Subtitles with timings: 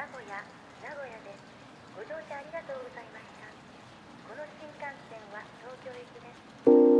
[0.00, 0.32] 名古屋
[0.80, 1.44] 名古屋です。
[1.94, 3.52] ご乗車ありがとうございました。
[4.32, 6.99] この新幹線は東京行きです。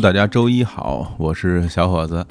[0.00, 2.24] 大家周一好，我是小伙子。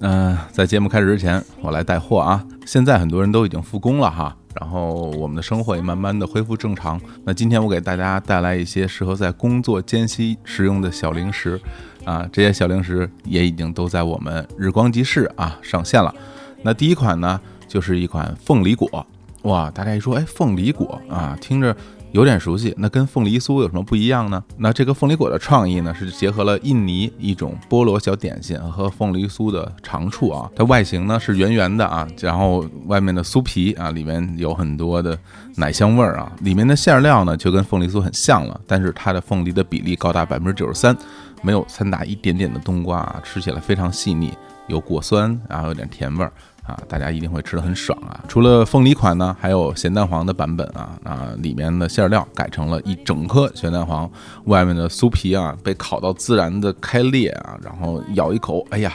[0.00, 2.46] 嗯、在节目开始之前，我来带货啊。
[2.64, 7.00] 现在很多人都已经复工了哈，然后我们的生活也慢慢的恢复正常。
[7.24, 11.60] 那今天我给大家带来一些适合在工作间隙食用的小零食
[12.04, 16.14] 啊，这些小零食也已经都在我们日光集市啊上线了。
[16.62, 19.04] 那第一款呢，就是一款凤梨果。
[19.42, 21.76] 哇，大家一说，哎，凤梨果啊，听着
[22.12, 22.74] 有点熟悉。
[22.76, 24.42] 那跟凤梨酥有什么不一样呢？
[24.56, 30.50] 那这个凤梨果的创意呢，是结合了印尼一种菠萝小点心和凤梨酥的长处啊。
[30.54, 35.18] 它外形呢是圆圆的啊，然后外面的酥皮啊，里面有很多的
[35.56, 36.32] 奶香味儿啊。
[36.40, 40.96] 里面的馅料呢就跟凤梨酥很像了，但是它的凤梨的比例高达百分之九十三，
[41.42, 44.32] 没有掺杂一点点的冬瓜啊，吃起来非常细腻，
[44.66, 46.32] 有果酸，然后有点甜味儿。
[46.68, 48.22] 啊，大家一定会吃的很爽啊！
[48.28, 54.08] 除了凤梨款呢，还有咸蛋黄的版本啊啊，里面的馅料改成了一整颗咸蛋黄，
[54.44, 58.92] 外面的酥皮啊被烤到自然的开裂啊，然后咬一口，哎呀，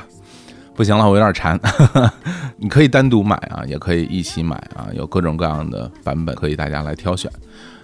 [0.75, 1.59] 不行了，我有点馋。
[2.57, 7.31] 你可以单独买啊，也可以一起买啊，有各种各样的版本可以大家来挑选。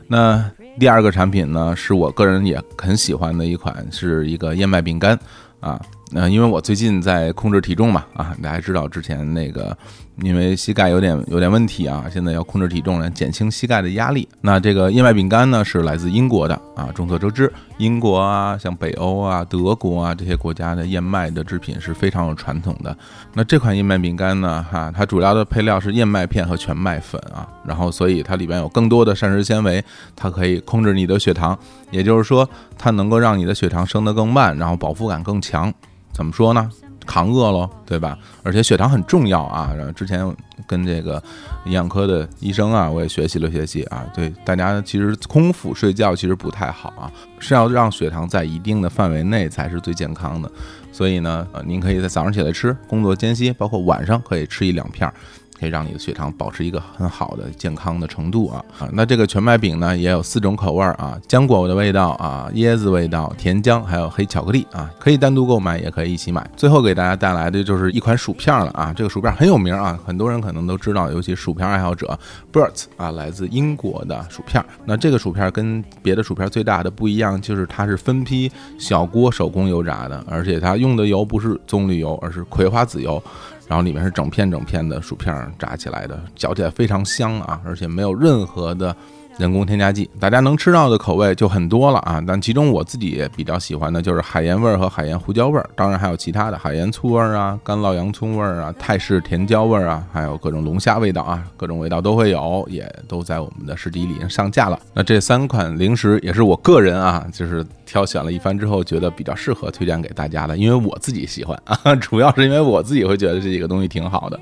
[0.07, 0.43] 那
[0.79, 5.17] 第二个产品呢，是我个人也很喜欢的一款，是一个燕麦饼干
[5.59, 5.81] 啊。
[6.11, 9.77] 那、因为我最近在控制体重嘛，啊，大家知道之前那个
[10.23, 14.27] 因为膝盖有点有点问题啊，现在要控制体重来减轻膝盖的压力。
[14.41, 22.97] 那这个燕麦饼干呢是来自英国的啊，众所周知，英国啊，像北欧啊、德国啊这些国家的燕麦的制品是非常有传统的。
[23.35, 29.83] 那这款燕麦饼干呢，哈，它主要的配料是燕麦片和全麦粉啊，然后所以它里边有更多的膳食纤维，
[30.15, 31.55] 它可以控制你的血糖，
[31.91, 35.71] 也就是说，它能够让你的血糖升得更慢，然后饱腹感更强。
[36.13, 36.69] 怎么说呢？
[37.05, 38.15] 扛饿喽，对吧？
[38.43, 39.73] 而且血糖很重要啊。
[39.75, 40.23] 然后之前
[40.67, 41.21] 跟这个
[41.65, 44.05] 营养科的医生啊，我也学习了学习啊。
[44.13, 50.51] 对大家其实空腹睡觉其实不太好啊，是要让血糖在一定的范围内才是最健康的。
[50.91, 55.13] 所以呢，呃，您可以在早上起来吃，工作间隙，包括晚上可以吃一两片儿。
[55.59, 58.87] 可以让你的血糖保持一个很好的健康的程度啊啊！
[58.93, 66.49] 那这个全麦饼呢，也有四种口味儿啊，浆果的味道啊，椰子味道，甜浆，还有黑巧克力啊，可以单独购买，也可以一起买。
[66.55, 72.17] 最后给大家带来的就是一款薯片了啊，这个薯片很有名啊，很多人可能都知道，尤其薯片爱好者
[72.53, 74.63] Burt 啊，来自英国的薯片。
[74.85, 83.21] 那这个薯片跟别的薯片最大的不一样，就是它是分批小锅手工油炸的，而且它用的油不是棕榈油，而是葵花籽油。
[83.69, 88.95] 然后里面是整片整片的薯片炸起来的，嚼起来非常香啊，而且没有任何的
[89.39, 92.21] 人工添加剂，大家能吃到的口味就很多了啊。
[92.27, 104.77] 但其中我自己比较喜欢的就是海盐味儿和海盐胡椒味儿，当然还有其他的海盐醋味儿啊、干酪洋葱味儿啊、泰式甜椒味儿啊，还有各种龙虾味道啊，各种味道都会有，也都在我们的市集里上架了。
[104.93, 114.37] 那这三款零食也是我个人啊，就是挑选了一番之后，觉得比较适合推荐给大家的，因为我自己喜欢啊， 主要是因为我自己会觉得这几个东西挺好的。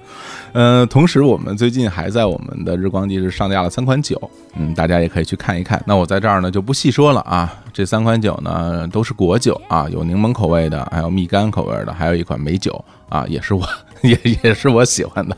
[0.54, 4.20] 呃，同时我们最近还在我们的日光集市上架了三款酒，
[4.56, 5.84] 嗯，大大家也可以去看一看。
[5.86, 13.68] 那我在这儿呢就不细说了啊，这三款酒呢都是果酒啊，有柠檬口味的，还有蜜柑口味的，还有一款美酒啊，也是我
[14.02, 15.36] 也也是我喜欢的。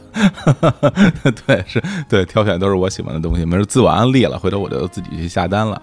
[1.48, 5.82] 对，是对，挑选都是我喜欢的东西，没事自我安利了，回头我就自己去下单了。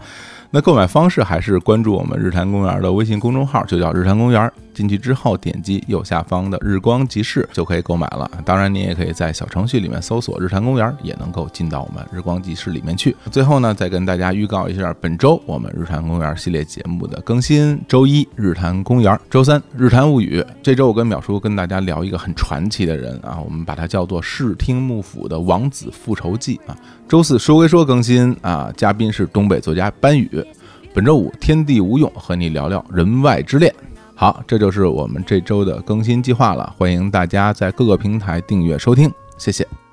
[0.50, 4.50] 那购买方式还是关注我们日坛公园的微信公众号，就叫日坛公园。
[4.76, 8.30] 进去之后点击右下方的日光集市就可以购买了。
[8.44, 13.16] 当然，您也可以在小程序里面搜索“日坛公园”，也能够进到我们日光集市里面去。
[13.30, 20.44] 最后呢，再跟大家预告一下本周我们日坛公园系列节目的更新：周一日坛公园，周三日坛物语。
[20.62, 26.76] 这周我跟淼叔跟大家聊一个很传奇的人啊，我们把他叫做视听幕府的王子复仇记啊。
[27.08, 30.44] 周四说归说更新啊，嘉宾是东北作家班宇。
[30.92, 33.74] 本周五天地无用和你聊聊人外之恋。
[34.18, 39.85] 好，这就是我们这周的更新计划了，欢迎大家在各个平台订阅收听，谢谢。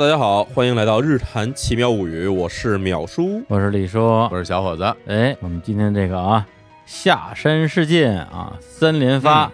[0.00, 3.42] 大家好，欢迎来到《日谈奇妙物语》，我是淼叔。
[3.48, 4.30] 我是李叔我。
[4.34, 6.46] 是小伙子，哎，我们今天这个啊，
[6.86, 9.52] 下山事件啊，三连发，嗯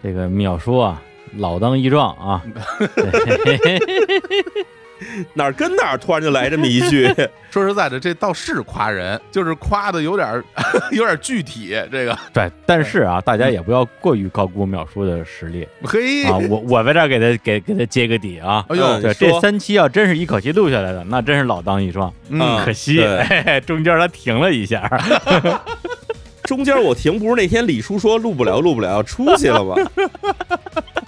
[0.00, 1.02] 这个淼叔啊，
[1.38, 2.40] 老当益壮啊。
[5.34, 7.06] 哪儿跟哪儿突然就来这么一句，
[7.50, 10.42] 说实在的，这倒是夸人，就是夸的有点
[10.92, 11.76] 有点具体。
[11.90, 16.38] 这个，对，但是啊，大家也不要过于高估淼叔的实力嘿，啊。
[16.48, 18.64] 我我在这儿给他给给他揭个底啊。
[18.68, 22.12] 哎呦这三期要真是一口气录下来的，那真是老当益壮。
[22.28, 24.88] 嗯，可惜，哎嘿嘿中间他停了一下。
[26.44, 29.76] 中间我停，不是那天李叔说录不了，录不了，出去了吗？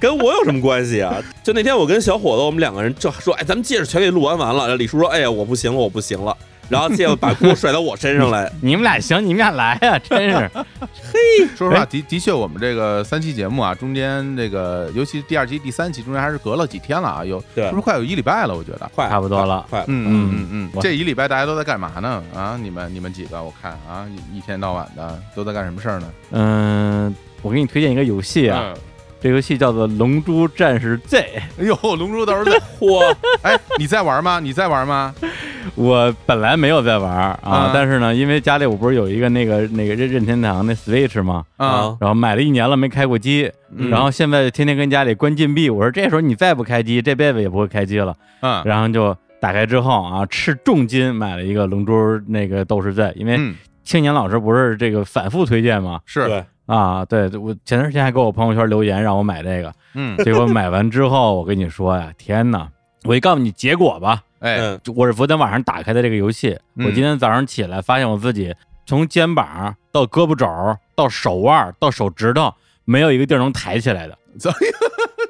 [0.02, 1.14] 跟我有什么关系啊？
[1.44, 4.62] 就那天我跟小伙子，我们两个人就说，哎，咱们戒指全给录完完了。
[4.62, 6.36] 然后李叔说，哎呀，我不行了，我不行了。
[6.68, 10.50] 然后结果把锅甩到我身上来， 你们俩行，你们俩来啊、真是。
[11.12, 18.56] 嘿说实话，的的确，我们这个三期节目啊，中间这个，尤其第二期、第三期中间还是隔了几天了啊，有对是不是快有一礼拜了？
[18.56, 18.90] 我觉得。
[18.92, 19.84] 快差不多了快。
[19.86, 22.20] 嗯嗯嗯嗯这一礼拜大家都在干嘛呢？
[22.34, 26.10] 啊，你们你们几个，我看啊，一一天到晚的都在干什么事儿呢？
[26.32, 28.80] 嗯，我给你推荐一个游戏啊，嗯
[29.22, 31.18] 这游戏叫做《龙珠战士 Z》。
[31.62, 33.00] 哎呦，龙珠倒是在，嚯，
[33.42, 34.40] 哎，你在玩吗？
[34.40, 35.14] 你在玩吗？
[35.76, 41.44] 我本来没有在玩啊啊，但是呢，因为家里我不是有一个那个那个任任天堂那 Switch 吗？
[41.56, 45.70] 啊，然后买了一年了没开过机，嗯然后现在天天跟家里关禁闭。
[45.70, 48.12] 我说这时候你再不开机，这辈子也不会开机了。
[48.40, 53.54] 嗯然后就打开之后啊，斥重金买了一个龙珠那个斗士 Z，因为嗯，
[53.84, 56.00] 青年老师不是这个反复推荐吗？
[56.06, 62.66] 是，对，啊，对，我前段时间还给我朋友圈留言让我买这个，嗯，结果买完之后，我跟你说呀，天哪！
[63.04, 64.56] 我一告诉你结果吧，哎，
[64.96, 68.54] 我是昨天晚上打开的这个游戏，嗯我今天早上起来发现我自己
[68.86, 70.46] 从肩膀到胳膊肘
[70.94, 72.54] 到手腕到手指头，
[72.86, 74.56] 没有一个地儿能抬起来的， 怎么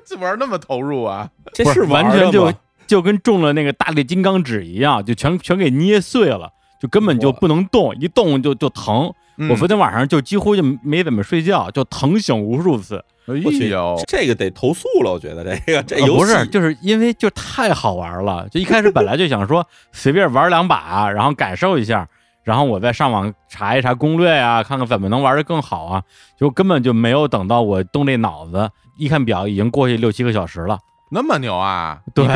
[0.06, 1.28] 这玩那么投入啊？
[1.44, 2.52] 不这是完全就
[2.86, 9.12] 就跟中了那个大力金刚指一样，就全全给捏碎了，就根本就不能动，一动就就疼。
[9.46, 13.04] 嗯我昨天晚上就几乎就没怎么睡觉，就疼醒无数次。
[13.26, 22.08] 哎我去呦，这个得投诉了，我觉得这个这游戏呃不是，就是因为就太好玩了，就一开始本来就想说 随便玩两把，然后感受一下，
[22.42, 26.02] 然后我再上网查一查攻略啊，看看怎么能玩的更好啊，
[26.36, 28.68] 就根本就没有等到我动这脑子，
[28.98, 30.78] 一看表已经过去六七个小时了。
[31.12, 32.00] 那么牛啊？
[32.14, 32.26] 对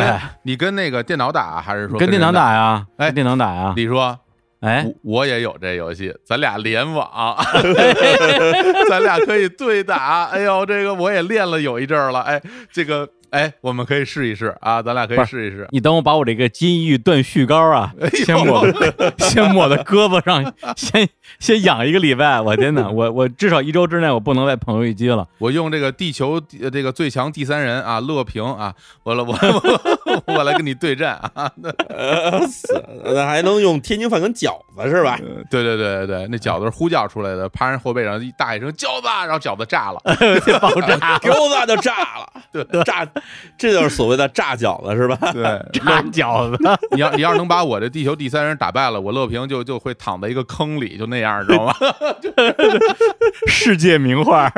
[0.45, 3.97] 你跟那个电脑打，还是说跟电脑打呀，哎电脑打呀，李叔，
[4.61, 7.37] 哎，我我也有这游戏，咱俩联网，
[8.89, 10.25] 咱俩可以对打。
[10.25, 12.21] 哎呦，这个我也练了有一阵儿了。
[12.21, 12.41] 哎，
[12.73, 15.67] 这个哎，我们可以试一试啊，咱俩可以试一试。
[15.71, 18.81] 你等我把我这个金玉断续膏啊， 哎先抹到
[19.19, 21.09] 先抹到胳膊上， 先
[21.39, 22.41] 先养一个礼拜。
[22.41, 25.27] 我天哪，我我至少一周之内我不能再碰游戏机了。
[25.39, 29.33] 我用这个地球呃这个最强第三人啊，乐平啊，我来我
[30.07, 31.51] 我我来跟你对战啊。
[33.05, 35.19] 那还能用天津饭跟饺子是吧？
[35.51, 40.01] 对对对对对，那饺子是呼叫出来的，趴人后背上一大一声饺子，然后饺子炸了。
[40.61, 43.07] 爆炸饺子就炸了，对炸，
[43.57, 45.17] 这就是所谓的炸饺子是吧？
[45.33, 45.43] 对，
[45.81, 46.59] 炸饺子，
[46.93, 51.75] 你要你要是能把我这地球第三人打败了，我乐平就就会躺在一个坑里，就那样，知道吗？
[53.47, 54.53] 世界名画。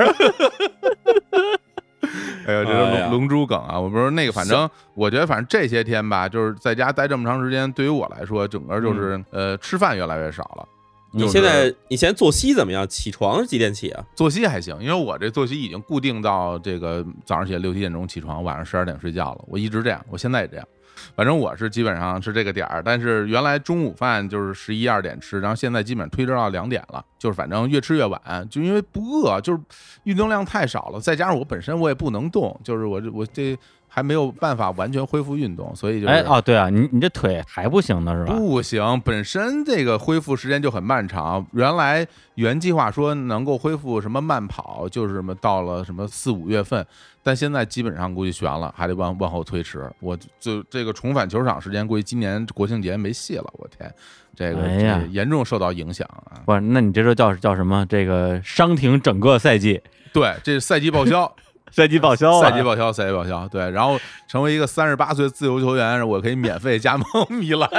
[2.47, 3.79] 哎呦，这是龙龙珠梗啊！
[3.79, 10.67] 我不是那个，反正我觉得，反正这些天吧，就是在家待这么长时间，对于我来说，整个就是、呃，吃饭越来越少了。
[11.13, 12.87] 你现在你现在作息怎么样？
[12.87, 14.05] 起床是几点起啊？
[14.15, 19.45] 作息还行，因为我这作息已经固定到这个早上起来六七点钟起床，晚上十二点睡觉了。
[19.49, 20.67] 我一直这样，我现在也这样。
[21.15, 29.61] 反正我是基本上是这个点儿，但是原来中午饭就是十一二点吃，然后现在基本上推迟到两点了，就是反正越吃越晚，就因为不饿，就是
[30.03, 33.57] 运动量太少了，再加上我本身我也不能动，就是我这我这
[33.89, 38.35] 还没有办法完全恢复运动，所以就是哎哦，对啊，你你这腿还不行呢是吧？
[38.35, 41.45] 不行，本身这个恢复时间就很漫长。
[41.53, 46.87] 原来原计划说能够恢复什么慢跑，就是什么到了什么四五月份，
[47.23, 49.91] 但现在基本上估计悬了，还得往往后推迟。
[50.01, 53.51] 我就这个重返球场时间，估计今年国庆节没戏了。
[53.55, 53.93] 我天，
[54.37, 56.39] 这个、哎呀这严重受到影响啊！
[56.45, 57.85] 不是，那你这就叫叫什么？
[57.87, 59.81] 这个伤停整个赛季，
[60.13, 61.35] 对，这赛季报销，
[61.79, 63.47] 赛季报销啊，赛季报销，赛季报销。
[63.47, 67.71] 对，然后成为一个三十八岁自由球员，我可以免费加盟米兰，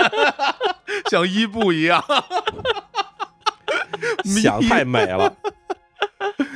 [1.11, 2.01] 像伊布一样。
[4.23, 5.33] 想太美了，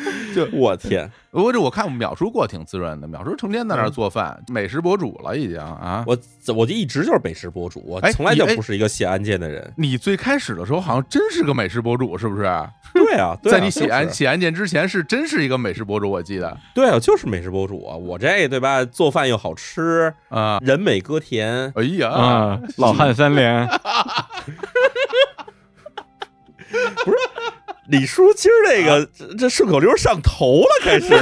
[0.35, 6.03] 就我天，我这我看淼叔过挺滋润的，淼叔成天在那儿做饭，美食博主了已经啊。
[6.07, 6.17] 我
[6.55, 9.73] 我就一直就是美食博主，我哎从来就不是一个写案件的人。
[9.77, 12.43] 你最开始的时候好像真是个美食博主，是不是？
[12.93, 17.95] 对啊，对啊在你写案就是写案件之前，是真是一个美食博主，我记得对啊，就是美食博主啊。
[17.95, 20.59] 我这对吧，做饭又好吃，啊。
[20.61, 23.67] 人美歌甜，哎呀，啊，老汉三连，
[27.87, 31.13] 李叔今儿这个这这顺口溜上头了，开始。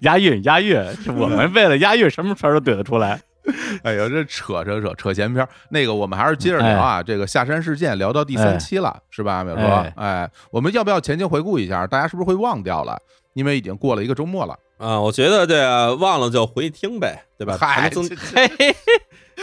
[0.00, 0.82] 押 韵押韵，
[1.16, 3.20] 我们为了押韵，什么词儿都怼得出来。
[3.82, 5.48] 哎呦，这扯扯扯扯闲篇儿。
[5.70, 7.02] 那个，我们还是接着聊啊。
[7.02, 9.62] 这个下山事件聊到第三期了，是吧，淼哥？
[9.62, 11.86] 哎哎，我们要不要前情回顾一下？
[11.86, 12.98] 大家是不是会忘掉了？
[13.34, 14.54] 因为已经过了一个周末了。
[14.78, 17.56] 啊，我觉得这忘了就回去听呗，对吧？
[17.58, 18.76] 还嗨，能增嘿嘿，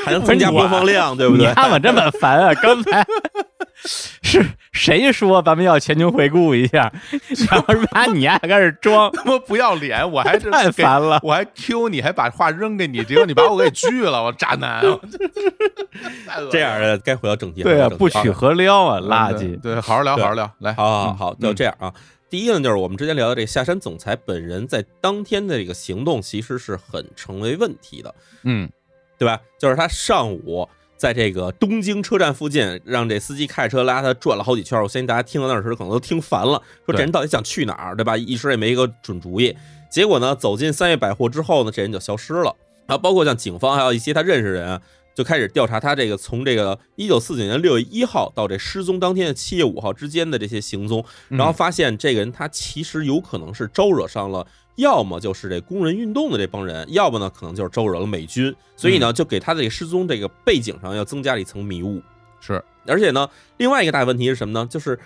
[0.04, 1.54] 还能增加播放量，对不对你？
[1.54, 2.54] 看我这么烦啊！
[2.56, 3.06] 刚才
[4.22, 6.92] 是谁说咱们要前情回顾一下？
[7.50, 10.10] 然后把你还开始装，他妈不要脸！
[10.12, 11.20] 我还是太烦了。
[11.24, 14.82] 我还 Q 你，还把话扔给你，结果你把我给拒了，我渣男！
[16.28, 17.64] 太了这样的该回到正题。
[17.64, 19.60] 对啊，不取何撩啊，垃圾。
[19.62, 21.94] 对，好好聊，好好聊，来，嗯好好好，就嗯这样啊。
[22.30, 28.70] 第一个呢，就是我们之前聊的这个下山总裁本人在当天的这个行动，其实是很成为问题的，嗯
[29.18, 29.40] 对吧？
[29.58, 30.68] 就是他上午
[30.98, 34.82] 在这个东京车站附近，让这司机开车拉他转了好几圈。
[34.82, 38.16] 我相信大家听到那儿时候可能都听烦了，说这人到底想去哪儿，对吧？
[38.16, 39.56] 一时也没一个准主意。
[39.90, 42.56] 结果呢，走进三月百货之后呢，这人就消失了。
[42.88, 44.82] 然后包括像警方还有一些他认识的人啊，
[45.16, 62.02] 就开始调查他这个从这个一九四九年六月一号到这失踪当天的七月五号之间的这些行踪，嗯然后发现这个人他其实有可能是招惹上了，要么就是这工人运动的这帮人，要么呢可能就是招惹了美军，所以呢就给他的这个失踪这个背景上要增加了一层迷雾。
[62.40, 64.68] 是，而且呢，另外一个大问题是什么呢？
[64.70, 65.00] 就是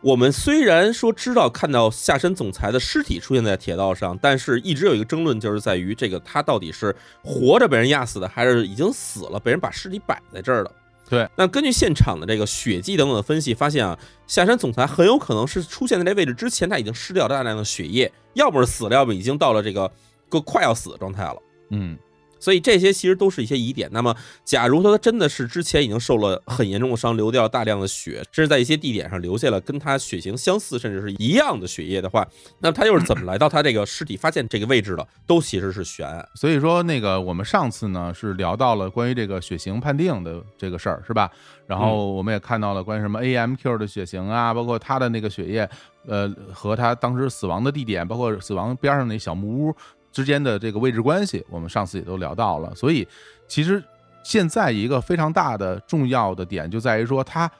[0.00, 10.72] 我们虽然说知道看到下山总裁的尸体出现在铁道上，但是一直有一个争论，就是在于这个他到底是活着被人压死的，还是已经死了被人把尸体摆在这儿的。
[11.08, 19.90] 对，那根据现场的这个血迹等等的分析，发现啊，下山总裁很有可能是出现在这位置之前，他已经失掉大量的血液，要不是死了，要不已经到了这个
[20.30, 21.36] 个快要死的状态了。
[21.70, 21.98] 嗯
[22.42, 23.88] 所以这些其实都是一些疑点。
[23.92, 24.12] 那么，
[24.44, 32.26] 假如说他真的是之前已经受了很严重的伤，流掉了大量的血，甚至在一些地点上留下了跟他血型相似甚至是一样的血液的话，
[32.58, 36.26] 那他又是怎么来到他这个尸体发现这个位置的， 都其实是悬案。
[36.34, 41.30] 所以说，那个我们上次呢是聊到了关于这个血型判定的这个事儿，是吧？
[41.68, 45.68] 然后我们也看到了关于什么 AMQ 的血型啊，包括他的那个血液，
[46.06, 49.76] 呃，和他当时死亡的地点，包括死亡边上那小木屋
[50.12, 52.74] 之间的这个位置关系，我们上次也都聊到了。
[52.74, 53.06] 所以，
[53.48, 53.82] 其实
[54.22, 57.50] 现在一个非常大的重要的点就在于说，他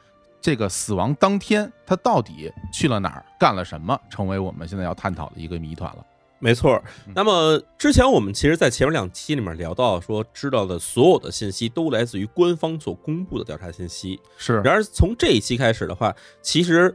[0.40, 6.04] 这个死亡当天他到底去了哪儿，干了什么，成为我们现在要探讨的一个谜团了。
[6.38, 7.12] 没错嗯。
[7.14, 14.21] 那么之前我们其实，在前面两期里面聊到说，知道的所有的信息都来自于官方所公布的调查信息。
[14.37, 16.92] 是，然而从这一期开始的话，其实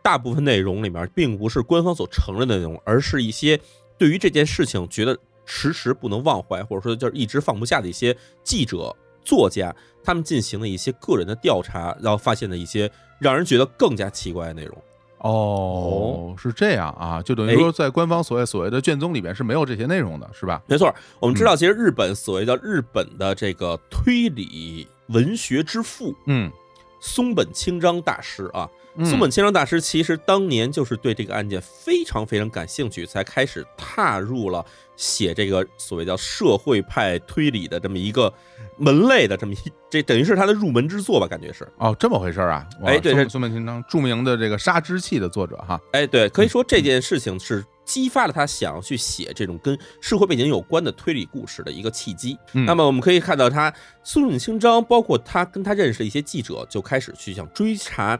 [0.00, 3.58] 大部分内容里面并不是官方所承认的内容，而是一些
[3.98, 14.76] 对于这件事情觉得迟迟不能忘怀，或者说就是一直放不下的一些记者、作家，他们进行了一些个人的调查，然后发现的一些让人觉得更加奇怪的内容。
[15.18, 20.62] 哦，是这样啊，就等于哎说在官方所谓所谓的卷宗里边是没有这些内容的，是吧？
[20.66, 26.52] 没错，我们知道，其实日本所谓的日本的这个推理文学之父嗯，
[27.00, 38.32] 松本清张大师啊，嗯松本清张大师其实当年就是对这个案件非常非常感兴趣，才开始踏入了写这个所谓叫社会派推理的这么一个
[38.76, 39.56] 门类的这么一，
[39.90, 41.66] 这等于是他的入门之作吧，感觉是。
[41.78, 42.68] 哦，这么回事儿啊！
[42.84, 52.38] 哎对是松本清张，著名的这个《杀之气》的作者哈，哎，对，可以说这件事情是激发了他想要去写这种跟社会背景有关的推理故事的一个契机。
[52.52, 53.74] 嗯那么我们可以看到他，
[54.04, 58.18] 松本清张，包括他跟他认识的一些记者，就开始去想追查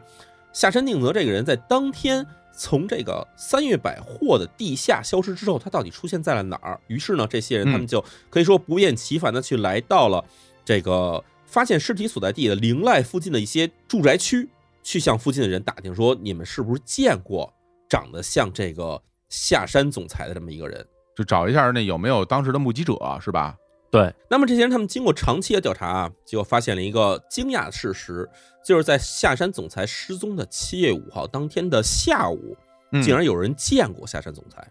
[0.55, 2.25] 下山定则这个人在当天
[2.57, 6.79] 从这个三月百货的地下消失之后，他到底出现在了哪儿？
[6.87, 10.23] 于是呢，这些人嗯他们就可以说不厌其烦的去来到了
[10.63, 14.47] 这个发现尸体所在地的灵濑附近的一些住宅区，
[14.81, 17.53] 去向附近的人打听说，你们是不是见过
[17.89, 20.87] 长得像这个下山总裁的这么一个人？
[21.17, 23.57] 就找一下那有没有当时的目击者，是吧？
[23.95, 28.29] 对，那么这些人他们经过长期的调查啊，结果发现了一个惊讶的事实，
[28.61, 32.57] 就是在下山总裁失踪的七月五号当天的下午，
[32.91, 34.67] 嗯竟然有人见过下山总裁。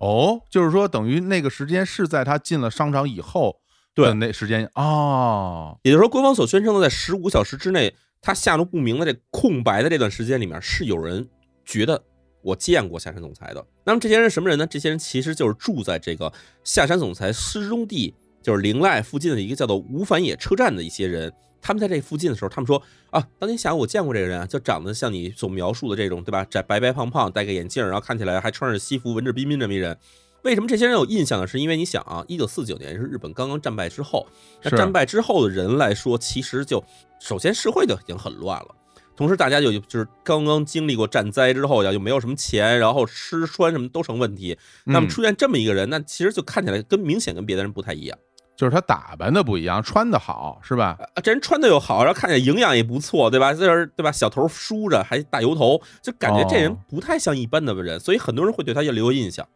[0.00, 3.56] 哦，就是说等于那个时间是在他进了商场以后
[3.94, 11.26] 的对那时间哦，也就是说，官方所宣称的在十五小时之内，他下落不明的这空白的这段时间里面，是有人
[11.64, 12.04] 觉得
[12.42, 13.66] 我见过下山总裁的。
[13.86, 14.66] 那么这些人什么人呢？
[14.66, 16.30] 这些人其实就是住在这个
[16.62, 21.32] 下山总裁失踪地，就是灵濑附近的一个叫做吴反野车站的一些人。
[21.60, 22.80] 他们在这附近的时候，他们说
[23.10, 26.44] 啊，当天下午我见过这个人啊，就长得像你所描述的这种，对吧？
[26.44, 29.98] 窄白白胖胖，戴个眼镜，然后看起来还穿着西服，文质彬彬这么一人。
[30.44, 31.46] 为什么这些人有印象呢？
[31.48, 34.24] 是因为你想啊，一九四九年是日本刚刚战败之后，
[34.62, 36.82] 那战败之后的人来说，其实就
[37.20, 38.68] 首先社会就已经很乱了。
[39.16, 44.56] 同时，大家就就是刚刚经历过战灾之后呀，又没有什么钱，然后吃穿什么都成问题。
[44.84, 48.16] 那么嗯出现这么一个人，那其实就看起来跟明显跟别的人不太一样。
[48.58, 50.98] 就是他打扮的不一样，穿的好，是吧？
[51.14, 53.54] 啊，这人穿的又好，然后看起来营养也不错，对吧？
[53.54, 54.10] 这人对吧？
[54.10, 59.46] 小头梳着，还大油头，就感觉这人哦不太像一般的人，所以很多人会对他留有印象。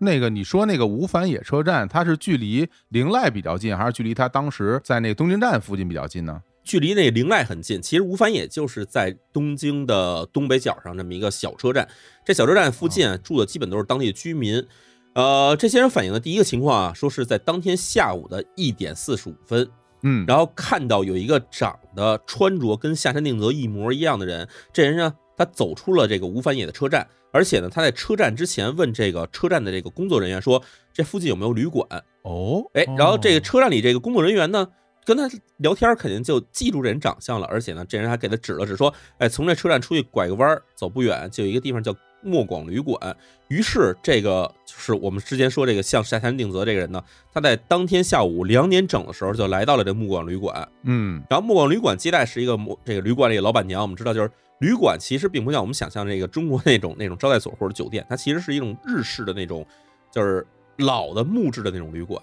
[0.00, 6.42] 那个你说那个吴反野车站，它是距离灵濑比较近，还是距离他当时在那个东京站附近比较近呢？
[6.62, 11.88] 距离那灵濑很近，其实吴凡野就是在东京的东北角上这么一个小车站。
[12.22, 14.62] 这小车站附近啊住的基本都是当地的居民。
[15.14, 19.68] 呃，这些人反映的第一个情况啊，说是在当天下午的一点四十五分，
[20.02, 30.62] 嗯，然后看到有一个长得穿着跟下山定则一模一样的人，这人呢，他走出了这个吴凡野的车站，而且呢，他在车站之前问这个车站的这个工作人员说，
[30.94, 31.86] 这附近有没有旅馆？
[32.22, 34.66] 哦，哎，然后这个哦车站里这个工作人员呢，
[35.04, 35.28] 跟他
[35.58, 43.16] 聊天，肯定就记住这人长相了，而且呢，这人还给他指了指，说，哎，从这车站出去拐个弯儿，走不远就有一个地方叫莫广旅馆。
[43.48, 47.02] 于是，这个就是我们之前说这个像下山定则这个人呢，
[47.32, 50.66] 他在当天下午两点整的时候就来到了这莫广旅馆。
[50.84, 59.66] 嗯，然后莫广旅馆接待是一个莫这个旅馆里的老板娘，我们知道就是旅馆其实并不像我们想象这个中国那种那种招待所或者酒店，它其实是一种日式的那种
[60.10, 60.46] 就是
[60.78, 62.22] 老的木质的那种旅馆。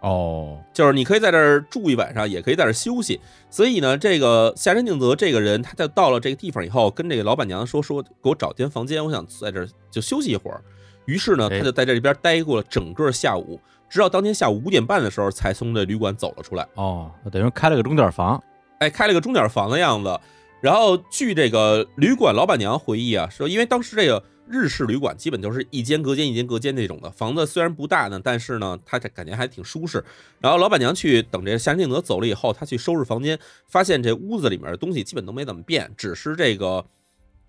[0.00, 3.20] 哦，就是你可以在这儿住一晚上，也可以在这儿休息。
[3.50, 10.62] 所以呢，这个下山定则这个人，他在到了这个地方以后，跟这个老板娘说说，给我找间房间，我想在这儿就休息一会儿。
[11.04, 16.66] 于是呢，哎他就在这里边待过了整个下午，直到当天下午五点半的时候，才从这旅馆走了出来。
[16.76, 18.42] 哦，等于开了个钟点房，
[18.78, 20.18] 哎，开了个钟点房的样子。
[20.62, 30.04] 然后据这个旅馆老板娘回忆啊，说因为当时这个日式旅馆基本就是一间隔间一间隔间那种的，房子虽然不大呢，但是呢，它这感觉还挺舒适。
[30.40, 36.84] 然后老板娘去等这夏令德走了以后，她去收拾房间，发现这屋子里面的东西基本都没怎么变，只是这个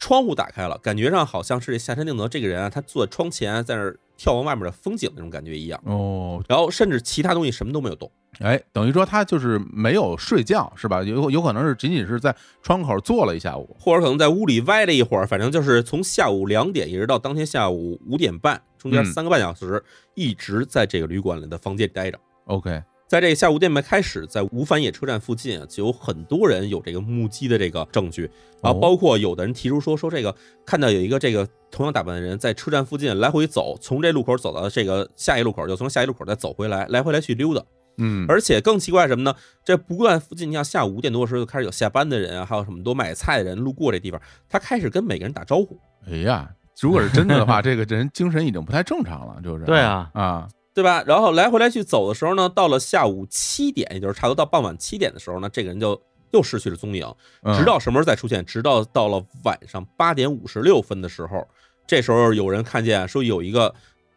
[0.01, 5.79] 窗户打开了，感觉上好像是这下山定则这个人啊，他坐在窗前在那儿眺望外面的风景那种感觉一样。
[5.85, 8.11] 哦，然后甚至其他东西什么都没有动。
[8.39, 11.03] 哎，等于说他就是没有睡觉，是吧？
[11.03, 13.75] 有有可能是仅仅是在窗口坐了一下午。
[13.79, 19.83] 或者可能在屋里歪了一会儿，反正就是从下午两点一直到当天下午五点半，中间嗯三个半小时，
[20.15, 22.19] 一直在这个旅馆里的房间里待着。
[22.45, 28.21] OK，在这个下午五点半开始，在吴反野车站附近啊，就有很多人有这个目击的这个证据，
[28.63, 30.33] 然后包括有的人提出说说这个
[30.65, 37.61] 看到有一个这个同样打扮的人在车站附近来回走，从这路口走到这个下一路口，又从下一路口再走回来，来回来去溜达。
[37.97, 39.35] 嗯，而且更奇怪什么呢？
[39.65, 45.77] 这不断附近，你像下午五点多的时候就开始有下班的人啊，还有什么多买菜的人路过这地方，他开始跟每个人打招呼，
[46.09, 49.65] 哎呀，如果是真的的话，这个人精神已经不太正常了，就是。
[49.65, 50.09] 对啊。
[50.13, 51.03] 啊，对吧？
[51.05, 57.05] 然后来回来去走的时候呢，到了下午七点，也就是差不多到傍晚七点的时候呢，这个人就又失去了踪影，
[57.43, 58.45] 嗯直到什么时候再出现？
[58.45, 61.45] 直到到了晚上八点五十六分的时候，
[61.85, 63.73] 这时候有人看见说有一个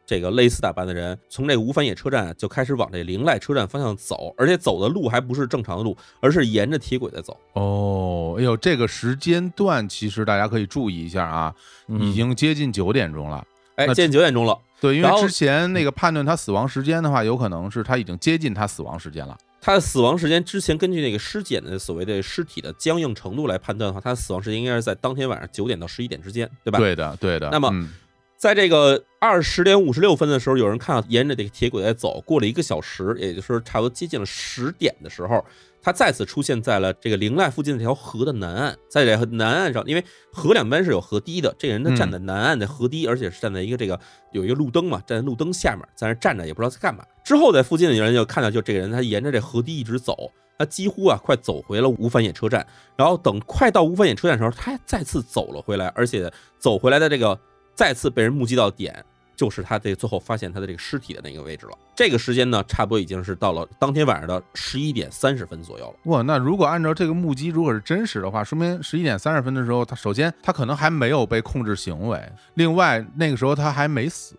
[0.07, 7.37] 这个类似打扮的人从这个吴反野车站就开始往这灵濑车站方向走，而且走的路还不是正常的路，而是沿着铁轨在走。
[7.55, 11.55] 哦，哎呦，这个时间段其实大家可以注意一下啊，
[11.88, 13.45] 嗯已经接近九点钟了。
[13.77, 14.57] 哎，接近九点钟了。
[14.85, 19.35] 对，因为之前那个判断他死亡时间的话，有可能是他已经接近他死亡时间了。
[19.62, 26.79] 他的死亡时间之前根据那个尸检的所谓的尸体的僵硬程度来判断的话，他的死亡时间应该是在当天晚上九点到十一点之间，对吧？。
[26.79, 27.49] 对的，对的。
[27.51, 27.88] 那么嗯
[28.37, 35.42] 在这个二十点五十六分的时候，有人看到沿着这个铁轨在走，过了一个小时，也就是差不多接近了十点的时候，
[35.85, 44.01] 他再次出现在了这个灵濑附近的这条河的南岸，在这个南岸上，因为河两边是有河堤的，这个人他站在南岸的河堤，而且是站在一个这个
[44.33, 47.05] 有一个路灯嘛，站在路灯下面，在那站着也不知道在干嘛。
[47.23, 52.66] 之后在附近的人就看到，就这个人他沿着这河堤一直走，他几乎啊快走回了无反野车站，
[52.97, 57.38] 然后等快到无反野车站的时候，他再次走了回来，而且走回来的这个
[57.75, 59.05] 再次被人目击到的点，
[59.37, 61.79] 就是他这最后发现他的这个尸体的那个位置了。
[61.94, 65.94] 这个时间呢，差不多已经是到了当天晚上的十一点三十分左右了。
[66.11, 72.20] 哇，那如果按照这个目击，如果是真实的话，说明十一点三十分的时候，他首先他可能还没有被控制行为，
[72.55, 74.37] 另外那个时候他还没死。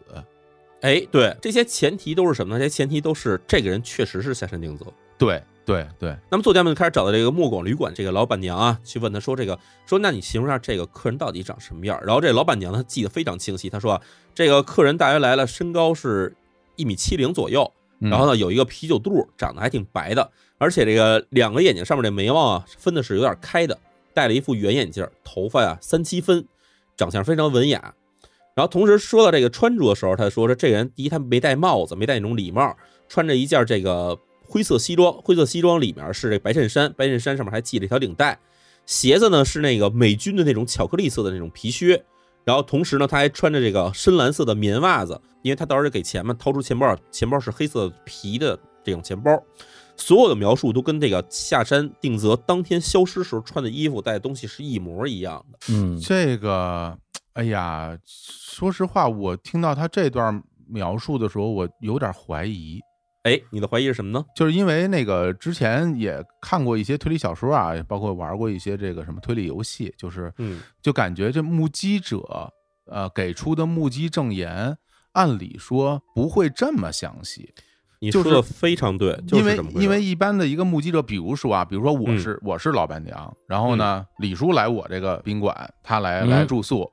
[0.82, 2.60] 哎，对，这些前提都是什么呢？
[2.60, 4.86] 这些前提都是这个人确实是下山定则，
[5.18, 12.00] 对对对，那么作家们就开始找到这个莫广旅馆这个老板娘啊，去问她说这个说那你形容一下这个客人到底长什么样？
[12.06, 14.02] 然后这老板娘她记得非常清晰，她说啊，
[14.34, 16.36] 这个客人大约来了，身高是
[16.76, 23.78] 一米七零左右，嗯然后呢有一个啤酒肚，长得还挺白的，而且这个两个眼睛上面这眉毛啊分的是有点开的，
[24.14, 26.46] 戴了一副圆眼镜，头发呀三七分，
[26.96, 27.96] 长相非常文雅。
[28.54, 32.74] 然后同时说到这个穿着的时候，他说说这个人第一他没戴帽子，没戴那种礼帽，
[33.10, 38.40] 穿着一件这个灰色西装，灰色西装里面是这白衬衫，白衬衫上面还系了一条领带，
[38.86, 42.04] 鞋子呢是那个美军的那种巧克力色的那种皮靴，
[42.44, 49.42] 然后同时呢他还穿着这个深蓝色的棉袜子，因为他到时候给钱嘛，掏出钱包，钱包是黑色皮的这种钱包。
[49.98, 55.60] 所有的描述都跟这个下山定则当天消失时候穿的衣服、带的东西是一模一样的。
[55.70, 56.98] 嗯，这个，
[57.32, 62.82] 哎呀，说实话，我听到他这段描述的时候，我有点怀疑，
[63.26, 64.24] 哎，你的怀疑是什么呢？
[64.36, 72.24] 就是因为那个之前也看过一些推理小说啊，包括玩过一些这个什么推理游戏，就是嗯，就感觉这目击者
[72.86, 74.78] 呃给出的目击证言，
[75.14, 77.52] 按理说不会这么详细，
[78.12, 86.88] 就是你说的非常对，就因为因为一般的一个目击者，比如说啊，比如说我嗯是、我是老板娘，然后呢，李叔来我这个宾馆，他来嗯来住宿，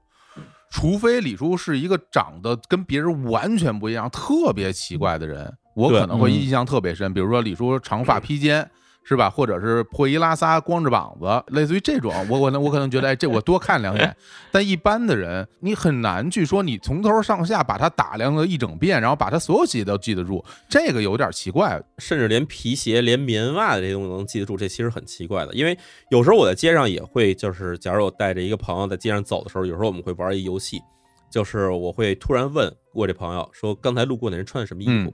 [0.70, 7.12] 除非李叔是一个长得跟别人完全不一样、特别奇怪的人，我可能会嗯印象特别深。
[7.12, 8.68] 比如说李叔长发披肩。
[9.04, 9.28] 是吧？
[9.28, 14.16] 或者是破衣拉撒、光着膀子，类似于这种，我我能我可能觉得，哎，这我多看两眼。
[14.52, 21.82] 但一般的人，你很难去说你从头上下把他打量了一整遍，然后把他所有细节都记得住，这个有点奇怪。
[21.98, 25.52] 甚至连皮鞋、连棉袜的这些东西都能记得住，这其实很奇怪的。
[25.52, 25.76] 因为
[26.10, 30.80] 有时候我在街上也会，就是假如我带着一个朋友在街上走的时候，有时候我们会玩一游戏，
[31.28, 35.10] 就是我会突然问我这朋友说，刚才路过那人穿的什么衣服？
[35.10, 35.12] 嗯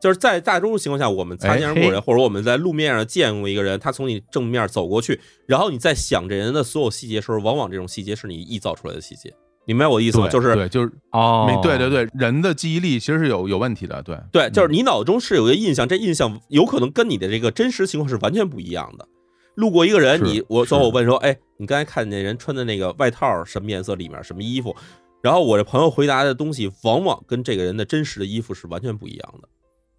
[0.00, 9.32] 就是在大多数情况下，我们擦肩而过哎人，或者我们在路面上见过一个人，他从你正面走过去，然后你在想这人的所有细节的时候，往往这种细节是你臆造出来的细节。
[9.68, 10.28] 你明白我的意思吗？
[10.28, 19.08] 就是对，就是哦，对对对，人的记忆力其实是有有问题的，对对，就是你脑中是有一个印象，这印象有可能跟你的这个真实情况是完全不一样的。
[19.56, 24.76] 路过一个人，你我是最后我问说，哎，你刚才看见那人穿的那个外套什么颜色，里面什么衣服？
[25.20, 29.48] 然后我这朋友回答的东西，往往跟这个人的真实的衣服是完全不一样的。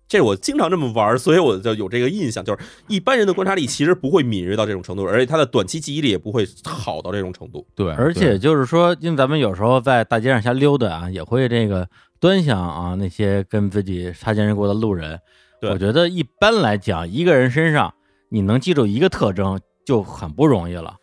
[0.07, 7.67] 这我经常这么玩，所以我就有这个印象，就是一般人的观察力其实不会敏锐到这种程度，而且他的短期记忆力也不会好到这种程度。
[7.75, 11.87] 对，而且就是说，因为咱们有时候在大街上瞎溜达啊，也会这个
[12.19, 15.19] 端详啊那些跟自己擦肩而过的路人。
[15.59, 17.93] 对我觉得一般来讲，一个人身上
[18.29, 20.95] 你能记住一个特征就很不容易了。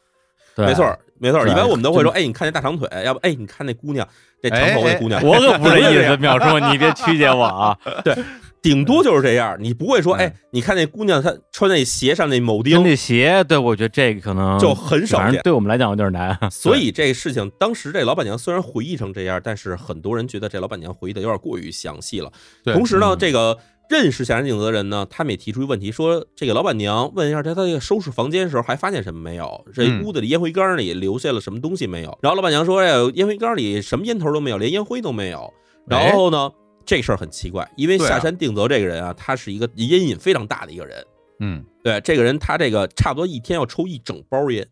[0.57, 1.49] 对，没错儿，没错儿。
[1.49, 4.09] 一般我们都会说，真哎，你看那大长腿，要不哎，你看那姑娘，
[4.41, 7.77] 这长头发姑娘，我可不是这意思，淼叔，你别曲解我啊。
[8.65, 16.35] 顶多就是这样，你不会说，嗯哎，你看那姑娘她穿那鞋上那铆钉，那鞋，对我觉得这个可能就很少见反正对我们来讲有点难。
[16.51, 22.33] 所以这个事情，当时这老板娘虽然回忆成这样，但是很多人觉得这老板娘回忆的有点过于详细了。
[22.65, 23.59] 同时呢，嗯这个
[23.91, 29.63] 认识夏山景泽的人呢，他们也提出一个问题，说这个老板娘问一下他，他这个收拾房间的时候还发现什么没有？
[29.75, 32.19] 这嗯屋子里烟灰缸里留下了什么东西没有？
[32.23, 35.53] 然后老板娘说，哎，烟灰缸里什么烟头都没有，连烟灰都没有。
[35.87, 36.51] 然后呢，
[36.87, 41.05] 这事儿很奇怪，因为下山定则这个人啊，他是一个烟瘾非常大的一个人。
[41.41, 44.67] 嗯，对，这个人他这个差不多一天要抽一整包烟，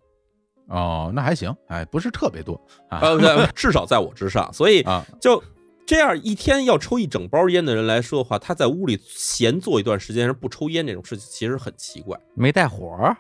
[0.69, 2.55] 哦，那还行，哎，不是特别多
[2.89, 3.01] 啊。
[3.01, 5.43] 呃，对至少在我之上，所以啊，就
[5.85, 12.19] 这样一天要抽一整包烟的人来说的话，他在屋里闲坐一段时间不抽烟这种事情，其实很奇怪。
[12.35, 13.17] 没带火儿，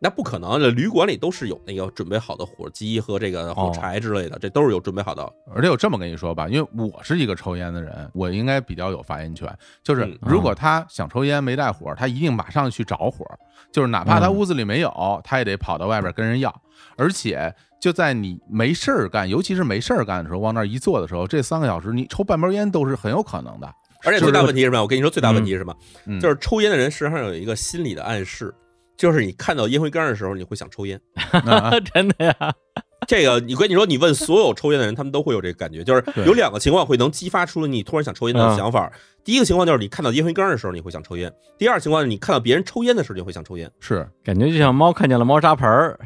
[0.00, 5.28] 那不可能，这旅馆里都是有那个准备好的火机和这个火柴之类的，这都是有准备好的。
[5.54, 9.48] 而且我这么跟你说吧，因为我是一个抽烟的人，我应该比较有发言权。
[9.82, 13.24] 就是嗯如果他想抽烟没带火，他一定马上去找火，
[13.72, 16.62] 就是哪怕他嗯屋子里没有，他也得跑到外边跟人要。
[16.96, 23.72] 而且就在你没事儿干，尤其是没事儿干的时候，往那儿一坐的时候，这三个小时你抽半包烟都是很有可能的。
[24.04, 24.82] 而且最大问题是什么？
[24.82, 25.74] 我跟你说，最大问题是什么？
[26.06, 28.52] 嗯就是抽烟的人实际上有一个心理的暗示，
[28.96, 31.00] 就是你看到烟灰缸的时候，你会想抽烟。
[31.44, 32.34] 啊 真的呀？
[33.08, 38.90] 这个，你跟你说，你问所有抽烟的人，他们都会有这个感觉，就是有两个情况会能激发出你突然想抽烟的嗯想法。
[39.24, 41.28] 第一个情况就是你看到烟灰缸的时候，你会想抽烟；
[41.58, 43.68] 第二情况是你看到别人抽烟的时候，你会想抽烟。
[43.80, 45.98] 是，感觉就像猫看见了猫砂盆儿，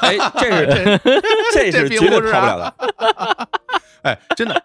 [0.00, 1.00] 哎，这是
[1.52, 3.48] 这是绝对跑不了的。
[4.02, 4.62] 哎，真的。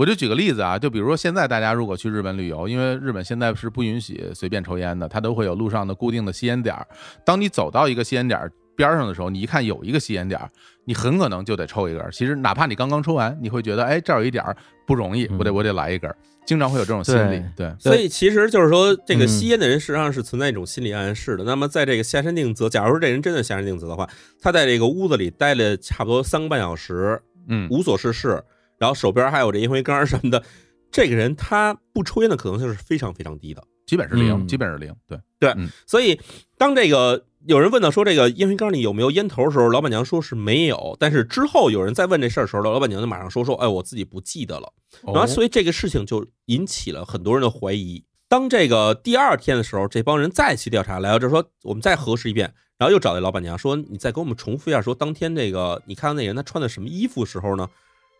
[0.00, 6.86] 我就举个例子啊，就比如说现在大家如果去日本旅游，因为日本现在是不允许随便抽烟的，它都会有路上的固定的吸烟点儿。
[7.22, 10.48] 当你走到一个吸烟点儿边上的时候，你一看有一个吸烟点儿，
[10.86, 12.10] 你很可能就得抽一根儿。
[12.10, 16.16] 其实哪怕你刚刚抽完，你会觉得，哎，这儿有一点儿不容易，我得嗯我得来一根儿。
[16.46, 21.44] 经常会有这种心理，对，所以其实就是说，这个嗯吸烟的人实际上是存在一种心理暗示的。
[21.44, 24.08] 那么在这个下山定则，假如说这人真的下山定则的话，
[24.40, 28.42] 他在这个屋子里待了差不多三个半小时，嗯，无所事事，
[28.80, 30.42] 然后手边还有这烟灰缸什么的，
[30.90, 33.62] 这个人他不抽烟的可能性是非常非常低的。
[33.86, 36.20] 基本是零，嗯基本是零，对对，所以
[36.56, 40.96] 当这个有人问到说这个烟灰缸里有没有烟头的时候，老板娘说是没有。
[41.00, 44.72] 但是之后有人再问这事儿的时候，老板娘就马上说说，哎，我自己不记得了。
[45.02, 48.04] 然后哦所以这个事情就引起了很多人的怀疑。
[48.28, 57.68] 当这个第二天的时候，这帮人再去调查，来到这说我们再核实一遍，然后又找那老板娘说，你再给我们重复一下，说当天这个你看到那人他穿的什么衣服时候呢？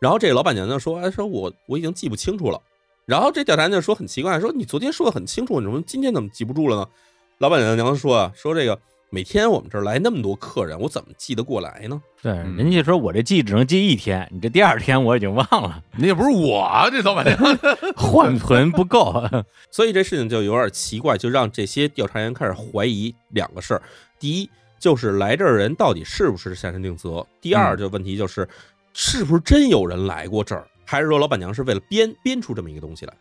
[0.00, 2.60] 然后这老板娘就说，哎，说我我已经记不清楚了。
[3.06, 6.86] 然后这调查员就说很奇怪，说你昨天说的很清楚，你怎么今天怎么记不住了呢？
[7.38, 8.78] 老板娘说啊，说这个
[9.10, 12.00] 每天我们这儿来那么多客人，我怎么记得过来呢？
[12.22, 17.58] 对，嗯人家说我这记只能记一天，你这第二天我已经忘了，你也不是我啊，这老板娘，
[17.96, 19.22] 缓存不够。
[19.72, 23.82] 所以这事情就有点奇怪，就让这些调查员开始怀疑两个事儿：
[24.18, 28.48] 第一，就是来这儿人到底是不是下山定则；第二，嗯就问题就是
[28.92, 33.14] 是不是真有人来过这儿，还是说老板娘是为了编编出这么一个东西来？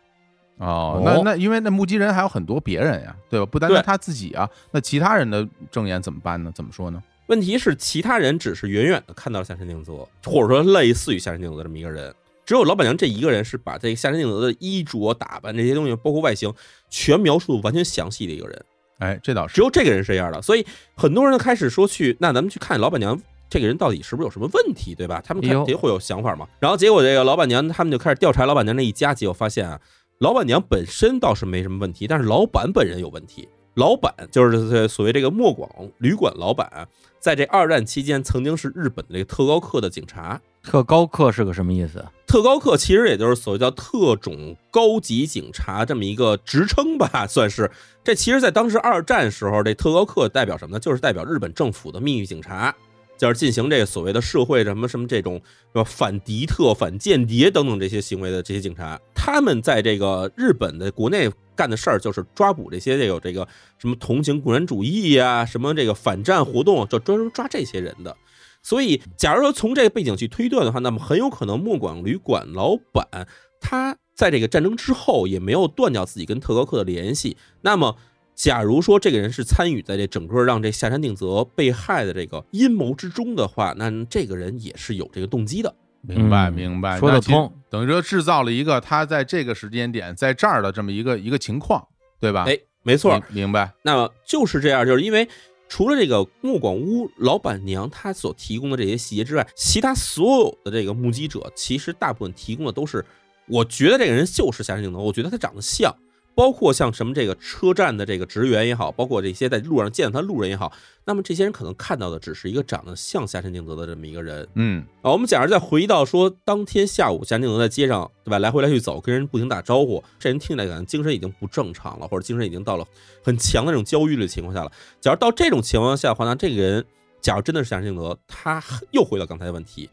[0.58, 3.46] 哦哦，那那因为那目击人还有很多别人呀，对吧？
[3.46, 6.52] 不单单他自己啊，那其他人的证言怎么办呢？
[6.54, 7.02] 怎么说呢？
[7.28, 16.52] 问题是，其他人只是远远的看到了下山定则，或者说类似于下山定则这么一个人，只有老板娘这一个人是把这个下山定则的衣着、打扮这些东西，包括外形，
[16.90, 18.64] 全描述的完全详细的一个人。
[18.98, 23.18] 哎，这倒是只有这个人是这样的，所以很多人开始说去，那咱们去看老板娘
[23.50, 25.20] 这个人到底是不是有什么问题，对吧？
[25.22, 26.46] 他们肯定会有想法嘛。
[26.60, 29.80] 然后结果这个老板娘他们就开始调查老板娘那一家，结果发现啊，
[30.18, 33.48] 老板娘本身倒是没什么问题，但是老板本人有问题。
[33.74, 36.88] 老板就是所谓这个莫广旅馆老板，
[37.20, 40.40] 在这二战期间曾经是日本的这个特高课的警察。
[40.62, 42.04] 特高课是个什么意思？
[42.26, 47.70] 特高课其实也就是所谓叫特种高级警察这么一个职称吧， 算是。
[48.02, 50.80] 这其实，在当时二战时候，这特高课代表什么呢？
[50.80, 52.74] 就是代表日本政府的秘密警察，
[53.20, 55.38] 就是进行这个所谓的社会什么什么这种
[55.84, 58.98] 反敌特、反间谍等等这些行为的这些警察。
[59.14, 68.16] 他们在这个日本的国内干的事儿，就是抓捕这些这个这个什么同情共产主义呀、什么这个反战活动，就专门抓这些人的。
[68.62, 73.28] 所以，假如说从这个背景去推断的话，那么很有可能莫广旅馆老板
[73.60, 77.36] 他在这个战争之后也没有断掉自己跟特高课的联系。
[77.60, 77.96] 那么，
[78.42, 85.74] 假如说这个人是参与在这整个让这下山定则被害的这个阴谋之中的话，那这个人也是有这个动机的。
[86.00, 91.86] 明白嗯明白，说得通等于说制造了一个他在这个时间点在这儿的这么一个一个情况，
[92.18, 92.44] 对吧？
[92.48, 93.74] 哎，没错明，明白。
[93.82, 95.28] 那么就是这样，就是因为
[95.68, 103.04] 除了这个莫广屋老板娘她所提供的这些细节之外，其他所有的这个目击者，其实大部分提供的都是，
[103.48, 105.94] 我觉得这个人就是下山定则，我觉得他长得像。
[106.40, 110.72] 包括像什么这个车站的这个职员也好，包括这些在路上见到他路人也好，
[111.04, 115.12] 那么这些人可能看到的只是一个长得像夏山定则的这么一个人嗯，啊。
[115.12, 122.86] 我们假如再回到说，当天下午夏山定则在街上对吧，来回来去走，跟人不停打招呼，这人听起来感觉精神已经不正常了，或者精神已经到了
[123.22, 124.72] 很强的这种焦虑的情况下了。
[124.98, 126.82] 假如到这种情况下的话，那这个人
[127.20, 129.90] 假如真的是夏山定则，他又回到刚才的问题。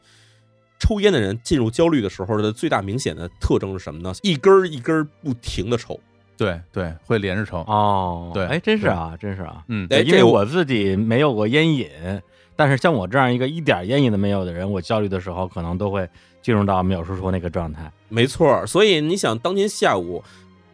[0.80, 4.14] 抽烟的人进入焦虑的时候的最大明显的特征是什么呢？
[4.22, 6.00] 一根儿一根儿不停的抽。
[6.38, 7.58] 对对，会连着抽。
[7.62, 9.64] 哦，对哎，真是啊，真是啊。
[9.68, 11.90] 嗯，哎这我因为我自己没有过烟瘾，
[12.56, 16.08] 但是像我这样一个一点烟瘾都没有的人，我焦虑的时候可能都会
[16.42, 17.92] 进入到淼叔说那个状态。
[18.08, 20.24] 没错儿，所以你想，当天下午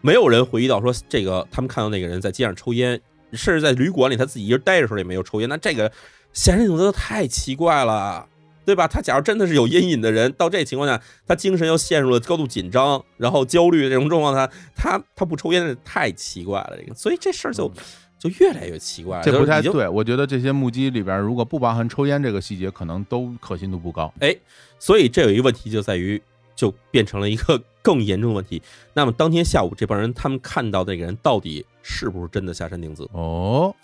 [0.01, 2.99] 没有人回忆到说这个他们看到那个人在街上抽烟，
[3.31, 5.89] 甚至在旅馆里他自己一人待着的时候也没有抽烟，那这个
[6.33, 8.27] 下山定则太奇怪了。
[8.65, 8.87] 对吧？
[8.87, 16.77] 他假如真的是有阴影的人，到这情况下，他精神又陷入了高度紧张，然后焦虑这种状况下，他他不抽烟，太奇怪了。
[16.77, 17.71] 这个，所以这事儿就
[18.17, 19.23] 就越来越奇怪了。
[19.23, 24.13] 这不太对，我觉得这些目击里边如果不包含抽烟这个细节，可能都可信度不高。
[24.19, 24.35] 哎，
[24.79, 26.21] 所以这有一个问题就在于，
[26.55, 28.61] 就变成了一个更严重的问题。
[28.93, 33.05] 那么当天下午这帮人他们看到那个人到底是不是真的下山定子？
[33.11, 33.75] 哦，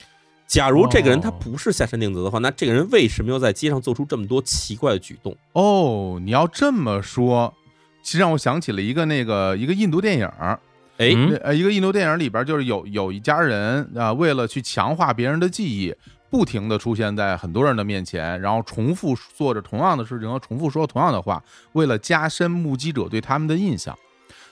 [0.50, 5.38] 假如这个人他哦不是下山定则的话，那这个人为什么要在街上做出这么多奇怪的举动？
[5.54, 7.54] 哦，你要这么说，
[8.02, 10.60] 其实让我想起了一个那个一个印度电影儿，
[10.98, 15.94] 哎，呃，一个印度电影里边就是有有一家人啊、为了去强化别人的记忆，
[16.32, 23.96] 不停的出现在很多人的面前，然后重复做着同样的事情和重复说同样的话，为了加深目击者对他们的印象。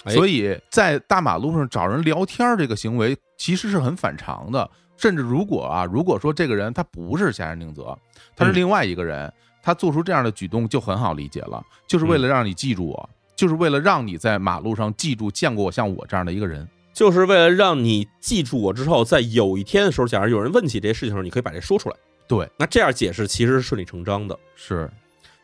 [0.03, 4.69] 哎所以在大马路上找人聊天儿这个行为其实是很反常的。
[4.97, 7.97] 甚至如果啊，如果说这个人他不是夏山定则，
[8.35, 9.31] 他是嗯另外一个人，
[9.61, 16.67] 他做出这样的举动就很好理解了，就是为了让你记住我，就是为了让你在马路上记住见过我像我这样的一个人。
[16.93, 21.95] 就是为了让你记住我之后，在有一天的时候，假如有人问起这些事情的时候，你可以把这说出来。
[22.27, 24.35] 对，那这样解释其实是顺理成章的。
[24.55, 24.89] 是，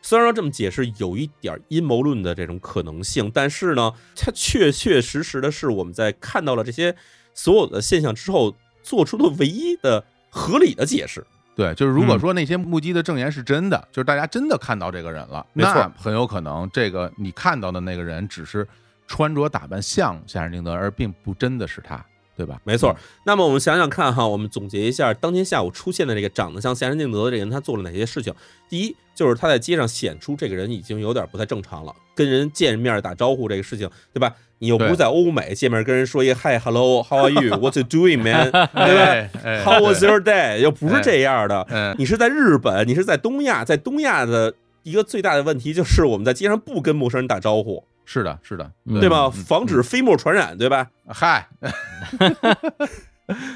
[0.02, 6.96] 虽然说这么解释有一点阴谋论的这种可能性，但是呢，它确确实实的是我们在看到了这些
[7.34, 8.52] 所有的现象之后
[8.84, 11.26] 做出的唯一的合理的解释。
[11.56, 12.20] 对，就是如果嗯。
[12.20, 15.72] 说那些目击的证言是真的，就是大家真的看到这个人了，没错。
[15.74, 18.66] 那很有可能这个你看到的那个人只是
[19.06, 22.04] 穿着打扮像夏尔宁德，而并不真的是他，
[22.36, 22.60] 对吧？
[22.64, 22.94] 没错，
[23.24, 28.32] 那么我们想想看哈，我们总结一下当天下午出现的这个长得像夏山定德的这个人，他做了哪些事情？
[28.68, 34.34] 第一，就是他在街上显出这个人已经有点不太正常了，跟人见面打招呼这个事情，对吧？
[34.58, 40.58] 你又不是在欧美见面跟人说一个 Hi Hello How are you What you doing man，对吧？How was your day？
[40.60, 49.25] 又不是这样的，嗯，你是在日本，你是在东亚，在东亚的一个最大的问题就是我们在街上不跟陌生人打招呼，是的，是的，嗯对吧？
[49.25, 50.89] 嗯防止飞沫传染，对吧？
[51.07, 51.47] 嗨，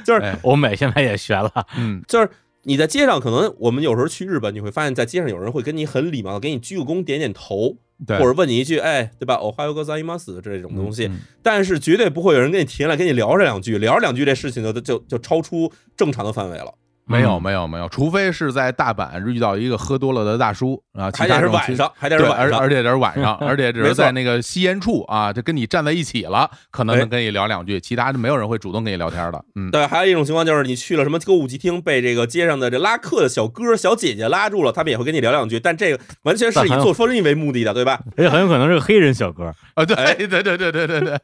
[0.06, 2.30] 就是哎欧美现在也学了，嗯，就是
[2.64, 9.36] 你在街上，可能我们有时候去日本，你会发现在街上有人会跟你很礼貌的给你鞠个躬、点点头，对，或者问你一句，哎，对吧？
[9.36, 16.74] 哦，还有个ざいます这种东西，嗯但是绝对不会有人跟你停下来跟你聊这两句，聊这两句这事情就就就超出正常的范围了，
[17.09, 22.69] 没有嗯没有没有，除非是在大阪遇到一个喝多了的大叔啊，其还得是他这种其晚上，还得晚上而而。
[22.69, 29.45] 且得是晚上， 而且只是在那个吸烟处啊，就跟你站在一起了，可能哎能跟你聊两句，其他的没有人会主动跟你聊天的。
[29.57, 37.99] 嗯，对，还有一种情况就是你去了什么歌舞伎厅，被这个街上的这拉客的小哥、小姐姐拉住了，他们也会跟你聊两句，但这个完全是以做生意为目的的，对吧？
[38.17, 39.53] 而且很有可能是个黑人小哥。
[39.75, 41.19] 啊，对哎对对对对对对，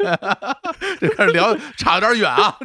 [1.01, 2.57] 这开始聊差有点远啊，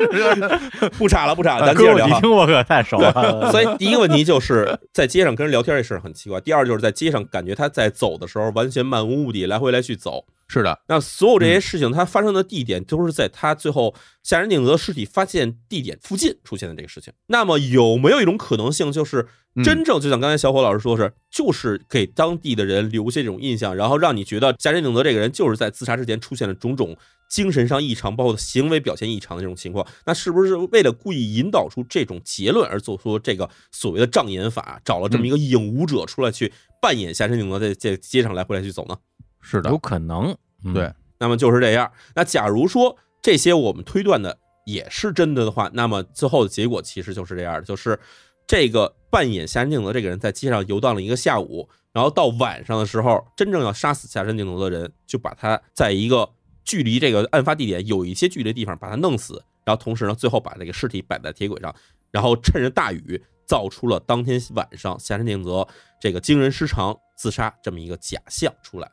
[0.97, 2.09] 不差了，不差了，咱接着聊啊。
[2.15, 3.08] 伎町我可太熟了，
[3.51, 10.25] 所以第一个问题就是在街上跟人聊天这事很奇怪，第二就是在街上感觉他在走的时候完全漫无目的，来回来去走。
[10.51, 17.13] 是的，那所有这些事情，它发生的地点都是在他最后夏人定则尸体发现地点附近出现的这个事情。
[17.27, 26.97] 那么有没有一种可能性，就是嗯真正就像刚才小伙老师说是，就是给当地的人留下这种印象，然后让你觉得夏人定则这个人就是在自杀之前出现了种种
[27.29, 29.85] 精神上异常，包括行为表现异常的这种情况？
[30.07, 38.97] 那是不是为了故意引导出这种结论而做出这个所谓的障眼法，找了这么一个影舞者出来去扮演夏仁定则在在街上来回来去走呢？
[39.41, 40.35] 是的有，可能。
[40.63, 41.91] 嗯对，那么就是这样。
[42.15, 47.99] 那假如说这些我们推断的也是真的的话，那么最后的结果其实就是这样的，就是
[48.45, 56.29] 这个扮演夏山定则这个人在街上游荡了一个下午，然后到晚上的时候，真正要杀死夏山定则的人，就把他在一个
[56.65, 61.73] 距离这个案发地点有一些距离的地方把他弄死，然后同时呢，最后把这个尸体摆在铁轨上，
[62.11, 65.65] 然后趁着大雨造出了当天晚上夏山定则
[66.01, 68.91] 这个惊人失常自杀这么一个假象出来。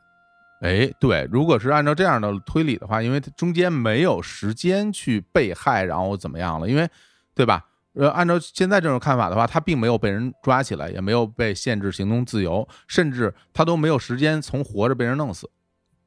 [0.61, 6.67] 哎，对，如果是按照这样的推理的话，因为它中间没有时间去被害，然后怎么样了？
[6.67, 6.89] 因为，
[7.35, 7.63] 对吧？
[7.93, 15.49] 呃，按照现在这种看法的话，他并没有被人抓起来，也没有被限制行动自由，甚至他都没有时间从活着被人弄死，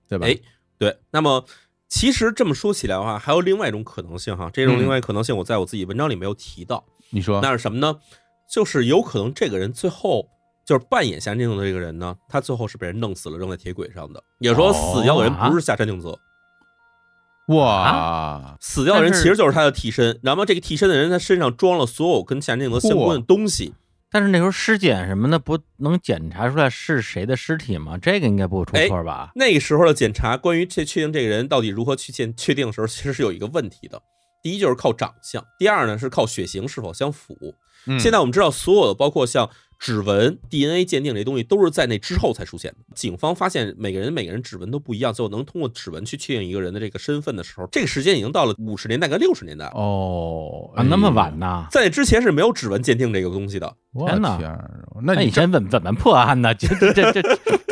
[0.09, 0.27] 对吧？
[0.27, 0.37] 哎，
[0.79, 1.45] 对，那么
[1.89, 7.99] 其实这么说起来的话，还有另外一种可能性哈，这种嗯另外一种可能性我在我自己文章里没有提到，你说，那是什么呢？
[8.49, 10.29] 就是有可能这个人最后
[10.71, 14.23] 就是扮演夏山定则的这个人呢，他最后是被人弄死了，扔在铁轨上的。
[14.39, 16.17] 也就是说，死掉的人不是夏山定则，
[17.49, 20.17] 哇，死掉的人其实就是他的替身。
[20.23, 23.75] 然后这个替身的人，他身上装了所有跟夏山定则相关的东西。
[24.13, 27.99] 但是那时候尸检什么的不能检查出来是谁的尸体吗？
[27.99, 29.33] 这个应该不会出错吧？
[29.35, 34.01] 那个时候的检查，关于这确定这个人到底如何去鉴确定的时候，其实是有一个问题的。
[34.41, 37.37] 第一就是靠长相，第二呢是靠血型是否相符。
[37.87, 39.49] 嗯现在我们知道，所有的包括像
[39.81, 42.77] 指纹、DNA 鉴定这东西，都是在那之后才出现的。
[42.95, 49.73] 警方发现每个人每个人指纹都不一样，最后能通过指纹去确定一个人的这个身份的时候，这个时间已经到了五十年代跟六十年代了。
[49.75, 51.37] 哦啊，那么晚？
[51.39, 51.67] 呢？
[51.71, 53.75] 在那之前是没有指纹鉴定这个东西的。
[54.07, 54.39] 天哪，
[55.03, 56.53] 那你这前怎么怎么破案呢？
[56.55, 57.23] 这这这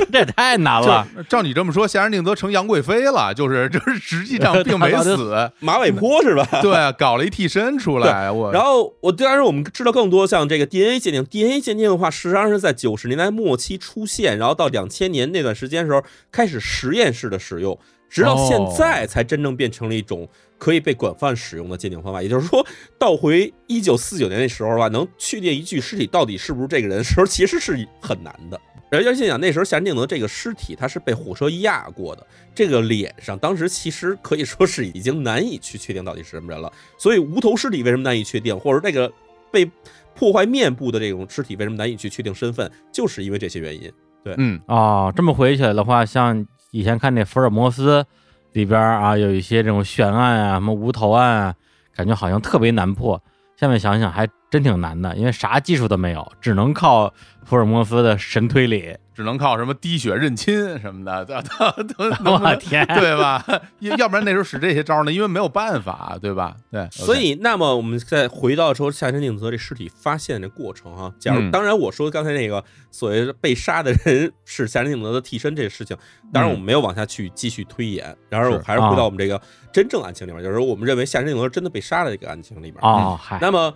[0.13, 1.07] 这这也太难了。
[1.15, 6.47] 照照你这么说，夏仁定则成杨贵妃了，就是就是实际上并没 死，马尾坡是吧？
[6.63, 22.23] 对，搞了一替身出来，我然后我当然我们知道更多像这个 DNA 鉴定，DNA 鉴定的话，实际上是在九十年代末期出现，然后到两千年那段时间的时候开始实验室的使用，直到现在才真正变成了一种可以被广泛使用的鉴定方法。
[22.23, 22.67] 也就是说，
[22.99, 28.61] 倒回一九四九年那时候的话，能确定一具尸体到底是不是这个人的时候，其实是很难的。
[28.91, 36.73] 而且想想那时候夏仁定则这个尸体，他是被火车压过的，这个脸上当时其实可以说是已经难以去确定到底是什么人了。
[36.97, 39.13] 所以无头尸体为什么难以确定，或者这个
[39.51, 39.71] 被
[40.15, 43.93] 破坏面部的这种尸体为什么难以去确定身份，就是因为这些原因。
[44.25, 48.05] 对嗯哦，这么回忆起来的话，像以前看那福尔摩斯
[48.53, 51.55] 里边啊，有一些这种悬案啊，什么无头案啊，
[51.95, 53.23] 感觉好像特别难破。
[53.57, 57.13] 下面想想还真挺难的，因为啥技术都没有，只能靠
[57.45, 58.97] 福尔摩斯的神推理。
[59.19, 63.45] 只能靠什么滴血认亲什么的， 都都都 我天，对吧？
[63.81, 66.55] 要要不然那时候使这些招呢，因为没有办法，对吧？
[66.71, 75.97] 对，所以，那么我们再回到说夏山定则这尸体发现的过程啊，假如嗯当然我说刚才那个所谓被杀的人是夏山定则的替身这个事情，
[76.33, 79.41] 当然我们没有往下去继续推演，然而我还是回到我们这个
[79.73, 82.75] 真正案情里面，就是说我们认为夏山定则真的被杀的这个案情里面。
[82.83, 83.75] 哦，嗨，那么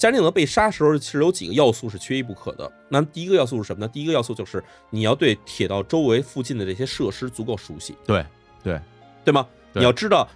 [0.00, 2.72] 夏山定则被杀时候，其实有几个要素是缺一不可的。
[2.88, 3.88] 那第一个要素是什么呢？
[3.92, 8.24] 第一个要素就是你要对铁道周围附近的这些设施足够熟悉，对
[8.64, 8.80] 对，
[9.26, 9.46] 对吗？
[9.74, 10.26] 你要知道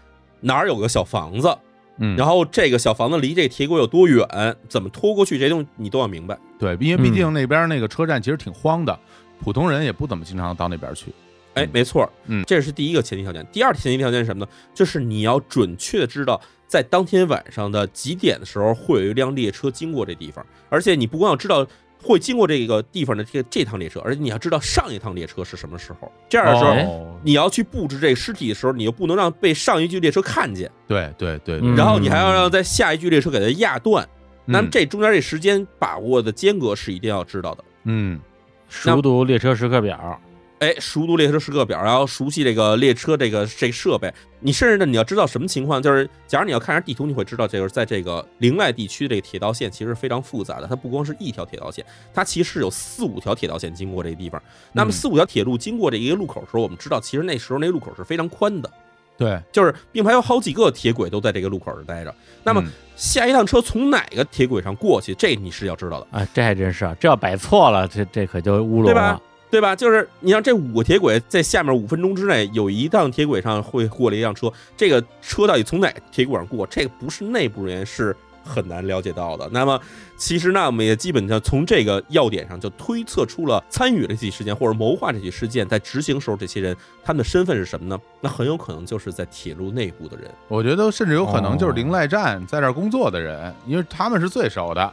[0.40, 1.56] 哪儿有个小房子，
[1.96, 4.28] 嗯，然后这个小房子离这个铁轨有多远，
[4.68, 6.38] 怎么拖过去，这些东西你都要明白。
[6.58, 9.00] 对，因为毕竟那边那个车站其实挺荒的，
[9.40, 11.10] 普通人也不怎么经常到那边去。
[11.54, 13.44] 哎嗯，没错，嗯这是第一个前提条件。
[13.52, 14.50] 第二前提条件是什么呢？
[14.74, 21.66] 就是你要准确的知道，在当天晚上的几点的时候会有一辆列车经过这地方，而且你不光要知道
[22.02, 26.12] 会经过这个地方的这个这趟列车，而且你要知道上一趟列车是什么时候。
[26.28, 34.06] 这样的时候，哦，你要去布置这个尸体的时候，你又不能让被上一具列车看见，对对对，嗯然后你还要让在下一具列车给它压断。
[34.44, 37.64] 那这中间这时间把握的间隔是一定要知道的。
[37.84, 38.20] 嗯
[38.68, 40.20] 熟读列车时刻表。
[40.60, 44.12] 哎，熟读列车时刻表，然后熟悉这个列车这个这个设备。
[44.40, 50.66] 你甚至呢，你要知道什么情况，就是假如你要看下地图，你会知道，这个在这个陵赖地区这个铁道线其实非常复杂的。
[50.66, 51.84] 它不光是一条铁道线，
[52.14, 54.40] 它其实有四五条铁道线经过这个地方。
[54.72, 58.70] 那么嗯四五条铁路经过这一个路口的时候，我们知道，其实那时候那路口是非常宽的，
[59.18, 62.14] 对，就是并排有好几个铁轨都在这个路口上待着。
[62.42, 66.06] 那么嗯下一趟车从哪个铁轨上过去，这你是要知道的。
[66.18, 69.22] 啊，这还真是啊，这要摆错了，这这可就乌龙对吧了。
[69.54, 69.76] 对吧？
[69.76, 79.48] 就是你像这五个铁轨在下面五分钟之内有一趟铁轨上会过了一辆车，这个车到底从哪铁轨上过，这个不是内部人员是很难了解到的。
[79.52, 79.80] 那么
[80.16, 87.96] 其实呢，我们也基本上从这个要点上就推测出了参与了这起事件或者谋划这起事件，在执行时候这些人他们的身份是什么呢？
[88.20, 90.28] 那很有可能就是在铁路内部的人。
[90.48, 94.92] 我觉得甚至有可能就是哦临赖站在这儿工作的人，因为他们是最熟的，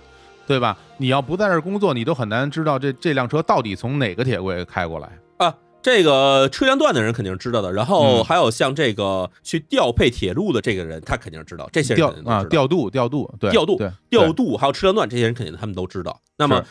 [0.51, 0.77] 对吧？
[0.97, 5.09] 你要不在这儿工作，你都很难知道这这辆车到底从哪个铁轨开过来。
[5.37, 16.21] 啊，这个车辆段的人肯定是知道的，然后嗯还有像这个去调配铁路的这个人，他肯定是知道，这些人调调度调度，对，调度调度还有车辆段这些人肯定他们都知道。
[16.37, 16.63] 那么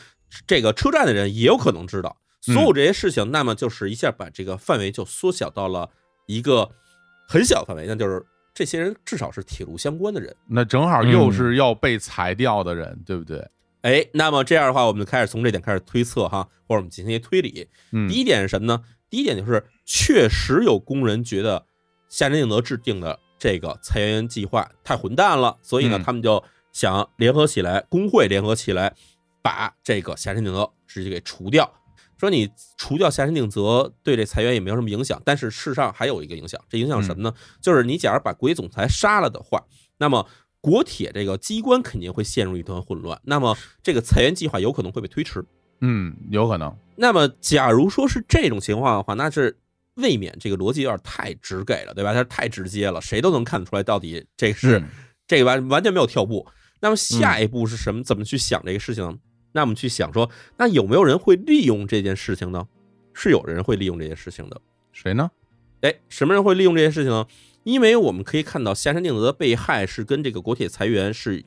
[0.47, 2.17] 这个车站的人也有可能知道
[2.47, 5.89] 嗯所有这些事情，那么就是一下把这个范围就缩小到了
[6.27, 6.71] 一个
[7.29, 8.25] 很小的范围，那就是
[8.55, 10.35] 这些人至少是铁路相关的人。
[10.49, 13.45] 那正好又是要被裁掉的人，对不对？
[13.83, 17.69] 哎，那么这样的话，我们就开始从这点开始推测哈，或者我们进行一些推理。
[17.93, 18.83] 嗯第一点是什么呢？
[19.09, 21.67] 第一点就是确实有工人觉得
[22.09, 28.95] 夏仁定则制定的这个裁员计划太混蛋了，所以呢，嗯他们就想联合起来，工会联合起来，
[29.43, 31.73] 把这个夏仁定则直接给除掉。
[32.19, 37.35] 说你除掉夏申定则对这裁员也没有什么影响，但是事实上还有一个影响，这影响什么呢？
[37.63, 39.65] 就是你假如把国铁总裁杀了的话，
[39.97, 40.27] 那么
[40.61, 45.45] 国铁这个机关肯定会陷入一团混乱，那么这个裁员计划有可能会被推迟。
[45.81, 49.57] 嗯，有可能，那么，假如说是这种情况的话，那是
[49.95, 52.13] 未免这个逻辑有点太直给了，对吧？
[52.13, 54.89] 它太直接了，谁都能看得出来到底这是、嗯
[55.27, 56.45] 这个完完全没有跳步。
[56.81, 58.03] 那么下一步是什么？
[58.03, 59.17] 怎么去想这个事情呢？
[59.53, 62.67] 那我们去想说，那有没有人会利用这件事情呢？
[63.15, 64.61] 是有人会利用这件事情的。
[64.93, 65.31] 谁呢？
[65.83, 67.27] 哎，什么人会利用这件事情呢？
[67.65, 71.45] 因为我们可以看到下山定则的被害是跟这个国铁裁员是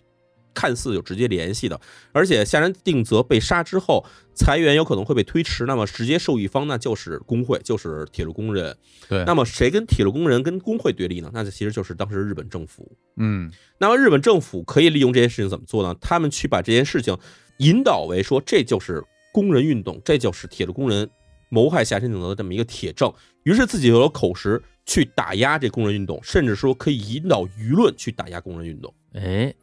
[0.54, 4.06] 看似有直接联系的，而且下山定则被杀之后，
[4.36, 8.78] 裁员有可能会被推迟，那么直接受益方那就是工会，就是铁路工人。
[9.10, 11.32] 对，那么谁跟铁路工人跟工会对立呢？
[11.34, 12.96] 那就其实就是当时日本政府。
[13.18, 15.96] 嗯那么日本政府可以利用这件事情怎么做呢？
[16.00, 17.18] 他们去把这件事情
[17.58, 19.04] 引导为说这就是
[19.34, 21.10] 工人运动，这就是铁路工人
[21.50, 23.12] 谋害下山定则的这么一个铁证。
[23.42, 28.94] 于是自己有了口实去打压这工人运动，甚至说可以引导舆论去打压工人运动。
[29.14, 29.54] 哎，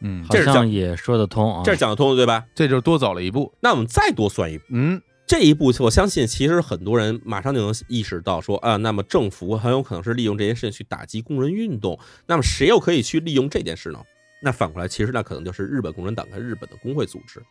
[0.00, 1.62] 嗯，好这是讲像也说得通啊。
[1.64, 2.44] 这是讲得通的，对吧？
[2.54, 3.52] 这就是多走了一步。
[3.60, 11.98] 那我们再多算一步，嗯这一步我相信其实很多人马上就能意识到说啊，那么政府很有可能是利用这件事情去打击工人运动。
[12.26, 13.98] 那么谁又可以去利用这件事呢？
[14.40, 17.42] 那反过来，其实那可能就是日本共产党跟日本的工会组织。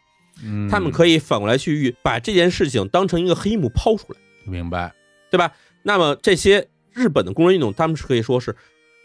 [0.43, 4.93] 嗯，他们可以反过来去把这件事情当成一个黑幕抛出来，明白。
[5.29, 5.51] 对吧？
[5.83, 6.67] 那么这些
[6.97, 8.55] 日本的工人运动，他们是可以说是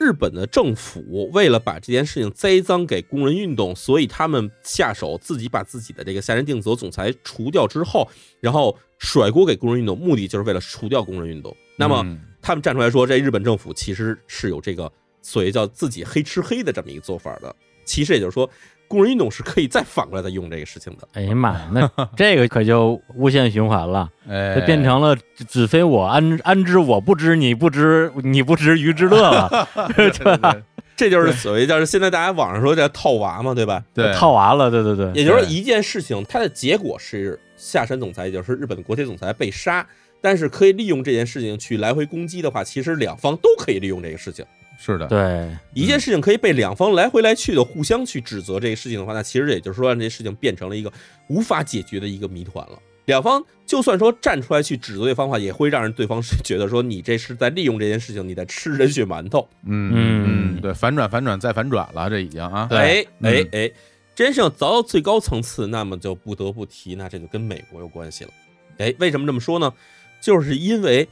[0.01, 8.09] 日本的政府为了把这件事情栽赃给工人运动，所以他们下手自己把自己的这个下山定则总裁除掉之后，
[8.40, 11.55] 然后甩锅给工人运动，目的就是为了除掉工人运动。
[11.76, 14.90] 那么嗯他们站出来说，这日本政府其实是有这个
[15.20, 17.55] 所谓叫自己黑吃黑的这么一个做法的。
[17.84, 18.49] 其实也就是说，
[18.93, 21.09] 工人运动是可以再反过来再用这个事情的。
[21.14, 30.62] 哎呀妈呀，那 这个可就无限循环了，哎，就变成了只只非我安安知我不知，你不知你不知鱼之乐了， 对对对
[30.95, 33.82] 这就是所谓叫是现在大家网上说叫套娃嘛，对吧？
[33.95, 39.84] 对，套娃了，对对对，对也就是说一件事情，它的结果是下山总裁，也就是日本的国铁总裁被杀，
[40.20, 44.45] 但是可以利用这件事情去来回攻击的话，其实两方都可以利用这个事情。
[44.79, 50.93] 是的，对，一件事情可以被两方来回来去的互相去指责这个事情的话，那其实也就是说让这事情变成了一个
[51.29, 52.79] 无法解决的一个谜团了。
[53.07, 59.49] 两方就算说站出来去指责对方的话，也会让人对方是觉得说你这是在利用这件事情，你在吃人血馒头。
[59.64, 63.73] 嗯嗯嗯，对，反转反转再反转了，这已经啊，对哎哎嗯哎，
[64.14, 68.31] 这件事情凿到最高层次，那么就不得不提，那这就跟美国有关系了。
[68.79, 69.73] 哎，为什么这么说呢？
[70.20, 71.09] 就是因为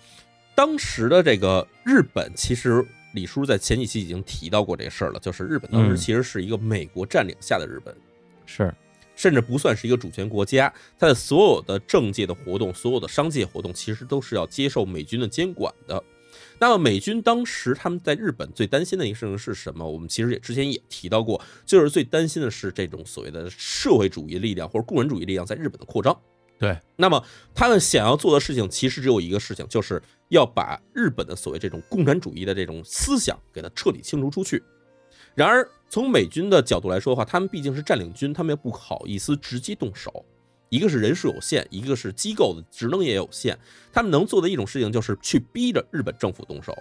[0.55, 7.95] 当时的这个日本，其实李叔在前几期已经提到过这个事儿了，就是日本当时嗯其实是一个美国占领下的日本，
[8.47, 8.73] 是，
[9.17, 16.03] 甚至不算是一个主权国家，它的所有的政界的活动、所有的商界活动，其实都是要接受美军的监管的。
[16.61, 19.91] 那么美军当时他们在日本最担心的一个事情是什么？
[19.91, 26.17] 我们其实也之前也提到过，就是最担心的是这种所谓的社会主义力量或者共产主义力量在日本的扩张。
[26.59, 30.01] 对，那么他们想要做的事情其实只有一个事情，就是
[30.31, 34.63] 要把日本的所谓这种共产主义的这种思想给它彻底清除出去。
[35.35, 40.25] 然而，从美军的角度来说的话，他们毕竟是占领军，他们也不好意思直接动手。
[40.69, 43.59] 一个是人数有限，一个是机构的职能也有限。
[43.93, 46.77] 他们能做的一种事情就是去逼着日本政府动手，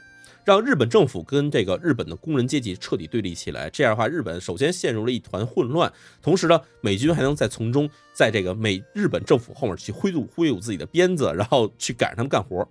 [0.46, 3.68] 让日本政府跟这个日本的工人阶级彻底对立起来。
[3.70, 5.92] 这样的话，日本首先陷入了一团混乱，
[6.22, 12.68] 同时呢，美军还能在从中在这个美日本政府后面去挥舞挥舞自己的鞭子，然后去赶上他们干活。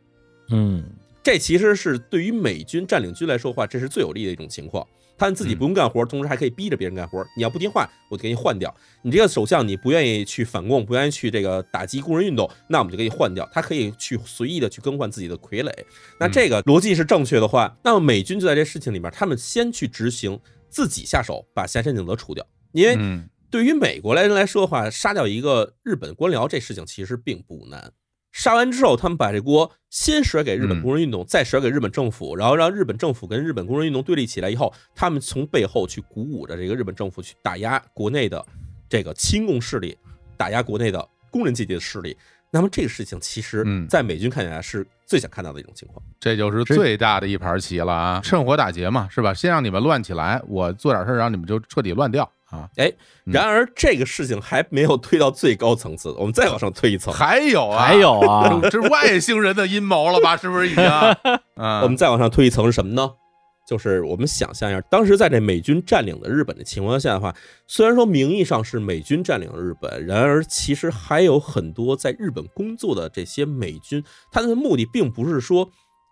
[0.51, 0.85] 嗯，
[1.23, 4.87] 这其实是对于美军占领军来说的话，这是最有利的一种情况。
[5.19, 7.27] 他们自己不用干活，同时还可以逼着别人干活。
[7.37, 8.73] 你要不听话，我就给你换掉。
[9.03, 13.45] 你这个首相你不愿意去反共，不愿意去这个打击工人运动，那我们就给你换掉。
[13.53, 15.73] 他可以去随意的去更换自己的傀儡。
[16.21, 20.39] 那这个逻辑是正确的话，那么美军就在这事情里面，他们先去执行，
[20.71, 27.93] 自己下手把下山景泽除掉，因为嗯对于美国来人来说的话，杀掉一个日本官僚这事情其实并不难。
[28.39, 38.47] 杀完之后，他们把这锅先甩给日本工人运动，再甩给日本政府，然后让日本政府跟日本工人运动对立起来以后，他们从背后去鼓舞着这个日本政府去打压国内的
[38.89, 39.99] 这个亲共势力，
[40.37, 42.17] 打压国内的工人阶级的势力。
[42.53, 46.01] 那么这个事情其实嗯，在美军看起来是最想看到的一种情况。
[46.21, 48.21] 这就是最大的一盘棋了啊！
[48.23, 49.35] 趁火打劫嘛，是吧？
[49.35, 52.69] 先让你们乱起来，我做点事儿，让你们就彻底乱掉啊！
[52.77, 52.93] 哎
[53.25, 57.13] 然而这个事情还没有推到最高层次，我们再往上推一层。
[57.13, 60.37] 还有啊，还有啊， 这是外星人的阴谋了吧？
[60.37, 60.83] 是不是已经？
[60.85, 61.17] 啊，
[61.83, 63.11] 我们再往上推一层是什么呢？
[63.69, 67.37] 就是我们想象一下，当时在这美军占领的日本的情况下的话，
[67.67, 75.69] 虽然说名义上是美军占领日本，然而其实还有很多在日本工作的这些美军，他们的目的并不是说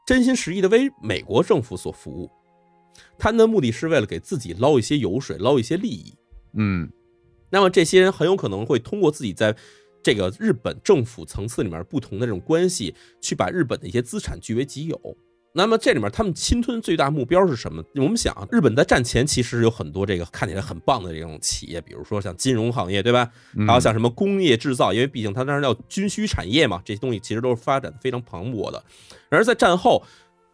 [0.06, 2.30] 真心实意的为美国政府所服务，
[3.18, 6.14] 他们的目的是为了给自己捞一些油水，捞一些利益。
[6.56, 6.90] 嗯
[7.50, 9.54] 那么这些人很有可能会通过自己在
[10.02, 15.16] 这个日本政府层次里面不同的这种关系，去把日本的一些资产据为己有。
[15.52, 17.82] 那么这里面他们侵吞最大目标是什么？
[17.94, 23.30] 我们想啊，日本在战前其实有很多这个看起来很棒的这种企业，比如说像金融行业，对吧？
[23.56, 28.84] 嗯还有像什么工业制造，因为毕竟它当然叫军需产业嘛，这些东西其实都是发展的非常磅礴的。
[29.30, 30.04] 然而在战后，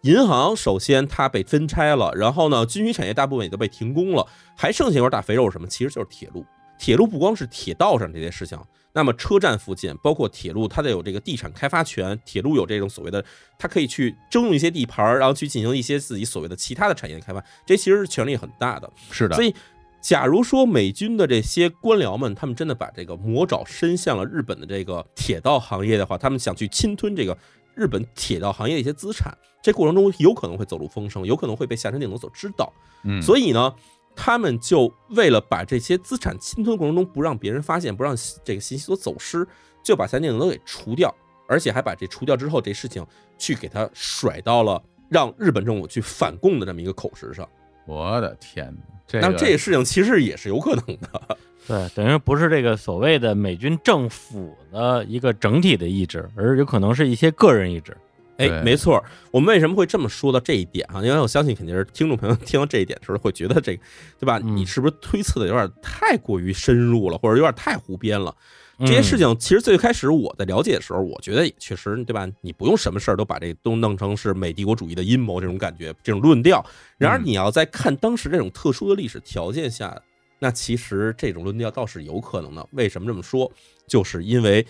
[0.03, 4.27] 银行首先它被分拆了，然后呢，军需产业大部分也都被停工了，
[4.57, 5.69] 还剩下一块大肥肉是什么？
[5.69, 6.45] 其实就是铁路。
[6.77, 8.59] 铁路不光是铁道上这些事情，
[8.93, 13.25] 那么车站附近，包括铁路，它得有这个地产开发权，铁路有这种所谓的，
[13.57, 18.93] 它可以去征用一些地盘儿，然后去进行一些自己所谓的其他的产业开发，这其实是权力很大的。
[19.13, 19.55] 是的所，以，
[20.01, 27.39] 假如说美军的这些官僚们，他们真的把这个魔爪伸向了日本的这个铁道行业的话，他们想去侵吞这个
[27.75, 32.73] 日本铁道行业的一些资产，这过程中有可能会走漏风声，有可能会被下山定则所知道。
[33.05, 33.75] 嗯，所以呢，
[34.15, 39.47] 他们就为了把这些资产侵吞过程中不让别人发现，不让这个信息所走失，
[39.83, 41.15] 就把下山定则给除掉，
[41.49, 43.05] 而且还把这除掉之后，这事情
[43.39, 47.49] 去给他甩到了让日本政府去反共的这么一个口实上。
[47.87, 51.39] 我的天哪，这个那这个事情其实也是有可能的。
[51.67, 57.97] 对，等于不是这个所谓的美军政府的一个整体的意志，而有可能是一些个人意志。
[58.39, 61.03] 哎，没错儿，我们为什么会这么说到这一点啊？
[61.05, 63.83] 因为我相信肯定是听众朋友听到这一点的时候会觉得这个，
[64.19, 64.41] 对吧？
[64.43, 68.35] 嗯你是不是推测的有点太过于深入了，或者有点太胡编了？
[68.81, 72.27] 这些事情，其实最开始我在了解的时候，我觉得也确实，对吧？
[72.41, 76.65] 你不用什么事儿都把这都弄成是美帝国主义的阴谋这种感觉，这种论调。
[76.99, 79.97] 然而，嗯你要在看当时这种特殊的历史条件下，
[80.43, 82.69] 那其实这种论调倒是有可能的。
[82.73, 83.49] 为什么这么说？
[83.87, 84.67] 就是因为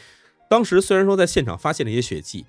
[0.51, 2.45] 当时虽然说在现场发现了一些血迹，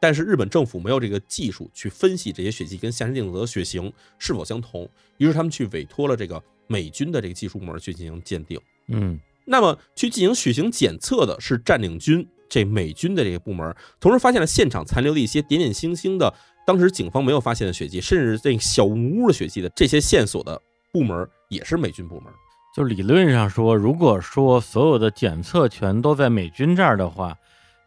[0.00, 8.58] 但是日本政府没有这个技术去分析这些血迹跟下山定则的血型是否相同，于是他们去委托了这个美军的这个技术部门去进行鉴定。
[8.88, 16.32] 嗯那么去进行血型检测的是占领军这美军的这个部门，同时发现了现场残留的一些点点星星的，
[16.66, 20.58] 当时警方没有发现的血迹，甚至这个小木屋的血迹的这些线索的
[20.90, 22.32] 部门也是美军部门。
[22.74, 27.36] 就理论上说，如果说所有的检测全都在美军这儿的话，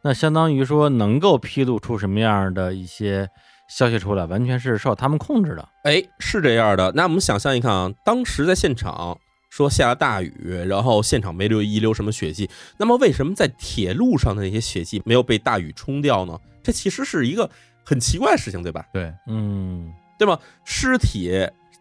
[0.03, 3.27] 那相当于说能够披露出什么样的一些
[3.67, 5.67] 消息出来，完全是受他们控制的。
[5.85, 6.91] 哎，是这样的。
[6.93, 9.17] 那我们想象一看啊，当时在现场
[9.49, 16.39] 说下了大雨，然后现场没留遗留什么血迹，那么为什么在铁路上的那些血迹没有被大雨冲掉呢？
[16.61, 17.49] 这其实是一个
[17.83, 18.85] 很奇怪的事情，对吧？
[18.93, 20.37] 对，嗯对吗？
[20.63, 21.31] 尸体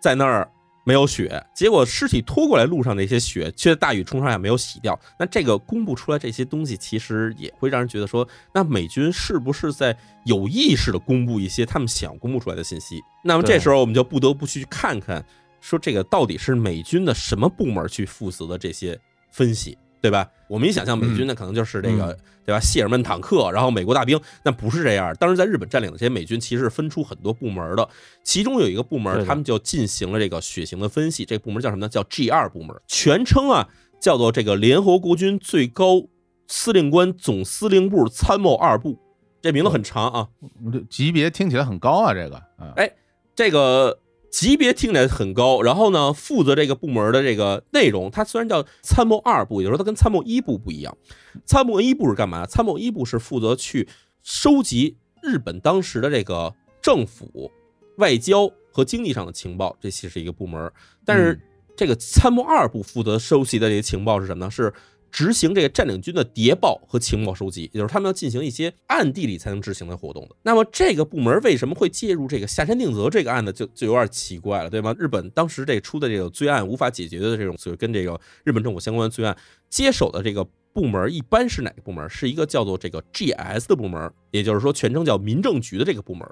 [0.00, 0.48] 在那儿
[0.84, 4.98] 没有血，结果尸体拖过来路上那些血却大雨冲刷下没有洗掉。
[5.18, 13.00] 那这个公布出来这些东西，其实也会让人觉得说，那美军是不是在有意识的公布一些他们想公布出来的信息？
[13.24, 15.24] 那么这时候我们就不得不去看看，
[15.60, 18.98] 说这个到底是美军的什么部门去负责的这些
[19.30, 19.78] 分析。
[20.04, 20.28] 对吧？
[20.48, 22.60] 我们一想象美军呢，可能就是这个，对吧？
[22.60, 25.16] 谢尔曼坦克，然后美国大兵，那不是这样。
[25.18, 27.88] 当时在日本占领的这些美军，其实是分出很多部门的，
[28.22, 31.24] 其中有一个部门，他们就进行了这个血型的分析。
[31.24, 31.88] 这个部门叫什么呢？
[31.88, 33.66] 叫 G 二部门，全称啊
[33.98, 36.02] 叫做这个联合国军最高
[36.46, 38.98] 司令官总司令部参谋二部。
[39.40, 40.28] 这名字很长啊，
[40.70, 42.92] 这级别听起来很高啊，这个啊，哎
[43.34, 43.98] 这个
[44.34, 45.62] 级别听起来很高。
[45.62, 50.98] 然后呢，负责这个部门的这个内容，它虽然叫参谋二部，也就是说它跟参谋一部不一样。
[51.46, 52.44] 参谋一部是干嘛？
[52.44, 53.88] 参谋一部是负责去
[54.24, 57.52] 收集日本当时的这个政府、
[57.98, 60.72] 外交和经济上的情报，这其实是一个部门。
[61.04, 61.40] 但是嗯
[61.76, 64.50] 这个参谋二部负责收集的这些情报是什么呢？
[64.50, 64.72] 是
[65.14, 70.34] 执行这个占领军的谍报和情报收集，也就是他们要进行一些暗地里才能执行的活动的。
[70.42, 74.92] 那么这个部门为什么会介入这个下山定则这个案子，就就有点奇怪了，对吗？
[74.98, 79.36] 日本当时这出的这个罪案无法解决的这种，所以跟这个日本政府相关的罪案
[79.70, 82.10] 接手的这个部门一般是哪个部门？
[82.10, 86.28] 是一个叫做这个 GS 的部门，也就是说全称叫民政局的这个部门。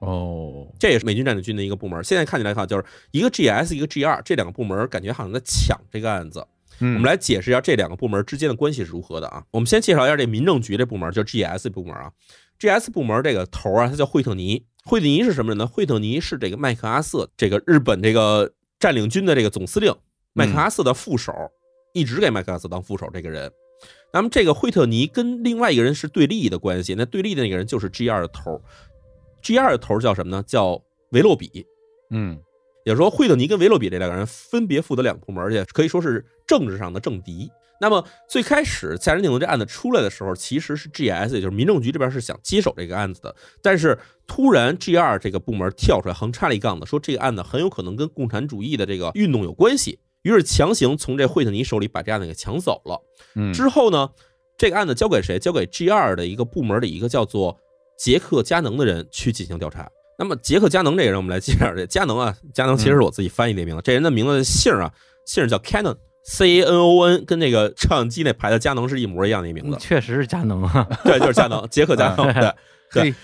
[0.00, 2.04] 哦，这也是美军占领军的一个部门。
[2.04, 6.46] 现在看起来哈，就是一个 GS 一个 G 二，这两个部门感觉好像在抢这个案子。
[6.80, 9.44] 我我们来解释一下这两个部门之间的关系是如何的啊。
[9.50, 12.10] 我们先介绍一下这民政局这部门，叫 GS 部门啊。
[12.58, 14.66] GS 部门这个头啊，他叫惠特尼。
[14.84, 15.66] 惠特尼是什么人呢？
[15.66, 19.94] 惠特尼是这个麦克阿瑟，这个日本这个占领军的这个总司令，
[20.32, 21.32] 麦克阿瑟的副手，
[21.92, 23.50] 一直给麦克阿瑟当副手这个人。
[24.12, 28.60] 那么这个惠特尼跟另外一个人是对立的关系，那对立的那个人就是 G 二的头。
[29.42, 30.42] G 二的头叫什么呢？
[30.46, 31.64] 叫维洛比。
[32.10, 32.38] 嗯
[32.84, 37.50] 也就是说，惠特尼跟维洛比这两个人分别负责两个部门，而且可以说是政治上的政敌。
[37.82, 53.00] 那么最开始下山定则这案子出来的时候，其实是 GS，也就是民政局这边是想接手这个案子的，但是突然 G 二这个部门跳出来横插了一杠子，说这个案子很有可能跟共产主义的这个运动有关系，于是强行从这惠特尼手里把这案子给抢走了。
[53.34, 54.10] 嗯，之后呢，
[54.58, 55.38] 这个案子交给谁？
[55.38, 57.58] 交给 G 二的一个部门的一个叫做
[57.98, 59.90] 杰克加能的人去进行调查。
[60.20, 64.92] 那么杰克加能这个人，我们来介绍这加能啊，加能其实是我自己翻译的名字，这人的名字姓啊，
[65.24, 69.78] 姓叫 Cannon，C A N O N，跟那个照相机那牌子佳能是一模一样的一名字。
[69.80, 70.86] 确实是佳能啊。
[71.02, 72.30] 对，就是佳能，杰克加能。
[72.34, 72.52] 对，
[72.92, 73.14] 对，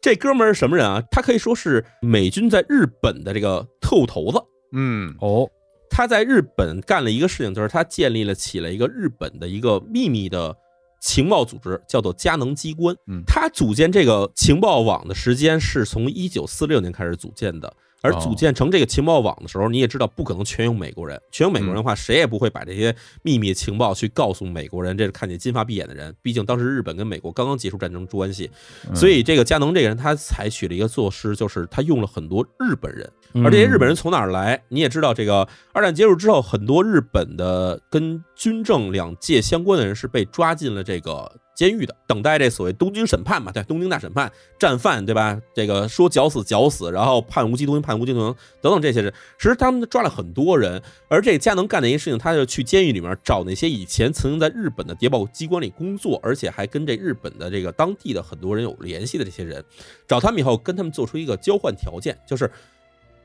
[0.00, 1.02] 这哥们儿是什么人啊？
[1.10, 4.40] 他可以说是美军在日本的这个特务头子。
[4.72, 5.46] 嗯哦，
[5.90, 10.56] 他在日本干了一个事情，就是他建立了起了一个日本的一个秘密的
[11.00, 12.94] 情报组织，叫做佳能机关。
[13.06, 17.72] 嗯他组建这个情报网的时间是从一九四六年开始组建的。
[18.00, 21.20] 而哦组建成这个情报网的时候，你也知道，不可能全用美国人。
[21.32, 22.94] 全用美国人的话，谁也不会把这些
[23.24, 24.96] 秘密情报去告诉美国人。
[24.96, 28.48] 这是看见金发碧眼的人，毕竟当时日本跟美国刚刚结束战争关系，
[28.88, 33.12] 嗯所以这个佳能这个人，他采取了一个措施，就是他用了很多日本人。
[33.34, 34.62] 而这些日本人从哪儿来？
[34.68, 45.38] 你也知道，这个二战结束之后，很多日本的跟军政两界相关的人是被抓进了这个监狱的，等待这所谓东京审判嘛，对，东京大审判，战犯对吧？
[45.54, 59.62] 这个说绞死绞死，然后判无期徒刑判无期徒刑等等这些人，其实他们抓了很多人，而这个佳能干的一件事情，他就去监狱里面找那些以前曾经在日本的谍报机关里工作，而且还跟这日本的这个当地的很多人有联系的这些人，
[60.06, 62.48] 找他们以后跟他们做出一个交换条件，就是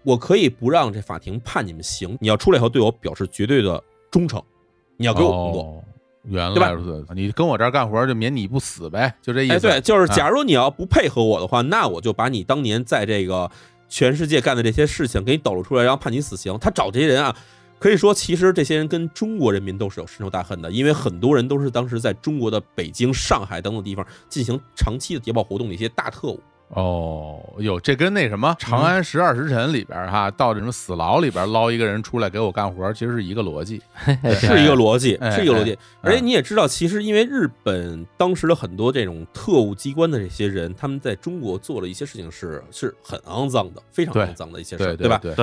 [0.03, 4.41] 我可以不让这法庭判你们刑，你要出来以后对我表示绝对的忠诚，
[4.97, 5.61] 你要给我工作。
[5.61, 5.83] 哦
[6.25, 9.55] 原对吧来如此，你跟我这儿干活就免你不死呗，就这意思。
[9.55, 13.51] 哎，对，就是啊假如你要不配合我的话，那我就把你当年在这个
[13.89, 16.57] 全世界干的这些事情给你抖露出来，然后判你死刑。
[16.61, 17.35] 他找这些人啊，
[17.77, 26.39] 可以说其实这些人跟中国人民都是有深仇大恨的，因为很多人都是当时在中国的北京、上海等等地方进行长期的谍报活动的一些大特务。
[26.75, 33.81] 哦，哟，这跟那什么《长安十二时辰》里边哈，到这什么死牢里边捞一个人出来给我干活，其实是一个逻辑。
[34.39, 35.73] 是一个逻辑，哎是一个逻辑。
[35.73, 45.19] 哎而且你也知道，其实因为日本当时的很多这种特务机关的这些人，他们在中国做了一些事情是是很肮脏的，非常肮脏的一些事儿，对吧？
[45.21, 45.33] 对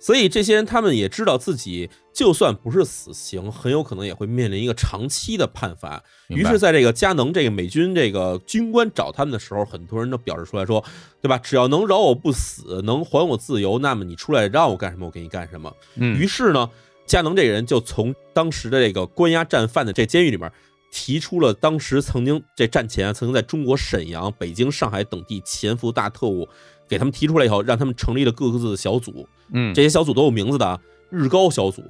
[0.00, 6.02] 所以这些人他们也知道自己就算不是死刑，很有可能也会面临一个长期的判罚。
[6.28, 10.84] 于是，在这个佳能这个美军这个军官找他们的时候，很多人都表示出来说，
[11.20, 11.36] 对吧？
[11.38, 15.72] 只要能饶我不死，能还我自由，那么你出来让我干什么，我给你干什么。
[15.96, 16.70] 嗯于是呢，
[17.06, 20.50] 佳能这个人就从当时的这个关押战犯的这监狱里面。
[20.90, 26.48] 提出了当时曾经这战前啊，曾经在中国沈阳、北京、上海等地潜伏大特务，
[26.88, 30.80] 给他们提出来以后，让他们成立了各个自的小组，嗯，这些小组都有名字的啊，
[31.10, 31.82] 日高小组、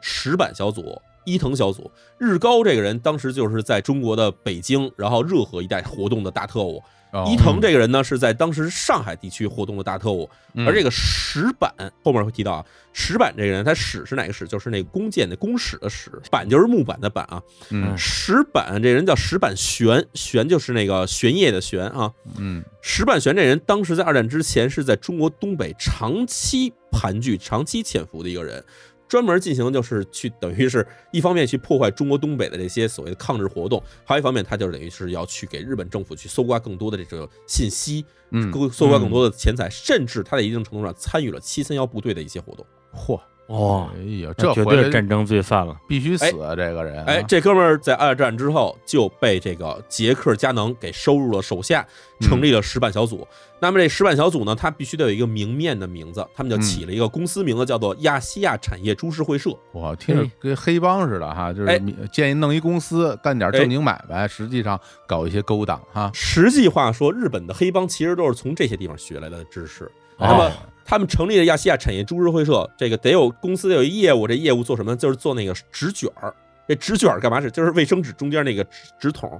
[0.00, 1.90] 石板小组、伊藤小组。
[2.18, 6.82] 日高这个人当时就是在中国的北京，然后热河一带活动的大特务。
[7.12, 14.46] 哦伊藤这个人呢是在当时上海地区活动的大特务，嗯而这个石板后面会提到啊，石板这个人他史是哪个史？
[14.46, 17.42] 就是那个弓箭的弓矢的矢，板就是木板的板啊。
[17.70, 22.12] 嗯石板这人叫石板玄，玄就是那个玄烨的玄啊。
[22.36, 28.64] 嗯石板玄这人当时在二战之前是在中国东北长期盘踞、长期潜伏的一个人，
[29.08, 42.66] 专门进行就是去等于是一方面去破坏中国东北的这些所谓的抗日活动，还有一方面他就等于是要去给日本政府去搜刮更多的这个信息，嗯，搜搜刮更多的钱财，甚至他在一定程度上参与了七三幺部队的一些活动。
[42.92, 45.76] 嚯，哇，哎呀，这绝对是战争罪犯了。
[45.86, 46.56] 必须死啊！
[46.56, 51.86] 这个人啊，哎，这哥们儿在二战之后就被这个捷克加能给收入了手下，
[52.20, 53.26] 成立了石板小组。
[53.60, 59.50] 那么这石板小组呢，他必须得有一个明面的名字，他们就起了一个公司名字，叫做亚细亚产业株式会社。
[59.70, 61.80] 我听着跟黑帮似的哈，就是哎
[62.12, 66.10] 建议弄一公司干点正经买卖，实际上搞一些勾当哈。
[66.12, 69.88] 实际话说，日本的黑帮其实都是从这些地方学来的知识。
[70.18, 70.52] 那么哦
[70.86, 74.94] 他们成立了亚细亚产业株式会社，这个得有公司得有一业务，这业务做什么？
[74.96, 76.32] 就是做那个纸卷儿。
[76.68, 77.50] 这纸卷儿干嘛使？
[77.50, 79.30] 就是卫生纸中间那个纸纸筒。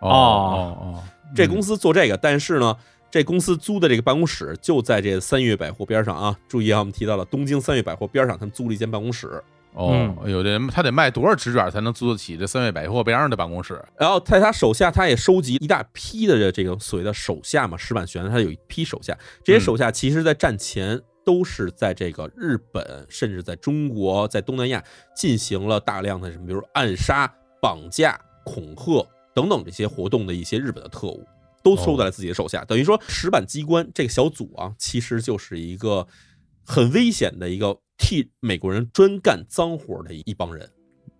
[0.00, 1.02] 哦哦哦，
[1.34, 2.76] 这公司做这个，但是呢，
[3.10, 6.36] 这公司租的这个办公室就在这三月百货边上啊。
[6.48, 9.42] 注意啊，我们提到了东京三月百货边上，他们租了一间办公室。
[9.74, 13.80] 哦嗯，哎呦，这人他得卖多少纸卷才能租得起这三月百货边上的办公室？
[13.96, 24.82] 然后在他手下，他也收集一大批的这个所谓的手下嘛，石板玄他有一批手下，这些手下其实在战前都是在这个日本，甚至在中国、在东南亚
[25.14, 31.24] 进行了大量的什么，比如暗杀、绑架、恐吓等等这些活动的一些日本的特务，
[31.62, 32.64] 都收在了自己的手下。
[32.64, 36.06] 等于说，石板机关这个小组啊，其实就是一个
[36.64, 40.70] 很危险的一个替美国人专干脏活的一帮人。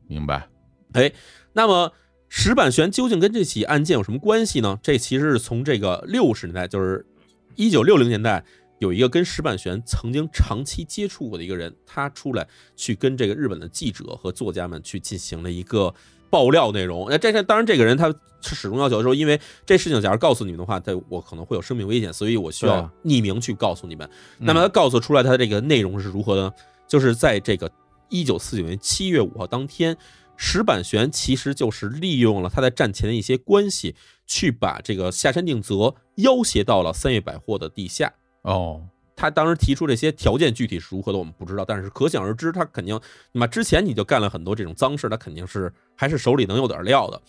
[0.07, 0.49] 明白？
[0.93, 1.13] 哎
[1.53, 1.93] 那么
[2.31, 4.79] 石板玄究竟跟这起案件有什么关系呢？
[4.83, 7.05] 这其实是从这个六十年代，就是
[7.57, 8.45] 一九六零年代，
[8.79, 15.95] 有一个跟石板玄曾经长期接触过的一个人，他出来去跟这个日本的记者和作家们去进行了一个
[16.31, 17.07] 爆料内容。
[17.11, 18.09] 那这这当然，这个人他
[18.41, 24.09] 是始终要求说，因为这事情假如告诉你们的话，他我可能会有生命危险，所以我需要匿名去告诉你们。
[24.39, 26.53] 那么他告诉出来他的这个内容是如何呢？
[26.87, 27.71] 就是在这个
[28.09, 29.97] 一九四九年七月五号当天，
[30.37, 33.95] 石板玄其实就是利用了他在战前的一些关系，
[34.27, 38.15] 去把这个下山定则要挟到了三月百货的地下。
[38.43, 38.83] 哦，
[39.19, 42.99] 他当时提出这些条件具体是如何的，我们不知道，但是可想而知，他肯定，
[43.33, 47.21] 那么之前你就干了很多这种脏事，他肯定是还是手里能有点料的。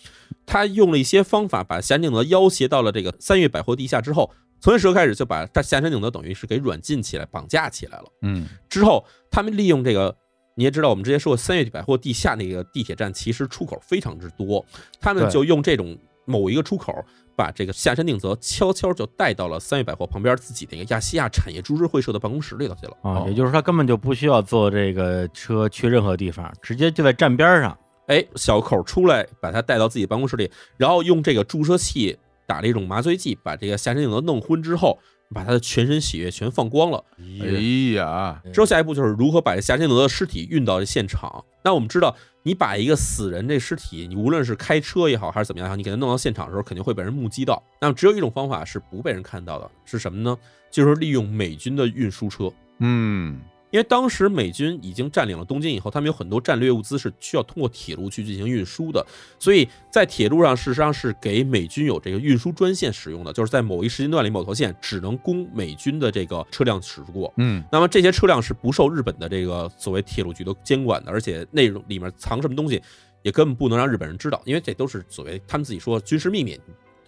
[0.46, 4.30] 他用了一些方法，把下山定则要挟到了这个三月百货地下之后，
[4.60, 8.04] 从那时候开始就把夏山景德等于是给软禁起来、绑架起来了。
[8.22, 10.16] 嗯之后，他们利用这个，
[10.54, 14.64] 你也知道，我们之前说过，三月百货地下那个地铁站其实出口非常之多，
[15.00, 16.94] 他们就用这种某一个出口，
[17.40, 22.92] 把这个下山定则悄悄就带到了三月百货旁边自己那个亚细亚产业株式会社的办公室里头去了。
[23.00, 27.74] 啊哦，也就是他根本就不需要坐这个车去任何地方，直接就在站边上。
[28.08, 32.14] 哎，小口出来，把他带到自己办公室里，然后用这个注射器
[32.46, 34.98] 打了一种麻醉剂，把这个下山定则弄昏之后，
[35.34, 37.04] 把他的全身血液全放光了。
[37.40, 41.44] 哎呀，之后下一步就是如何把这夏天德的尸体运到现场。
[41.62, 47.62] 那我们知道，你把一个死人这尸体，你无论是开车也好，还是怎么样也好，你给他弄到现场的时候，肯定会被人目击到。
[47.80, 50.36] 那么只有一种方法是不被人看到的，是什么呢？
[50.70, 52.50] 就是利用美军的运输车。
[52.78, 53.40] 嗯，
[53.70, 59.04] 因为当时美军已经占领了东京以后，他们有很多战略物资是需要通过铁路去进行运输的，
[59.38, 67.32] 所以在铁路上事实上是给美军有这个运输专线使用的，就是在某一时间段里某条线只能供美军的这个车辆驶过。
[67.36, 72.82] 嗯，那么这些车辆是不受日本的这个所谓铁路局的监管的，而且内容里面藏什么东西
[73.22, 76.58] 也根本不能让日本人知道，因为这都是所谓他们自己说军事秘密，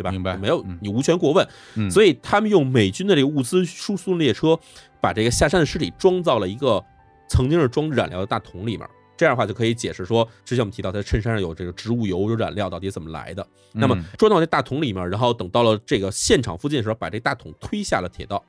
[0.03, 0.11] 对吧？
[0.11, 1.47] 明白没有嗯你无权过问，
[1.77, 4.59] 嗯所以他们用美军的这个物资输送列车，
[5.01, 6.85] 把这个下山的尸体装到了一个
[7.29, 8.87] 曾经是装染料的大桶里面。
[9.15, 13.47] 这样的话就可以解释说，之前我们提到他衬衫上有这个植物油、有染料，到底怎么来的？
[13.73, 18.43] 那么嗯装到这大桶里面，然后等到了这个现场附近的时候，把这大桶推下了铁道。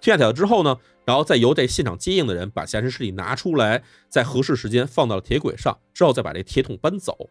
[0.00, 7.28] 推下铁道之后呢，然后再由这现场接应的人把下身尸体拿出来，在合适时间放到了铁轨上，之后再把这铁桶搬走。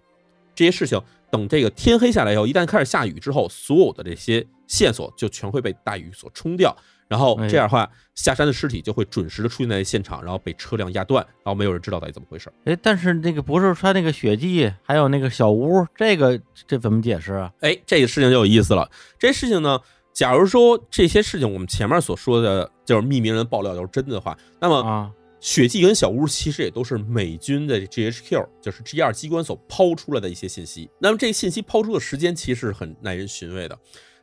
[0.57, 0.99] 这些事情
[1.29, 6.75] 等这个天黑下来以后，一旦开始下雨之后，所有的这些线索就全会被大雨所冲掉。
[7.07, 12.51] 然后哎这样的话，下山的尸体就会准时的出现在现场，然后被车辆压断，然后没有人知道到底怎么回事。
[12.65, 16.37] 哎，但是那个不是他那个血迹，还有那个小屋，这个
[16.67, 17.53] 这怎么解释啊？
[17.61, 18.89] 哎，这个事情就有意思了。
[19.17, 19.79] 这事情呢，
[20.11, 30.89] 假如说这些事情我们前面所说的就是匿名人爆料都是真的话，那么啊，血迹跟小屋其实也都是美军的 GHQ，就是 G 二机关所抛出来的一些信息。
[30.99, 33.77] 那么这信息抛出的时间其实是很耐人寻味的。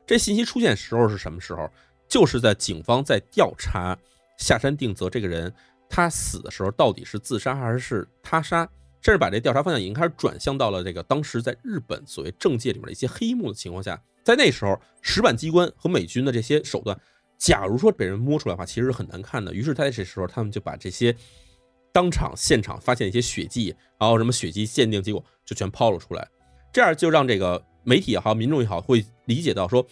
[0.06, 1.70] 这信息出现时候是什么时候？
[2.06, 3.96] 就是在警方在调查
[4.36, 5.52] 下山定则这个人
[5.88, 8.68] 他死的时候到底是自杀还是他杀，
[9.00, 14.00] 甚至把这调查方向已经开始转向到了这个当时在日本所谓政界里面的一些黑幕的情况下。
[14.22, 16.98] 在那时候，石板机关和美军的这些手段，
[17.38, 19.52] 假如说被人摸出来的话，其实是很难看的。
[19.52, 21.14] 于是，在这时候，他们就把这些
[21.92, 26.26] 当场现场发现一些血迹，然后什么血迹鉴定结果就全抛了出来，
[26.72, 29.86] 这样就让这个媒体也好，民众也好，会理解到说，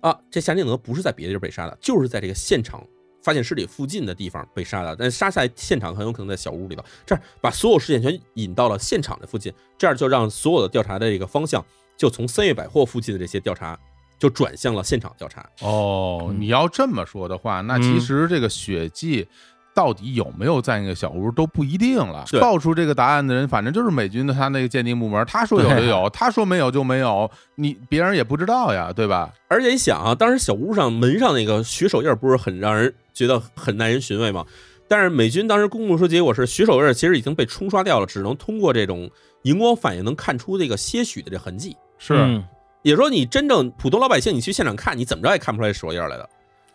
[0.00, 2.84] 啊，这夏定德不是在别的地儿被杀的，就是在这个现场
[3.22, 4.96] 发现尸体附近的地方被杀的。
[4.96, 11.64] 但杀在现场很有可能在小屋里头，这样把所有事件全引到了现场的附近，这样就让所有的调查的这个方向
[11.96, 13.78] 就从三月百货附近的这些调查
[14.18, 15.44] 就转向了现场调查。
[15.60, 19.26] 哦，嗯你要这么说的话，那其嗯实这个血迹
[19.74, 22.24] 到底有没有在那个小屋都不一定了。
[22.30, 29.30] 对爆出这个答案的人，反正就是美军的他那个鉴定部门，他说有就有，他说没有就没有，你别人也不知道呀，对吧？
[29.48, 34.46] 而且你想啊，当时小屋上门上那个血手印儿不是很让人觉得很耐人寻味吗？
[34.88, 39.10] 但是美军当时公布说，结果是血手印儿其实已经被冲刷掉了，只能通过这种
[39.42, 41.76] 荧光反应能看出这个些许的这痕迹。
[41.98, 42.44] 是，嗯
[42.86, 46.28] 也就是说，你真正普通老百姓，你去现场看，你怎么着也看不出来手印儿来的。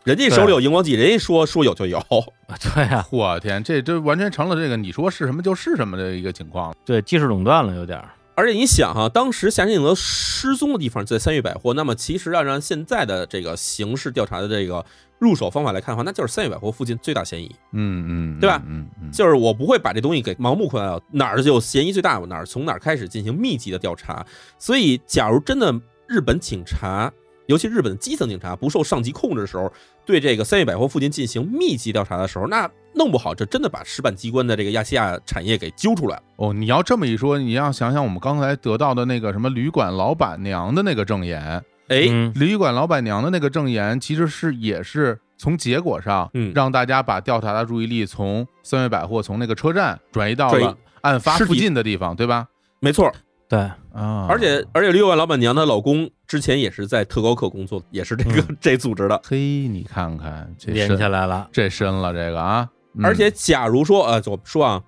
[0.04, 2.04] 人家手里有荧光剂，人家说说有就有。
[2.76, 6.76] 对呀、我天，这这完全成了这个你说是什么就是什么的一个情况了。
[6.84, 8.10] 对，技术垄断了有点儿。
[8.36, 14.84] 而且你想哈、当时夏山影德失踪的地方在三月百货，那么其实按照现在的这个刑事调查的这个
[15.20, 17.54] 入手方法来看的话，那就是三月百货附近最大嫌疑。
[17.74, 24.26] 嗯嗯，对吧嗯嗯，就是我不会把这东西给盲目扩大到哪儿就嫌疑最大，我哪儿从哪儿开始进行密集的调查。
[24.58, 25.72] 所以，假如真的
[26.12, 27.10] 日本警察，
[27.46, 29.72] 尤其日本的基层警察不受上级控制的时候，
[30.06, 36.18] 对这个三月百货附近进行密集调查的时候，那弄不好这真的把石板机关的这个亚细亚产业给揪出来。
[36.18, 36.24] 了。
[36.36, 41.42] 哦，你要这么一说，你要想想我们刚才得到的那个什么旅馆老板娘的那个证言，
[41.88, 46.52] 哎，嗯，旅馆老板娘的那个证言，其实是也是从结果上，嗯。
[46.54, 52.48] 让大家把调查的注意力从三月百货从那个车站转移到了案发附近的地方，对吧？
[52.82, 53.10] 没错，
[53.48, 59.22] 对，啊，而且而且六万老板娘她老公之前也是在特高课工作，也是这个、这组织的。
[59.26, 59.38] 嘿，
[59.68, 61.50] 你看看这连深起来了。
[61.52, 64.84] 这深了，这个啊，嗯而且，假如说，呃，我说啊，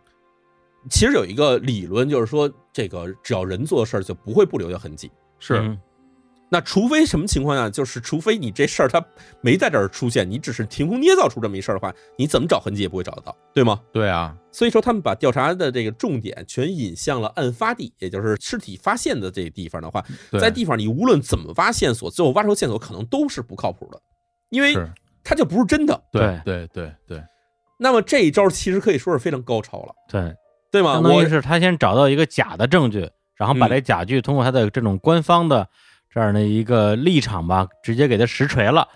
[0.89, 5.11] 其实有一个理论，就是说，这个只要人做的事儿，就不会不留下痕迹。
[5.39, 5.77] 是嗯
[6.53, 9.03] 那除非什么情况下，就是除非你这事儿它
[9.41, 13.81] 没在这儿出现，你只是凭空捏造出这么一事儿的话，你怎么找痕迹也不会找得到，对吗？
[13.91, 20.05] 对啊，所以说，他们把调查的这个重点全引向了案发地，也就是尸体发现的这个地方的话，
[20.39, 23.99] 在地方你无论怎么挖线索，最后挖出线索可能都是不靠谱的，
[24.51, 24.87] 因为是，
[25.23, 25.99] 它就不是真的。
[26.11, 26.67] 对对。
[26.67, 27.23] 对对，
[27.79, 30.35] 那么这一招其实可以说是非常高超了，对，
[30.71, 30.93] 对吗？
[30.93, 33.69] 相当我于是他先找到一个假的证据，然后把嗯。
[33.69, 35.67] 这假据通过他的这种官方的
[36.13, 38.87] 这样的一个立场吧，直接给他实锤了。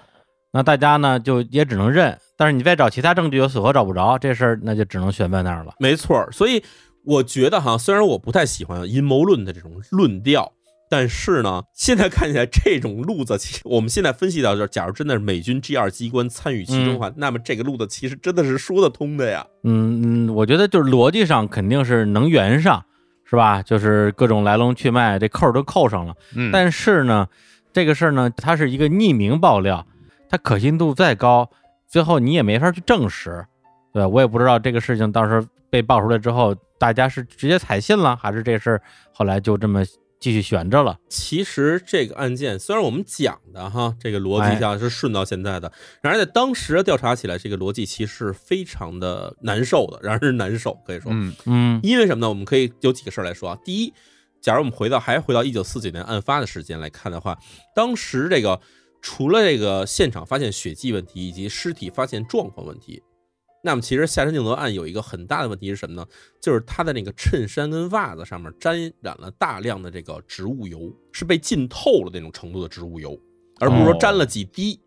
[0.53, 5.74] 那大家呢就也只能认，但是你再找其他证据又死活找不着，这事儿那就只能悬在那儿了。
[5.80, 6.63] 没错儿，所以
[7.03, 10.53] 我觉得哈，虽然我不太喜欢阴谋论的这种论调，
[10.89, 19.45] 但是呢，现在看起来这种路子，其实我们现在分析到，就是假如真的是美军 G 二机关参与其中的话，那么这个路子其实真的是说得通的呀。
[19.63, 22.86] 嗯嗯，我觉得就是逻辑上肯定是能圆上，
[23.30, 23.61] 是吧？
[23.61, 26.15] 就是各种来龙去脉，这扣儿都扣上了。
[26.36, 27.28] 嗯，但是呢，
[27.73, 29.86] 这个事儿呢，它是一个匿名爆料，
[30.30, 31.49] 它可信度再高，
[31.88, 33.45] 最后你也没法去证实，
[33.91, 34.07] 对吧？
[34.07, 39.84] 我也不知道这个事情到时候被爆出来之后，大家是直接采信了，还是这事儿后来就这么
[40.20, 40.97] 继续悬着了？
[41.09, 51.11] 其实这个案件虽然我们讲的哈，这个逻辑下是顺到现在的，然而在当时调查起来，这个逻辑其实是非常的难受的，让人难受，可以说。
[51.13, 52.30] 嗯嗯因为什么呢？
[52.30, 53.57] 我们可以有几个事儿来说啊。
[53.63, 53.93] 第一，
[54.41, 57.38] 假如我们回到还回到一九四九年案发的时间来看的话，
[57.76, 58.59] 当时这个
[59.01, 63.03] 除了这个现场发现血迹问题以及尸体发现状况问题，
[63.68, 66.05] 那么其实下山定则案有一个很大的问题是什么呢？
[66.41, 73.20] 就是他的那个衬衫跟袜子上面沾染了大量的这个植物油，是被浸透了那种程度的植物油，
[73.59, 74.80] 而不是说沾了几滴。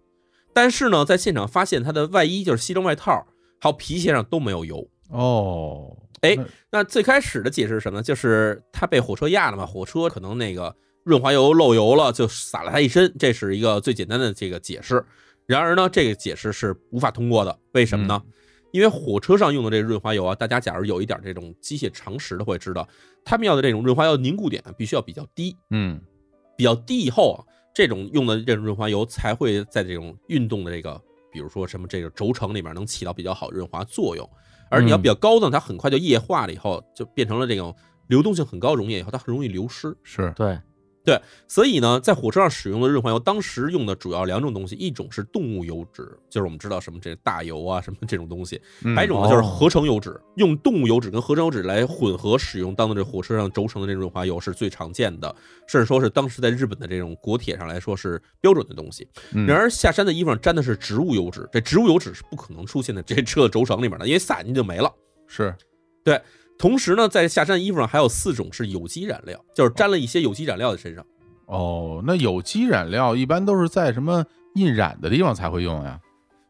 [0.55, 3.27] 但是呢，在现场发现他的外衣就是西装外套
[3.61, 4.89] 还有皮鞋上都没有油。
[5.11, 8.03] 哦，哎那那最开始的解释是什么呢？
[8.03, 10.75] 就是他被火车压了嘛，火车可能那个
[11.05, 15.05] 润滑油漏油了，就洒了他一身，这是一个最简单的这个解释。
[15.45, 18.23] 然而呢，这个解释是无法通过的，为什么呢？
[18.73, 22.89] 因为火车上用的这个润滑油啊，大家假如有一点这种机械常识的会知道，
[23.25, 26.01] 他们要的这种润滑油凝固点必须要比较低，嗯。
[26.57, 27.41] 比较低以后啊，
[27.75, 31.01] 这种用的这种润滑油才会在这种运动的这个，
[31.33, 34.29] 比如说什么这个轴承里面能起到比较好润滑作用。
[34.69, 37.75] 而你要比较高呢，它很快就液化了以后，就变成了这种
[38.09, 39.97] 流动性很高溶液以后，它很容易流失。
[40.03, 40.31] 是。
[40.37, 40.59] 对，
[41.49, 55.35] 所以呢，在火车上使用的润滑油，当时用的主要两种东西，一种是动物油脂，就是我们知道什么这大油啊什么这种东西，嗯还有一种呢就是合成油脂，用动物油脂跟合成油脂来混合使用，当做这火车上轴承的这种润滑油是最常见的，
[55.67, 59.09] 甚至说是当时在日本的这种国铁上来说是标准的东西。
[59.33, 64.93] 嗯然而下山的衣服上沾的是植物油脂，这植物油脂是不可能出现在这车的轴承里面的，因为撒进就没了。
[65.27, 65.55] 是
[66.61, 71.03] 同时呢，在下山衣服上还有四种是有机染料，就是沾了一些有机染料在身上。
[71.47, 74.23] 哦，那有机染料一般都是在什么
[74.57, 75.99] 印染的地方才会用呀？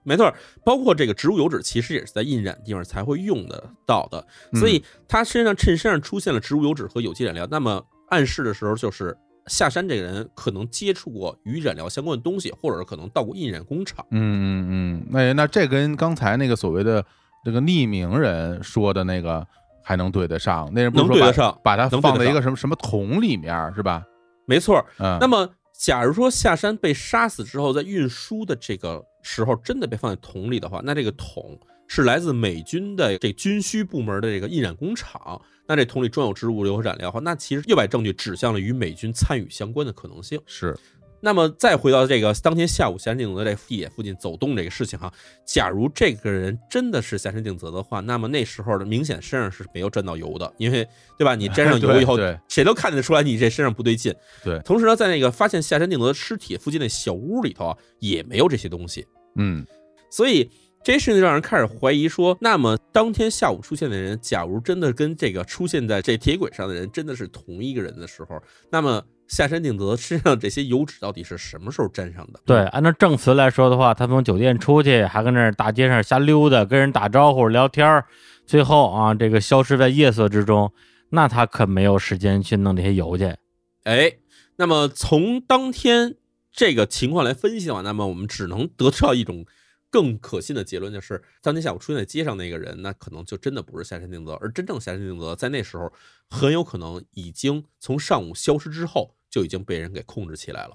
[0.03, 0.35] 没错，
[0.65, 4.27] 包括这个植物油脂，其实也是在印染地方才会用得到的。
[4.51, 14.05] 嗯所以他身上衬衫上出现了植物油脂和有机染料，那么暗示的时候就是下山这个人可能接触过与染料相关的东西，或者是可能到过印染工厂。
[14.11, 17.05] 嗯嗯嗯，那那这跟刚才那个所谓的
[17.45, 19.47] 这个匿名人说的那个
[19.91, 20.71] 还能对得上？
[20.73, 24.05] 那人不能对得上把它放在一个什么什么桶里面是吧？
[24.47, 40.41] 没错，嗯，那么假如说下山被杀死之后，在运输的这个时候真的被放在桶里的话，那这个桶是来自美军的这军需部门的这个印染工厂，那这桶里装有植物油和染料的话，那其实又把证据指向了与美军参与相关的可能性。
[40.47, 40.73] 是
[41.21, 45.13] 那么再回到这个当天下午下山定则在地点附近走动这个事情哈，
[45.45, 50.87] 假如这个人真的是下山定则的话，那么那时候的明显身上是没有沾到油的，因为
[51.19, 51.35] 对吧？
[51.35, 52.19] 你沾上油以后
[52.49, 54.15] 谁都看得出来你这身上不对劲。
[54.43, 59.07] 对同时呢，在那个发现下山定则的尸体附近的小屋里头啊，也没有这些东西，
[59.37, 59.67] 嗯
[60.11, 60.51] 所以
[60.83, 68.41] 这事情让人开始怀疑说，那么当天下午出现的人，假如真的跟这个出现在这铁轨上的人真的是同一个人的时候，
[68.71, 72.41] 那么下山定则身上这些油脂到底是什么时候沾上的？
[72.45, 78.05] 对，按照证词来说的话，他从酒店出去，还跟那儿大街上瞎溜达，跟人打招呼聊天儿，
[78.45, 80.73] 最后啊，这个消失在夜色之中，
[81.11, 83.37] 那他可没有时间去弄这些油去。
[83.85, 84.17] 哎，
[84.57, 86.17] 那么从当天
[86.51, 89.47] 这个情况来分析的话，那么我们只能得到一种
[89.91, 95.93] 更可信的结论，就是当天下午出现在街上那个人，那可能就真的不是下山定则，而真正下山定则在那时候
[96.29, 100.73] 很有可能已经从上午消失之后就已经被人给控制起来了。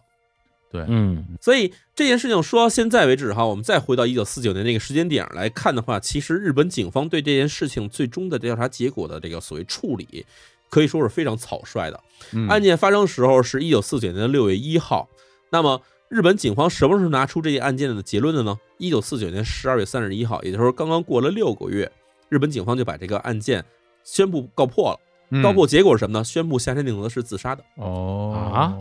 [0.71, 10.25] 对，嗯，所以这件事情说到现在为止哈，我们再回到一九四九年那个时间点来看的话，其实日本警方对这件事情最终的调查结果的这个所谓处理，
[10.69, 12.03] 可以说是非常草率的。
[12.33, 15.07] 嗯案件发生时候是一九四九年的六月一号，
[15.51, 18.57] 那么日本警方什么时候拿出这件案件的结论的呢？
[18.77, 21.89] 一九四九年十二月三十一号，也就是说刚刚过了六个月，
[22.27, 23.63] 日本警方就把这个案件
[24.03, 24.99] 宣布告破了。
[25.29, 26.23] 嗯告破结果是什么呢？
[26.23, 27.63] 宣布下山定则是自杀的。
[27.75, 28.77] 哦啊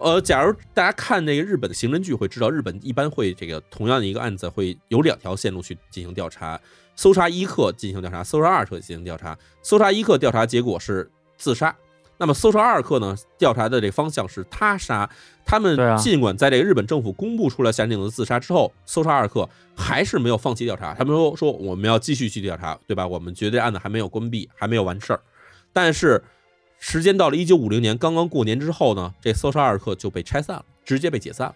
[0.00, 6.60] 呃，假如大家看那个日本的刑侦剧，会知道日本一般会这个同样的一个案子会有两条线路去进行调查：
[6.94, 9.36] 搜查一课进行调查，搜查二课进行调查。
[9.60, 11.74] 搜查一课调查结果是自杀，
[12.16, 15.10] 那么搜查二课呢，调查的这个方向是他杀。
[15.44, 20.94] 他们尽管在这个日本政府公布出来夏山定的自杀之后，搜查二课还是没有放弃调查。
[20.94, 23.04] 他们说说我们要继续去调查，对吧？
[23.04, 25.20] 我们觉得案子还没有关闭，还没有完事儿。
[25.72, 26.22] 但是
[26.78, 31.54] 时间到了一九五零年，刚刚过年之后呢，这搜查二课就被拆散了，直接被解散了。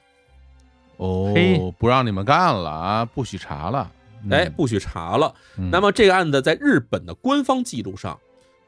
[0.98, 3.90] 哦，不让你们干了啊，不许查了。
[4.24, 5.34] 嗯哎，不许查了。
[5.58, 8.20] 嗯那么这个案子在日本的官方记录上，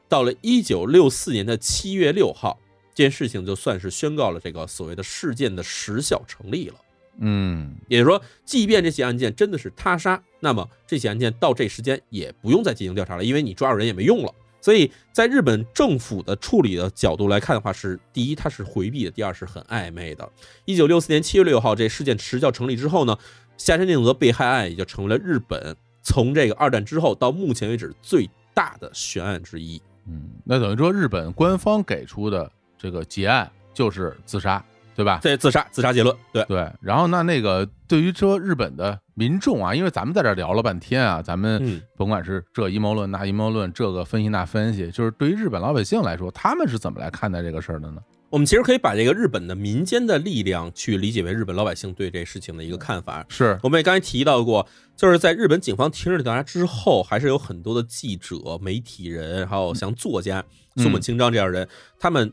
[0.09, 2.59] 到了一九六四年的七月六号，
[2.93, 6.75] 这件事情就算是宣告了这个所谓的事件的时效成立了。
[7.19, 14.33] 嗯也就是说，即便这起案件真的是他杀，那么这起案件到这时间也不用再进行调查了，因为你抓住人也没用了。
[14.65, 20.27] 所以在日本政府的处理的角度来看的话，是第一它是回避的，第二是很暧昧的。
[20.65, 23.15] 一九六四年七月六号这事件时效成立之后呢，
[23.57, 29.79] 下山定则被害案也就成为了日本从这个二战之后到目前为止最大的悬案之一。
[30.07, 34.65] 嗯，那等于说日本官方给出的这个结案就是自杀，
[34.95, 35.19] 对吧？
[35.21, 36.15] 对，自杀，自杀结论。
[36.31, 48.01] 对，对，然后那那个对于说日本的民众啊，因为咱们在这儿聊了半天啊，咱们嗯甭管是这阴谋论那阴谋论，这个分析那分析，就是对于日本老百姓来说，他们是怎么来看待这个事儿的呢？
[48.31, 53.23] 我们其实可以把这个日本的民间的力量去理解为日本老百姓对这事情的一个看法。
[53.29, 54.67] 是，我们也刚才提到过，
[54.97, 60.43] 就是在日本警方停止调查之后，还是有很多的记者、媒体人，还有像作家
[60.75, 62.29] 嗯松本清张这样的人，他们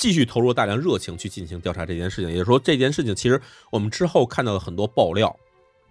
[0.00, 2.30] 继续投入大量热情去进行调查这件事情。
[2.30, 3.38] 也就是说，这件事情其实
[3.70, 5.36] 我们之后看到的很多爆料，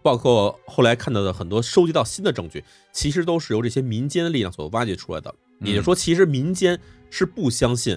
[0.02, 5.32] 包括后来看到的很多收集到新的证据，其实都是由这些民间的力量所挖掘出来的。
[5.60, 6.80] 嗯也就是说，其实民间
[7.12, 7.96] 是不相信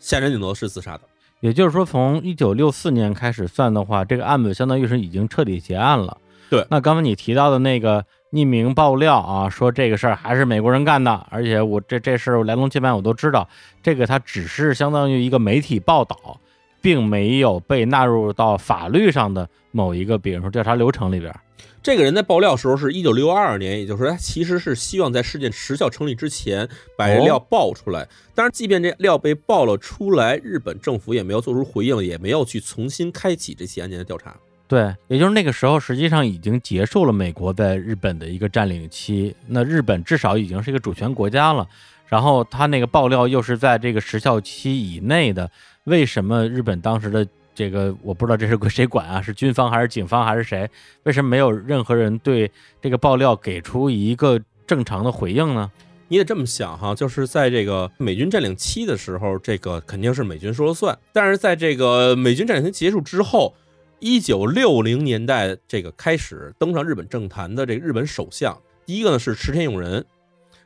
[0.00, 1.02] 夏山顶楼是自杀的。
[1.38, 6.18] 也就是说，从一九六四年开始算的话，这个案子相当于是已经彻底结案了。
[6.50, 13.48] 对那刚才你提到的那个匿名爆料啊，说这个事儿还是美国人干的，而且我这这事儿来龙去脉我都知道，
[13.80, 16.40] 这个它只是相当于一个媒体报道，
[16.82, 21.32] 并没有被纳入到法律上的某一个，比如说调查流程里边。
[21.80, 26.68] 这个人在爆料时候是一九六二年，也就是说，他其实是希望在事件时效成立之前
[26.98, 28.08] 把这料爆出来。
[28.34, 34.34] 当然，即便这料被爆了出来，日本政府也没有做出回应，也没有去重新开启这起案件的调查。
[34.66, 39.34] 对，也就是那个时候，实际上已经结束了美国在日本的一个占领期。
[39.46, 41.66] 那日本至少已经是一个主权国家了。
[42.06, 45.50] 然后他那个爆料又是在这个时效期以内的，
[45.84, 49.20] 为什么日本当时的这个我不知道这是归谁管啊？
[49.20, 50.68] 是军方还是警方还是谁？
[51.04, 52.50] 为什么没有任何人对
[52.80, 55.70] 这个爆料给出一个正常的回应呢？
[56.08, 60.96] 你得这么想哈，就是在这个美军占领期的时候，这个肯定是美军说了算。
[61.12, 63.54] 但是在这个美军占领期结束之后，
[63.98, 70.04] 一九六零年代这个开始登上日本政坛的这个日本首相，第一个呢是池田勇人。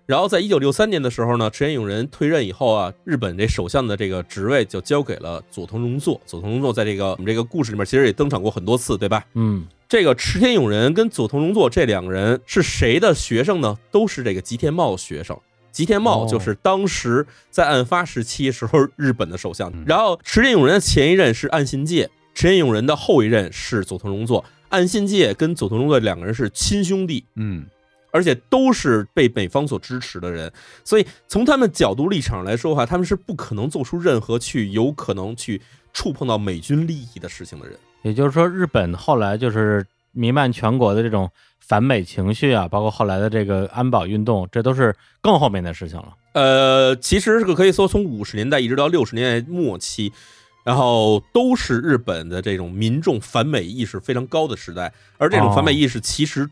[0.06, 6.18] 然后在一九六三年的时候呢，池田勇人退任以后啊，日本这首相的这个职位就交给了佐藤荣作。
[6.24, 9.22] 佐藤荣作在这个我们这个故事里面其实也登场过很多次，对吧？
[9.34, 13.78] 嗯，这个池田勇人跟佐藤荣作这两个人是谁的学生呢？
[13.90, 15.38] 都是这个吉田茂学生。
[15.70, 19.70] 吉田茂就是当时在案发时期时候日本的首相。
[19.74, 22.08] 嗯然后池田勇人的前一任是岸信介，
[22.38, 24.44] 池田勇人的后一任是佐藤荣作。
[24.68, 27.66] 岸信介跟佐藤荣作两个人是亲兄弟，嗯
[28.12, 30.52] 而且都是被美方所支持的人，
[30.84, 35.60] 所以从他们角度立场来说的话，他们是不可能做出任何去有可能去
[35.92, 37.76] 触碰到美军利益的事情的人。
[38.02, 41.28] 也就是说，日本后来就是弥漫全国的这种
[41.58, 46.14] 反美情绪啊，包括后来的这个安保运动，这都是更后面的事情了。
[46.34, 50.12] 呃，其实这个可以说从五十年代一直到六十年代末期，
[50.68, 56.46] 然后都是日本的这种民众反美意识非常高的时代，而这种反美意识其实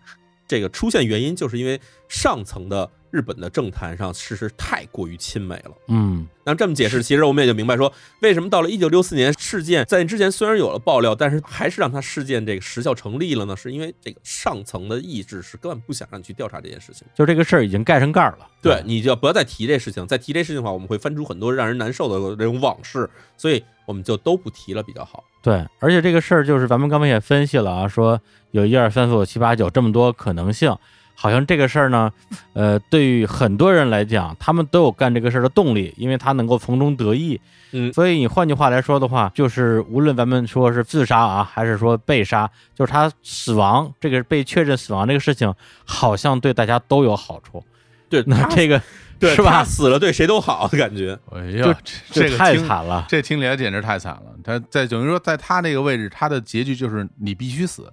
[0.49, 5.71] 这个出现原因，就是因为上层的日本的政坛上事实太过于亲美了。
[5.89, 7.91] 嗯，那这么解释，其实我们也就明白说，
[8.21, 13.57] 为什么到了一九六四年事件在之前虽然有了爆料，但是还是让它事件这个时效成立了呢？
[13.57, 17.07] 是因为这个上层的意志是根本不想让你去调查这件事情。
[17.15, 18.47] 就这个事儿已经盖上盖儿了。
[18.61, 25.25] 对，你就不要再提这事情，再提这事情的话，我们会翻出很多让人难受的这种往事，所以我们就都不提了比较好。
[25.43, 30.77] 对，而且这个事儿就是咱们刚才也分析了啊，说有一二三四五七八九这么多可能性，
[31.19, 32.13] 好像这个事儿呢，
[32.53, 37.41] 呃，对于很多人来讲，他们都有干这个事儿的动力，因为他能够从中得益。
[37.73, 45.53] 嗯所以你换句话来说的话，就是无论咱们说是自杀啊，还是说被杀，就是他死亡这个被确认死亡这个事情，
[45.85, 47.65] 好像对大家都有好处。
[48.09, 48.81] 对，那这个
[49.19, 51.19] 对是吧死了对谁都好的感觉。
[51.33, 51.75] 哎呀，
[52.13, 53.05] 这这太惨了。
[53.09, 54.23] 这听起来简直太惨了。
[54.45, 57.93] 他在等于说，在他那个位置，他的结局就是你必须死。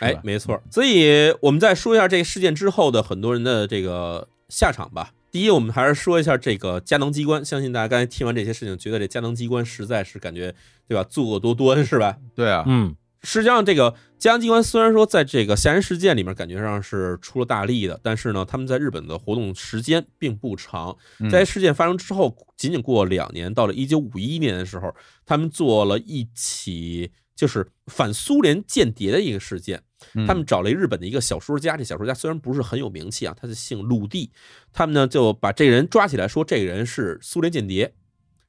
[0.00, 0.62] 哎没错。
[0.70, 5.12] 所以我们再说一下这个事件之后的很多人的这个下场吧。
[5.30, 7.44] 第一，我们还是说一下这个佳能机关。
[7.44, 10.54] 相信大家刚才听完这些事情，觉得这佳能机关实在是感觉，
[10.88, 11.04] 对吧？
[11.04, 12.16] 作恶多端，是吧？
[12.34, 20.96] 对啊，嗯，实际上，这个佳能机关虽然说在这个夏人事件里面感觉上是出了大力的，但是呢，他们在日本的活动时间并不长。
[21.20, 24.94] 嗯在事件发生之后，仅仅过两年，到了一九五一年的时候，
[25.26, 29.80] 他们做了一起就是反苏联间谍的一个事件。
[30.14, 34.30] 嗯他们找了一日本的一个小说家，这小说家虽然不是很有名气啊，他是姓鲁地。
[34.72, 37.92] 他们呢就把这个人抓起来，说这个人是苏联间谍。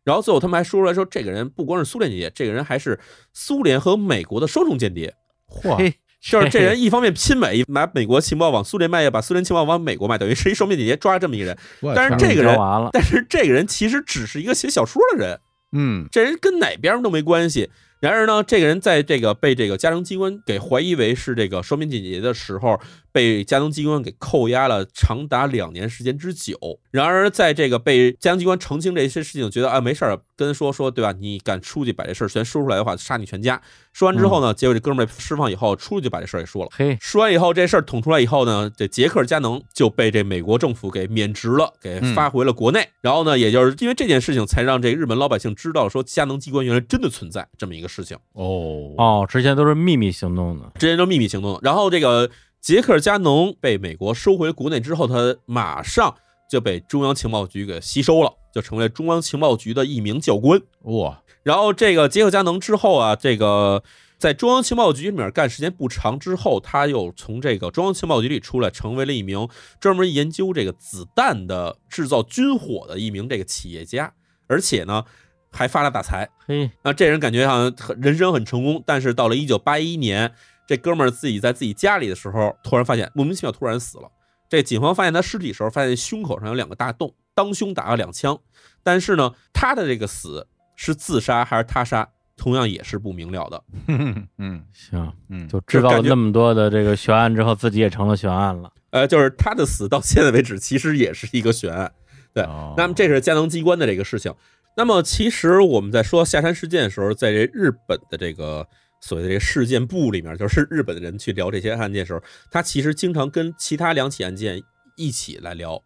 [0.03, 2.99] 然后最后他们还说出来说，这个人不光是苏联间谍，这个人还是
[3.34, 5.14] 苏联和美国的双重间谍。
[5.48, 11.57] 嚯，就是这人一方面亲美，把美国情报往苏联卖，也把苏联情报往美国卖，等于是一双面间谍，抓了这么一个人。
[11.95, 12.56] 但是这个人
[12.94, 15.40] 但是这个人其实只是一个写小说的人，
[15.72, 17.72] 嗯这人跟哪边都没关系。
[18.00, 22.80] 然而呢，这个人在这个被这个加能机关给怀疑为是这个双面间谍的时候，
[23.11, 26.56] 被加能机关给扣押了长达两年时间之久。
[26.91, 31.11] 然而，在这个被加能机关澄清这些事情，觉得啊没事儿，跟说说对吧？
[31.19, 33.61] 你敢出去把这事儿全说出来的话，杀你全家。
[33.91, 36.69] 说完之后呢，结果这哥们儿被释放以后，出去就把这事儿给说了。
[36.73, 42.88] 嘿，说完以后，这事儿捅出来以后呢，这捷克加能就被这美国政府给免职了，给发回了国内。
[43.02, 51.60] 然后呢，也就是因为这件事情，才让这日本老百姓知道说加能机关原来真的存在这么一个事情，哦哦，之前都是秘密行动的，之前都秘密行动。
[51.61, 52.30] 然后这个
[52.61, 56.15] 捷克加农被美国收回国内之后，他马上
[56.49, 60.61] 就被中央情报局给吸收了，就成为中央情报局的一名教官。
[60.81, 63.84] 哇，然后这个杰克加农之后啊，这个
[64.18, 69.48] 在中央情报局里面干时间不长之后，他又从这个中央情报局里出来，成为了一名
[69.80, 74.14] 专门研究这个子弹的制造军火的一名这个企业家，
[74.48, 75.06] 而且呢
[75.49, 76.30] 还发了大财。
[76.45, 80.34] 嘿，那，这人感觉好像人生很成功，但是到了一九八一年，
[80.70, 84.08] 这哥们儿自己在自己家里的时候，突然发现莫名其妙突然死了。
[84.48, 88.38] 这警方发现他尸体的时候，发现胸口上有两个大洞，当胸打了两枪。
[88.84, 93.64] 但是呢，他的这个死是自杀还是他杀，同样也是不明了的。
[94.38, 98.72] 嗯行，嗯，就知道了那么多的这个悬案之后，自己也成了悬案了。
[98.91, 101.91] 呃，就是他的死到现在为止，其实也是一个悬案。
[102.32, 104.32] 对哦那么这是加能机关的这个事情。
[104.78, 108.68] 那么其实我们在说下山事件的时候，在这日本的这个
[109.02, 112.22] 所谓的这个事件簿里面，就是日本的人去聊这些案件的时候，
[112.52, 114.62] 他其实经常跟其他两起案件
[114.96, 115.84] 一起来聊。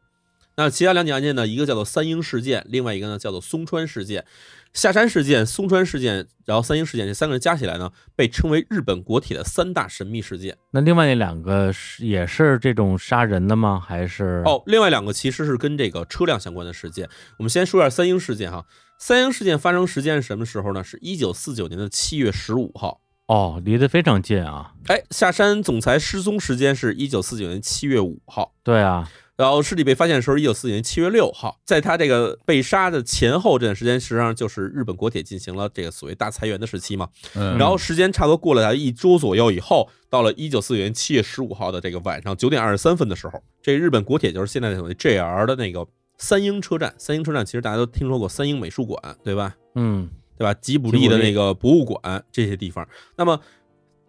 [0.56, 4.24] 那其他两起案件呢，一个叫做三鹰事件，另外一个呢叫做松川事件。
[4.72, 10.58] 下山事件、松川事件，然后三鹰事件这三个人加起来呢，被称为日本国铁的三大神秘事件。
[10.72, 13.80] 那另外那两个是也是这种杀人的吗？
[13.80, 14.42] 还是？
[14.46, 17.08] 哦，另外两个其实是跟这个车辆相关的事件。
[17.38, 18.66] 我们先说一下三鹰事件哈。
[19.00, 20.84] 三鹰事件发生时间是什么时候呢？
[20.84, 23.02] 是一九四九年的七月十五号。
[23.28, 24.74] 哦，离得非常近啊。
[24.88, 31.58] 哎，下山总裁失踪时间是一九四九年七月五号，对啊，然后尸体被发现的时候，一九四九年七月六号。
[31.66, 37.08] 在他这个被杀的前后这段时间，实际上就是日本国铁进行了这个所谓大裁员的时期嘛。
[37.34, 45.88] 嗯然后时间差不多过了一周左右以后，到了一九四九年七月十五号的这个晚上九点二十三分的时候，这日本国铁就是现在的所谓 JR 的那个
[46.18, 46.94] 三鹰车站。
[46.98, 49.56] 三鹰车站其实大家都听说过三鹰美术馆，对吧？
[49.76, 50.54] 嗯，对吧？
[50.56, 52.88] 吉卜力的那个博物馆这些地方。
[53.16, 53.40] 那么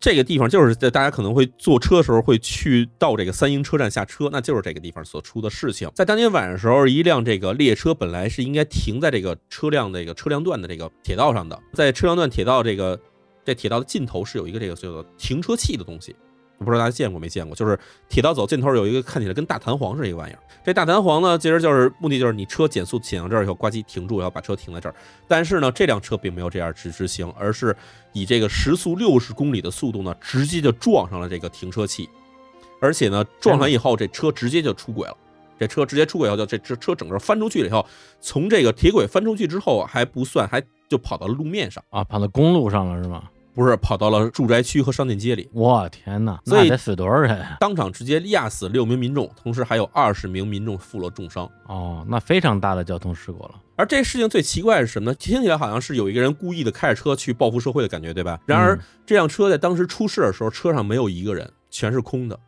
[0.01, 5.91] 这个地方就是在大家可能会坐车的时候会去到这个三鹰车站下车，那就是这个地方所出的事情。
[5.95, 13.01] 在当天晚上的时候，一辆这个列车本来是应该停在这个车辆这个车辆段的这个铁道上的，在车辆段铁道这个
[13.45, 16.15] 这铁道的尽头是有一个这个叫做停车器的东西。
[16.59, 17.79] 我不知道大家见过没见过，就是
[18.09, 20.39] 铁道走尽头有一个看起来跟大弹簧是一个玩意儿。
[20.65, 24.95] 这大弹簧呢，其实就是目的就是你车减速减到这儿以后，呱唧停住，然后把车停在这儿。
[25.29, 27.77] 但是呢，这辆车并没有这样去执行，而是
[28.13, 32.09] 以这个时速六十公里的速度呢，直接就撞上了这个停车器，
[32.81, 35.17] 而且呢，撞上以后，这车直接就出轨了。
[35.59, 37.85] 这车直接出轨以后，就这这车整个翻出去了以后，
[38.21, 43.25] 从这个铁轨翻出去之后还不算，还就跑到路面上，啊，跑到公路上了是吗？
[43.55, 45.49] 不是跑到了住宅区和商店街里。
[45.53, 47.57] 我天哪，所以死多少人啊？
[47.61, 51.49] 当场直接压死六名民众，同时还有二十名民众负了重伤。
[51.69, 53.55] 哦，那非常大的交通事故了。
[53.77, 55.17] 而这事情最奇怪是什么呢？
[55.19, 58.39] 听起来好像是有一个人故意的开着车去报复社会的感觉，对吧？
[58.47, 62.39] 然而嗯这辆车在当时出事的时候，车上没有一个人，全是空的，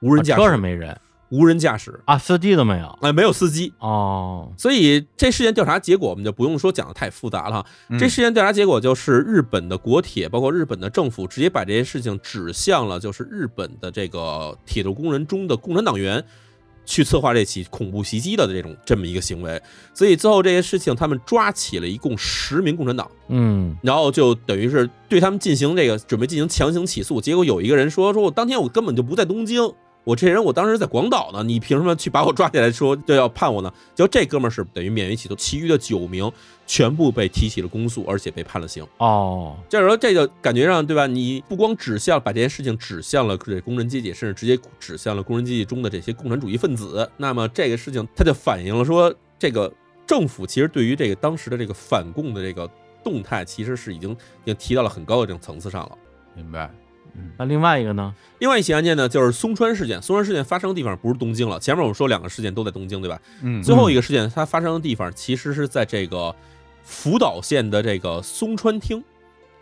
[0.00, 0.96] 无人驾啊车上，没人
[1.30, 2.98] 无人驾驶，啊，司机都没有。
[3.00, 3.72] 哎，没有司机。
[3.78, 7.64] 哦，所以这事件调查结果我们就不用说讲的太复杂了。
[7.88, 16.24] 嗯这事件调查结果就是日本的国铁，包括日本的政府，直接把这些事情指向了就是日本的这个铁路工人中的共产党员。
[16.86, 19.58] 去策划这起恐怖袭击的这种这么一个行为，
[19.94, 27.22] 所以最后这些事情，他们抓起了一共十名共产党，嗯，然后就等于是对他们进行这个准备进行强行起诉。
[27.22, 29.72] 结果有一个人说：“说我当天我根本就不在东京，
[30.04, 33.72] 我这人我当时在广岛呢，你凭什么去把我抓起来说就要判我呢？
[33.94, 36.30] 结果这哥们儿是等于免于起诉，其余的九名
[36.66, 38.86] 全部被提起了公诉，而且被判了刑。
[38.98, 41.06] 哦，就是说，这个感觉上，对吧？
[41.06, 47.10] 你不光指向把这件事情指向了这工人阶级，甚至直接指向了工人阶级中的这些共产主义分子。
[47.16, 49.72] 那么这个事情，它就反映了说，这个
[50.06, 52.70] 政府其实对于这个当时的这个反共的这个
[53.02, 55.96] 动态，其实是已经已经提到了很高的这种层次上了。
[56.34, 56.70] 明白？
[57.16, 58.14] 嗯那另外一个呢？
[58.38, 60.00] 另外一起案件呢，就是松川事件。
[60.02, 63.20] 松川事件发生的地方不是东京了，前面我们说两个事件都在东京，对吧？
[63.42, 66.34] 嗯，最后一个事件它发生的地方其实是在这个
[66.82, 69.02] 福岛县的这个松川町。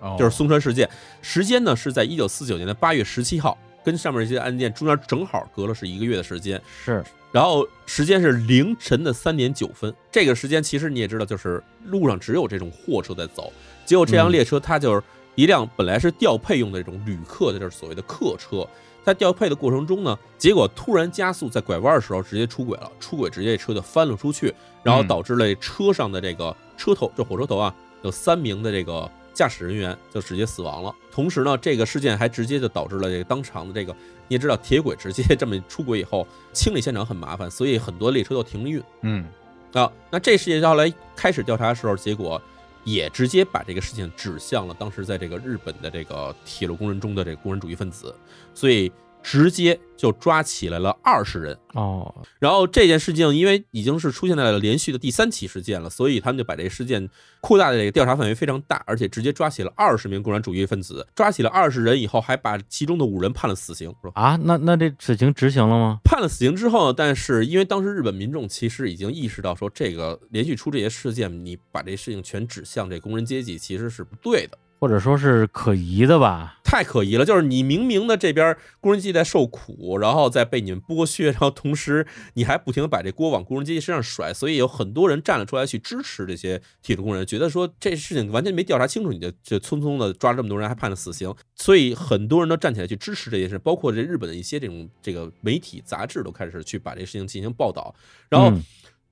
[0.01, 9.95] 哦就是松川事件，时间呢是在一九四九年的八月十七号，跟上面这些案件中间正好隔了是一个月的时间，是然后时间是凌晨的三点九分。
[10.11, 13.53] 这个时间其实你也知道，就是路上只有这种货车在走，
[13.87, 15.01] 结果这辆列车它就是
[15.35, 18.67] 一辆本来是调配用的这种旅客的，这是所谓的客车。
[19.05, 24.55] 在调配的过程中呢，结果突然加速，在拐弯的时候直接出轨了，出轨直接车就翻了出去，
[24.85, 30.95] 然后嗯导致了车上的这个车头，这火车头啊，有三名的这个驾驶人员就直接死亡了。
[31.11, 33.93] 同时呢，这个事件还直接就导致了这个当场的这个，
[34.29, 39.27] 你也知道，铁轨直接这么出轨以后，清理现场很麻烦，所以很多列车都停了运嗯
[39.73, 39.91] 啊。
[40.11, 42.41] 那这事件后来开始调查的时候，结果
[42.85, 48.15] 也直接把这个事情指向了当时在这个日本的这个铁路工人中的这个工人主义分子，
[48.55, 48.91] 所以
[49.23, 51.57] 直接就抓起来了二十人。
[51.75, 57.09] 哦，然后这件事情因为已经是出现在了连续的第三起事件了，所以他们就把这个事件
[57.41, 63.89] 扩大的这个调查范围非常大，而且直接抓起了二十名共产主义分子，抓起了二十人以后，还把其中的五人判了死刑。
[64.03, 65.99] 是吧啊，那那这死刑执行了吗？
[66.05, 74.59] 判了死刑之后，但是因为当时日本民众其实已经意识到说，这个连续出这些事件，你把这事情全指向这工人阶级，其实是不对的。
[74.83, 76.59] 或者说是可疑的吧？
[76.65, 82.05] 太可疑了，就是你明明的这边工人阶级在受苦，然后再被你们剥削，然后同时
[82.35, 97.95] 你还不停的把这锅往工人阶级身上甩，所以有很多人站了出来去支持这些铁路工人，觉得说这事情完全没调查清楚，你就就匆匆的抓了这么多人，还判了死刑，所以很多人都站起来去支持这件事，包括这日本的一些这种这个媒体杂志都开始去把这事情进行报道，
[98.29, 98.61] 然后嗯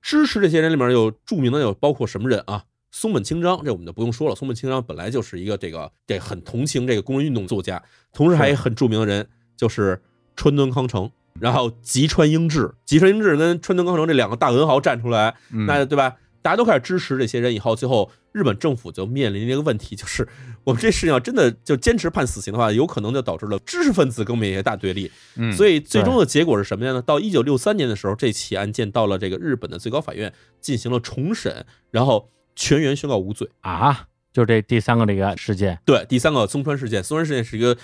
[0.01, 2.65] 支持这些人里面有著名的有包括什么人啊？
[2.91, 4.35] 松本清张，这我们就不用说了。
[4.35, 7.81] 松本清张本来就是一个这个这很同情这个工人运动作家，
[8.13, 10.01] 同时还有很著名的人就是
[10.35, 11.09] 川端康成，
[11.39, 16.17] 然后吉川英治，吉川英治跟川端康成这两个大文豪站出来，嗯那对吧？
[16.43, 20.27] 大家都开始支持这些人以后，最后日本政府就面临一个问题，就是
[20.63, 25.11] 我们这事情要真的就坚持判死刑的话，有可能就导致了知识分子跟我们也大对立。
[25.35, 27.01] 嗯，所以以最终的结果是什么样呢？
[27.03, 33.49] 到一九六三年的时候，这起案件到了这个日本的最高法院进行了重审，然后全员宣告无罪。
[33.61, 37.75] 啊，就这第三个这个事件，对，第三个松川事件，松川事件是一个，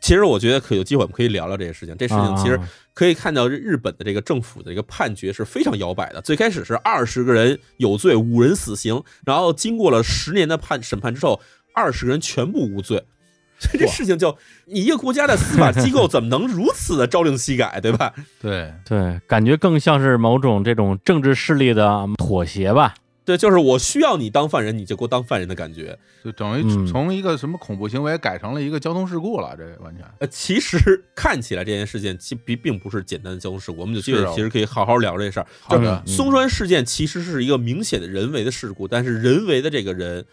[0.00, 1.96] 其实我觉得可有机会我们可以聊聊这个事情。
[1.96, 6.20] 这事情其实啊可以看到日本的这个政府的这个判决是非常摇摆的。
[6.22, 11.40] 最开始是二十个人有罪，五人死刑，然后经过了十年的判审判之后，
[11.74, 13.04] 二十个人全部无罪。
[13.58, 14.36] 所以这事情就
[14.66, 18.12] 你一个国家的司法机构怎么能如此的朝令夕改，对吧？
[18.38, 22.94] 对，对，感觉更像是某种这种政治势力的妥协吧？
[23.26, 25.98] 对，就是我需要你当犯人，你就给我当犯人的感觉。
[26.24, 35.46] 就等于嗯从一个什么恐怖行为改成了一个交通事故了，这完全呃，其实看起来这件事件其并并不是简单的交通事故，我们有机会是啊其实可以好好聊这事儿。
[35.60, 40.24] 好的嗯松川事件其实是一个明显的人为的事故，但是人为的这个人，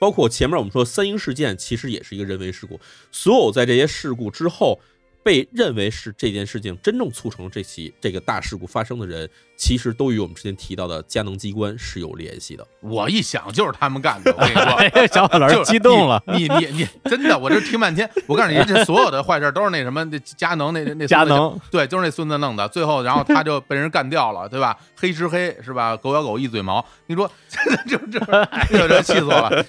[0.00, 2.80] 包括前面我们说三鹰事件，其实也是一个人为事故。
[3.12, 4.80] 所有在这些事故之后
[5.24, 12.66] 被认为是这件事情真正促成这起这个大事故发生的人，其实都与我们之前提到的佳能机关是有联系的。
[12.80, 14.62] 我一想就是他们干的，我跟你说。
[14.74, 22.68] 哎， 小伙老师就激动了，你你你你真的，我这听半天，我告诉你，这所有的坏事都是那什么，那佳能那那那孙子佳能对，就是那孙子弄的。
[22.68, 24.76] 最后，然后他就被人干掉了，对吧？
[24.94, 25.96] 黑吃黑是吧？
[25.96, 28.20] 狗咬狗一嘴毛，你说真的 就这，
[28.68, 29.64] 这这气死我了。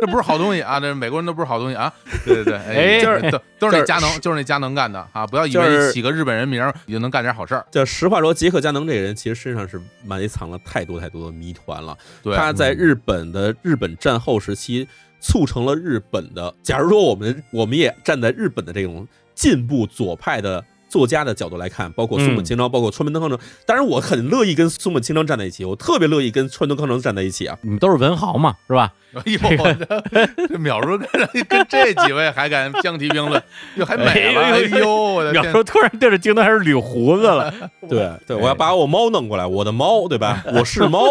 [0.02, 0.80] 这不是好东西啊！
[0.80, 1.92] 这美国人都不是好东西啊！
[2.24, 5.26] 对对对， 哎就是都都是那佳能，就是那佳能干的啊！
[5.26, 7.64] 不要以为起个日本人名儿你就能干点好事儿。
[7.70, 11.96] 就实话说，杰克佳能这个人其实身上是埋藏了太多太多的谜团了。
[12.22, 14.88] 对，他在日本的日本战后时期，
[15.20, 16.54] 促成了日本的。
[16.62, 27.56] 假如说我们我们也站在日本的这种进步左派的作家的角度来看，包括松本清张，包括川本康成，当然我很乐意跟松本清张站在一起，我特别乐意跟川本康成站在一起啊。
[27.62, 28.92] 你们都是文豪嘛，是吧？
[29.14, 33.42] 哎呦，这这淼叔跟跟这几位还敢相提并论，
[33.76, 34.40] 就还美了。
[34.40, 35.44] 哎哎呦呦，我的天！
[35.44, 37.52] 淼叔突然对着镜头开始捋胡子了。
[37.88, 40.44] 对对，我要把我猫弄过来，我的猫，对吧？
[40.54, 41.02] 我是猫，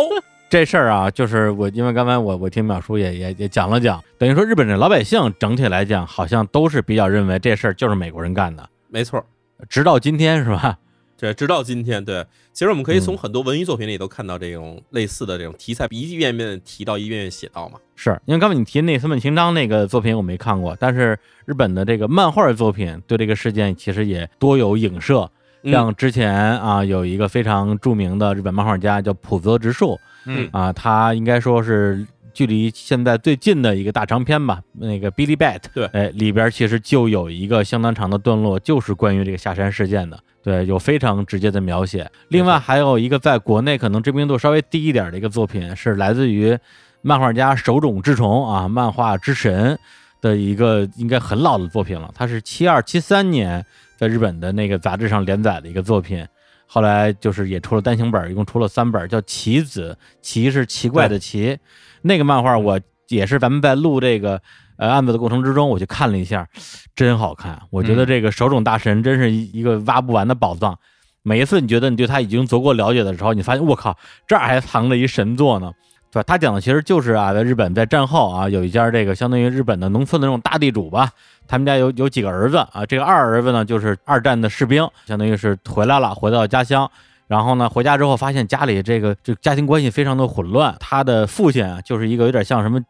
[0.50, 8.68] 这事儿啊，就是我，因为刚才我我听淼叔也也也讲了讲，等于说日本的老百姓整体来讲，好像都是比较认为这事儿就是美国人干的。
[8.88, 9.22] 没错。
[9.68, 10.78] 直到今天是吧？
[11.18, 17.78] 对，直到今天，对，其实我们可以从嗯很多文艺作品里都看到这种类似的这种题材，一遍遍提到，一遍遍写到嘛。
[17.96, 25.30] 是因为刚才你提那三本清章那个作品我没看过，但是日本的这个漫画作品对这个事件其实也多有影射。
[25.62, 32.08] 嗯像之前啊，有一个非常著名的日本漫画家叫浦泽直树嗯啊，他应该说是
[32.40, 42.10] 距离现在最近的一个大长篇吧，那个《Billy Bat》对哎，里边其实就有一个相当长的段落，就是关于这个下山事件的，对，有非常直接的描写。
[42.30, 46.58] 另外还有一个在国内可能知名度稍微低一点的一个作品，是来自于
[47.02, 49.78] 漫画家手冢治虫啊，漫画之神
[50.22, 53.66] 的一个应该很老的作品了，它是七二七三年
[53.98, 56.26] 在日本的那个杂志上连载的一个作品。
[56.72, 61.58] 后来就是也出了单行本，一共出了三本，叫《棋子》，棋是奇怪的奇。
[62.02, 64.42] 那个漫画我也是咱们在录这个
[64.78, 66.48] 呃案子的过程之中，我去看了一下，
[66.96, 67.60] 真好看。
[67.70, 70.78] 我觉得这个手冢大神真是一一个挖不完的宝藏。
[71.22, 75.74] 每一次你觉得你对他已经足够了解的时候，你发现我靠，这儿还藏着一神作呢，
[76.12, 76.24] 对吧？
[76.24, 81.10] 他讲的其实就是啊，在日本在战后啊，有一家这个相当于日本的农村的那种大地主吧，
[81.48, 86.90] 他们家有有几个儿子啊，这个二儿子呢就是二战的士兵，相当于是回来了，回到家乡。
[87.30, 90.76] 然后呢，回家之后发现家里这个这家庭关系非常的混乱。
[90.80, 92.82] 他的父亲啊，就是一个有点像什么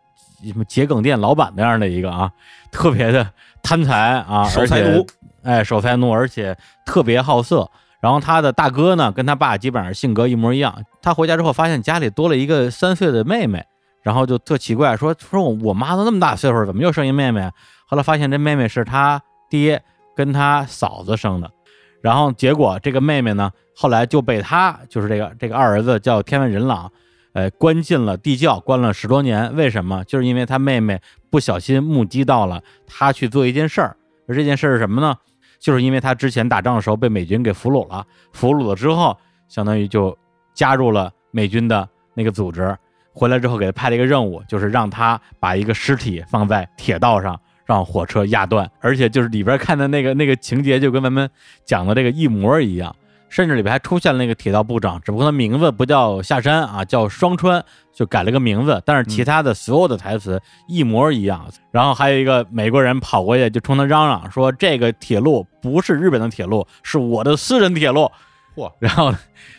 [0.45, 2.32] 什么桔梗店老板那样的一个啊，
[2.72, 3.30] 特别的
[3.61, 5.06] 贪财啊，守财奴
[5.44, 7.70] 哎，守财奴，而且特别好色。
[7.99, 10.74] 然后他的大哥呢，跟他爸基本上性格一模一样。
[11.02, 13.61] 他回家之后发现家里多了一个三岁的妹妹，
[14.02, 17.52] 然后就特奇怪，说说我我妈都那么大岁数了，怎么又生一妹妹啊？
[17.86, 19.84] 后来发现这妹妹是他爹
[20.16, 21.52] 跟他嫂子生的。
[22.01, 26.91] 然后结果这个妹妹呢，后来就被他就是这个这个二儿子叫天外人朗，
[27.34, 29.53] 呃，关进了地窖，关了十多年。
[29.55, 30.03] 为什么？
[30.05, 33.95] 就是因为他妹妹不小心目击到了他去做一件事儿，
[34.27, 35.15] 而这件事儿是什么呢？
[35.59, 39.17] 就是因为他之前打仗的时候被美军给俘虏了，俘虏了之后，
[39.49, 40.17] 相当于就
[40.53, 42.76] 加入了美军的那个组织。
[43.11, 47.38] 回来之后给他派了一个任务，就是让他把一个尸体放在铁道上，
[47.70, 48.70] 让火车压断。
[48.80, 51.30] 而且就是里边看的那个那个情节，就跟咱们
[51.64, 52.96] 讲的这个一模一样。
[53.30, 57.64] 甚至里边还出现了那个铁道部长，只不过他名字不叫下山啊，叫双川，
[57.94, 61.48] 就改了个名字，但是其他的所有的台词一模一样。
[61.70, 68.10] 然后还有一个美国人跑过去就冲他嚷嚷说：“这个铁路不是日本的铁路，是我的私人铁路。”
[68.60, 69.14] 嚯， 然后，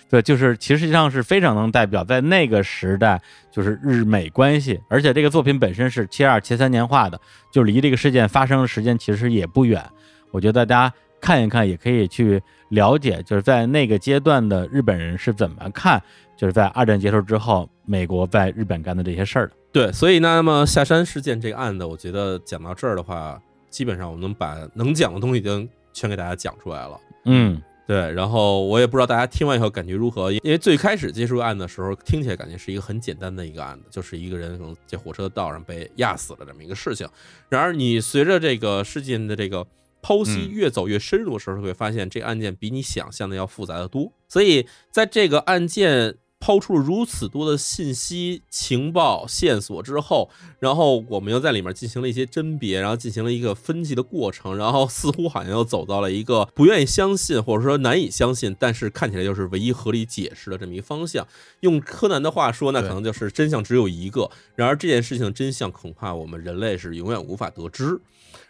[0.09, 3.21] 对，就是其实上是非常能代表在那个时代
[3.51, 7.21] 就是日美关系，而且这个作品本身是七二七三年画的，
[7.53, 9.85] 就离这个事件发生的时间其实也不远。
[10.31, 16.01] 我觉得大家看一看，也可以去了解，就是在那个阶段的日本人是怎么看，
[16.37, 19.55] 就是在二战结束之后，美国在日本干的这些事儿的。
[19.73, 26.99] 对，所以，那么下山事件这个案子，我觉得讲到这儿的话，基本上我们能把能讲的东西已经全给大家讲出来了。
[27.27, 27.61] 嗯，
[27.91, 37.05] 对，然后我也不知道大家听完以后感觉如何，因为最开始接触案的时候，听起来感觉是一个很简单的一个案子，就是一个人可能在火车道上被压死了这么一个事情。
[37.49, 39.67] 然而，你随着这个事件的这个
[40.01, 44.13] 剖析嗯越走越深入的时候，会发现这个案件比你想象的要复杂的多。
[44.29, 61.29] 所以，在这个案件抛出了如此多的信息、情报、线索之后，然后我们又在里面进行了一些甄别，然后进行了一个分析的过程，然后似乎好像又走到了一个不愿意相信或者说难以相信，但是看起来又是唯一合理解释的这么一个方向。
[61.61, 64.31] 用柯南的话说，那可能就是真相只有一个。
[64.57, 68.01] 然而这件事情的真相，恐怕我们人类是永远无法得知。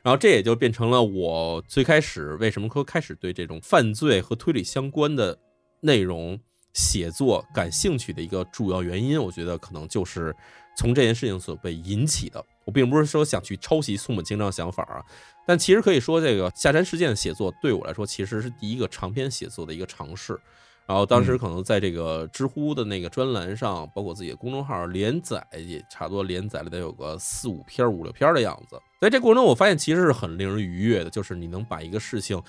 [0.02, 5.38] 然后这也就变成了我最开始为什么说开始对这种犯罪和推理相关的
[5.80, 6.38] 内容
[6.72, 9.20] 写作感兴趣的一个主要原因。
[9.22, 10.34] 我觉得可能就是
[10.76, 12.44] 从这件事情所被引起的。
[12.64, 15.04] 我并不是说想去抄袭松本清张的想法啊，
[15.46, 20.38] 但其实可以说，这个下山事件的写作对我来说，其实是第一个长篇写作的一个尝试。
[20.86, 28.76] 然后当时可能在这个知乎的那个专栏上，包括自己的公众号连载，也差不多连载了得有个四五篇、五六篇的样子。
[29.00, 32.40] 在这过程中，我发现其实是很令人愉悦的，就是你能把一个事情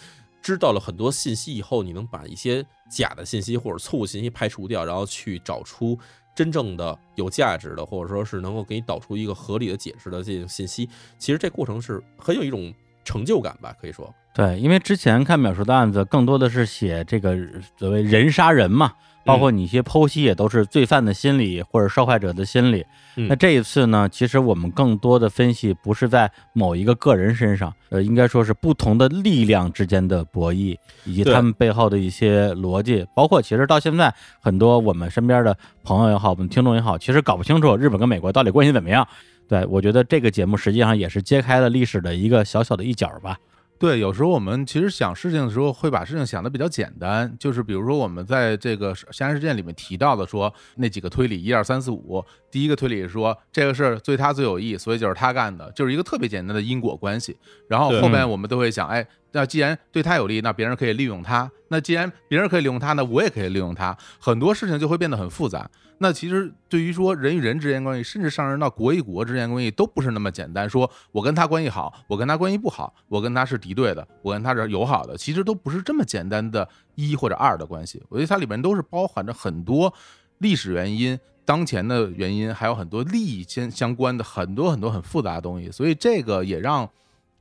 [0.42, 5.98] 知道了很多信息以后，你能把一些假的信息或者错误信息排除掉，然后去找出
[6.36, 10.90] 真正的有价值的，或者说是能够给你导出一个合理的解释的这种信息。
[11.18, 12.74] 其实这过程是很有一种
[13.04, 14.14] 成就感吧，可以说。
[14.34, 17.38] 对，因为之前看秒叔的案子，更多的是写这个
[17.78, 18.94] 所谓人杀人嘛，
[19.26, 22.86] 包括你一些剖析也都是罪犯的心理或者受害者的心理。
[23.18, 39.06] 嗯那这一次呢，其实我们更多的分析不是在某一个个人身上，呃，应该说是不同的力量之间的博弈，以及他们背后的一些逻辑，包括其实到现在很多我们身边的朋友也好，我们听众也好，其实搞不清楚日本跟美国到底关系怎么样。
[39.50, 43.38] 对我觉得这个节目实际上也是揭开了历史的一个小小的一角吧。
[43.82, 57.38] 对，有时候我们其实想事情的时候，会把事情想的比较简单，就是比如说我们在这个相关事件里面提到的说那几个推理一二三四五，第一个推理是说这个事儿对他最有益，所以就是他干的，就是一个特别简单的因果关系。
[57.68, 63.98] 然后后面我们都会想，哎，那既然对他有利，那别人可以利用他；那既然别人可以利用他，那我也可以利用他。
[64.20, 65.70] 很多事情就会变得很复杂。
[66.00, 70.68] 那其实对于说人与人之间关系，甚至上升到国与国之间关系，都不是那么简单。
[70.68, 78.02] 说我跟他关系好，我跟他关系不好，我跟他是敌对的，我跟他是友好的，其实都不是这么简单的一或者二的关系。
[78.10, 79.94] 我觉得它里面都是包含着很多
[80.40, 85.72] 历史原因、当前的原因，还有很多利益相相关的很多很多很复杂的东西。
[85.72, 86.90] 所以这个也让。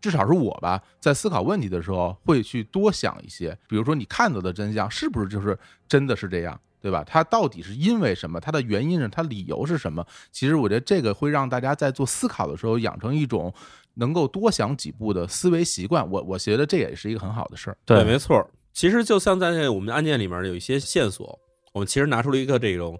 [0.02, 7.04] 至少是我吧，在思考问题的时候会去多想一些，比如说你看到的真相是不是就是真的是这样，对吧？
[7.04, 8.40] 它到底是因为什么？
[8.40, 10.02] 它的原因是它理由是什么？
[10.32, 13.52] 其实我觉得这个会让大家在做思考的时候养成一种
[13.96, 16.10] 能够多想几步的思维习惯。
[16.10, 17.76] 我我觉得这也是一个很好的事儿。
[17.84, 18.46] 对，没错儿。
[18.72, 21.38] 其实就像在我们的案件里面有一些线索，
[21.74, 22.98] 我们其实拿出了一个这种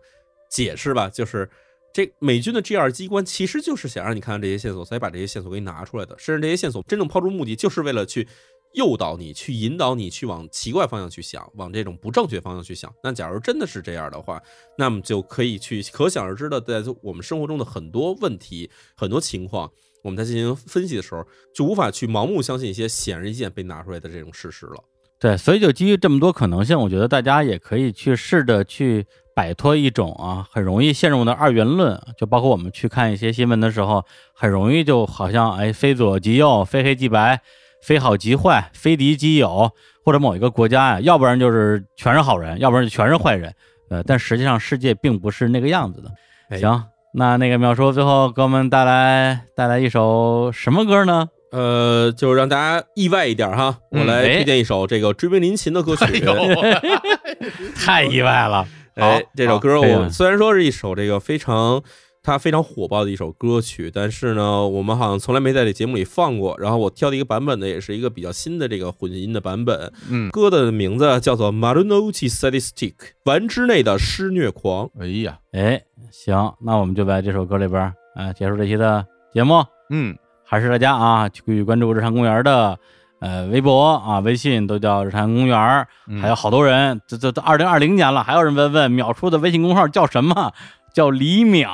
[0.51, 1.49] 解释吧，就是
[1.95, 6.15] 这美军的 G 二机关其实就是想让你看看这些线索，才把这些线索给你拿出来的。
[6.19, 8.29] 甚至这些线索真正抛出目的，就是为了去
[8.75, 12.93] 诱导你，去引导你去往奇怪方向去想，往这种不正确方向去想。
[13.03, 14.41] 那假如真的是这样的话，
[14.77, 19.71] 那么就可以去可想而知的，在我们生活中的很多问题、很多情况。
[20.03, 24.83] 我们在进行分析的时候，就无法去盲目相信一些显而易见被拿出来的这种事实了。
[25.19, 34.05] 对，所以就基于这么多可能性，我觉得大家也可以去试着去摆脱一种啊很容易陷入的二元论，就包括我们去看一些新闻的时候，
[34.35, 37.41] 很容易就好像哎非左即右，非黑即白，
[37.83, 39.71] 非好即坏，非敌即友，
[40.05, 43.55] 或者某一个国家呀，要不然就是全是好人，要不然就全是坏人。
[43.89, 46.11] 呃，但实际上世界并不是那个样子的。
[46.49, 46.85] 哎行，
[47.15, 51.29] 那那个淼叔最后给我们带来带来一首什么歌呢？
[51.51, 56.05] 呃，就让大家意外一点哈，我嗯来哎推荐一首这个追兵临琴的歌曲。
[56.05, 56.81] 哎，
[57.75, 58.65] 太意外了。
[58.95, 61.83] 哎，这首歌我虽然说是一首这个非常
[62.23, 66.55] 它非常火爆的一首歌曲，但是呢，我们好像从来没在这节目里放过。
[66.59, 69.91] 然后我挑的一个版本呢，也是一个比较新的这个混音的版本。
[70.11, 72.93] 嗯，歌的名字叫做《Marunochi Sadistic》，
[73.25, 74.91] 丸之内的施虐狂。
[74.99, 79.65] 哎呀，哎，行，那我们就在这首歌里边儿，啊，结束这期的节目。
[79.89, 80.15] 嗯，
[80.45, 82.79] 还是大家啊，去关注日常公园的
[83.21, 85.87] 呃微博啊、微信都叫日坛公园
[86.21, 90.53] 还有好多人，这这都二零二零年了，还有人问问秒叔的微信公号叫什么？
[90.93, 91.65] 叫李淼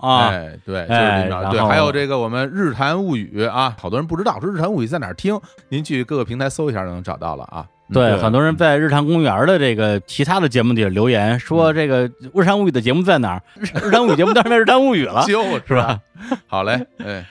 [0.00, 0.28] 啊。
[0.28, 5.40] 哎，对，就是哎李淼，对，还有这个我们日坛物语啊，好多人不知道说日坛物语在哪儿听，
[5.70, 7.66] 您去各个平台搜一下就能找到了啊。
[7.66, 13.42] 嗯对，很多人在日坛公园的这个其他的节目底下留言说，这个日坛物语的节目在哪儿？
[13.58, 15.24] 日坛物语节目当然是日坛物语了。
[15.26, 15.98] 就是吧？
[16.46, 17.26] 好嘞，哎，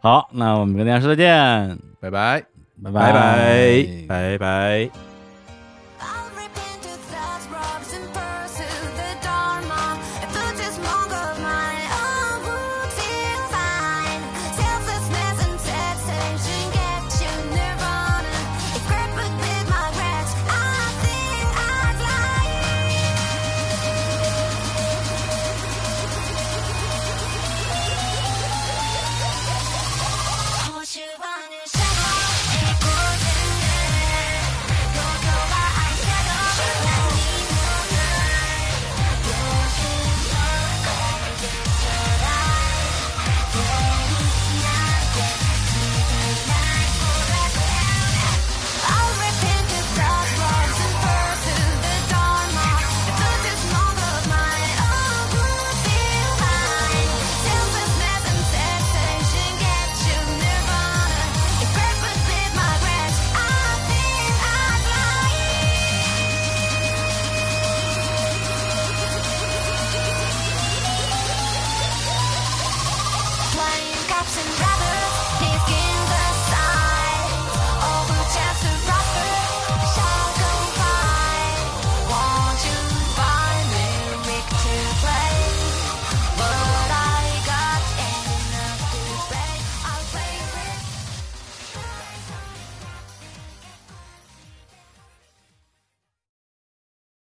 [0.00, 2.57] 好，那我们跟大家说再见，拜拜。
[2.82, 5.07] 拜拜拜拜。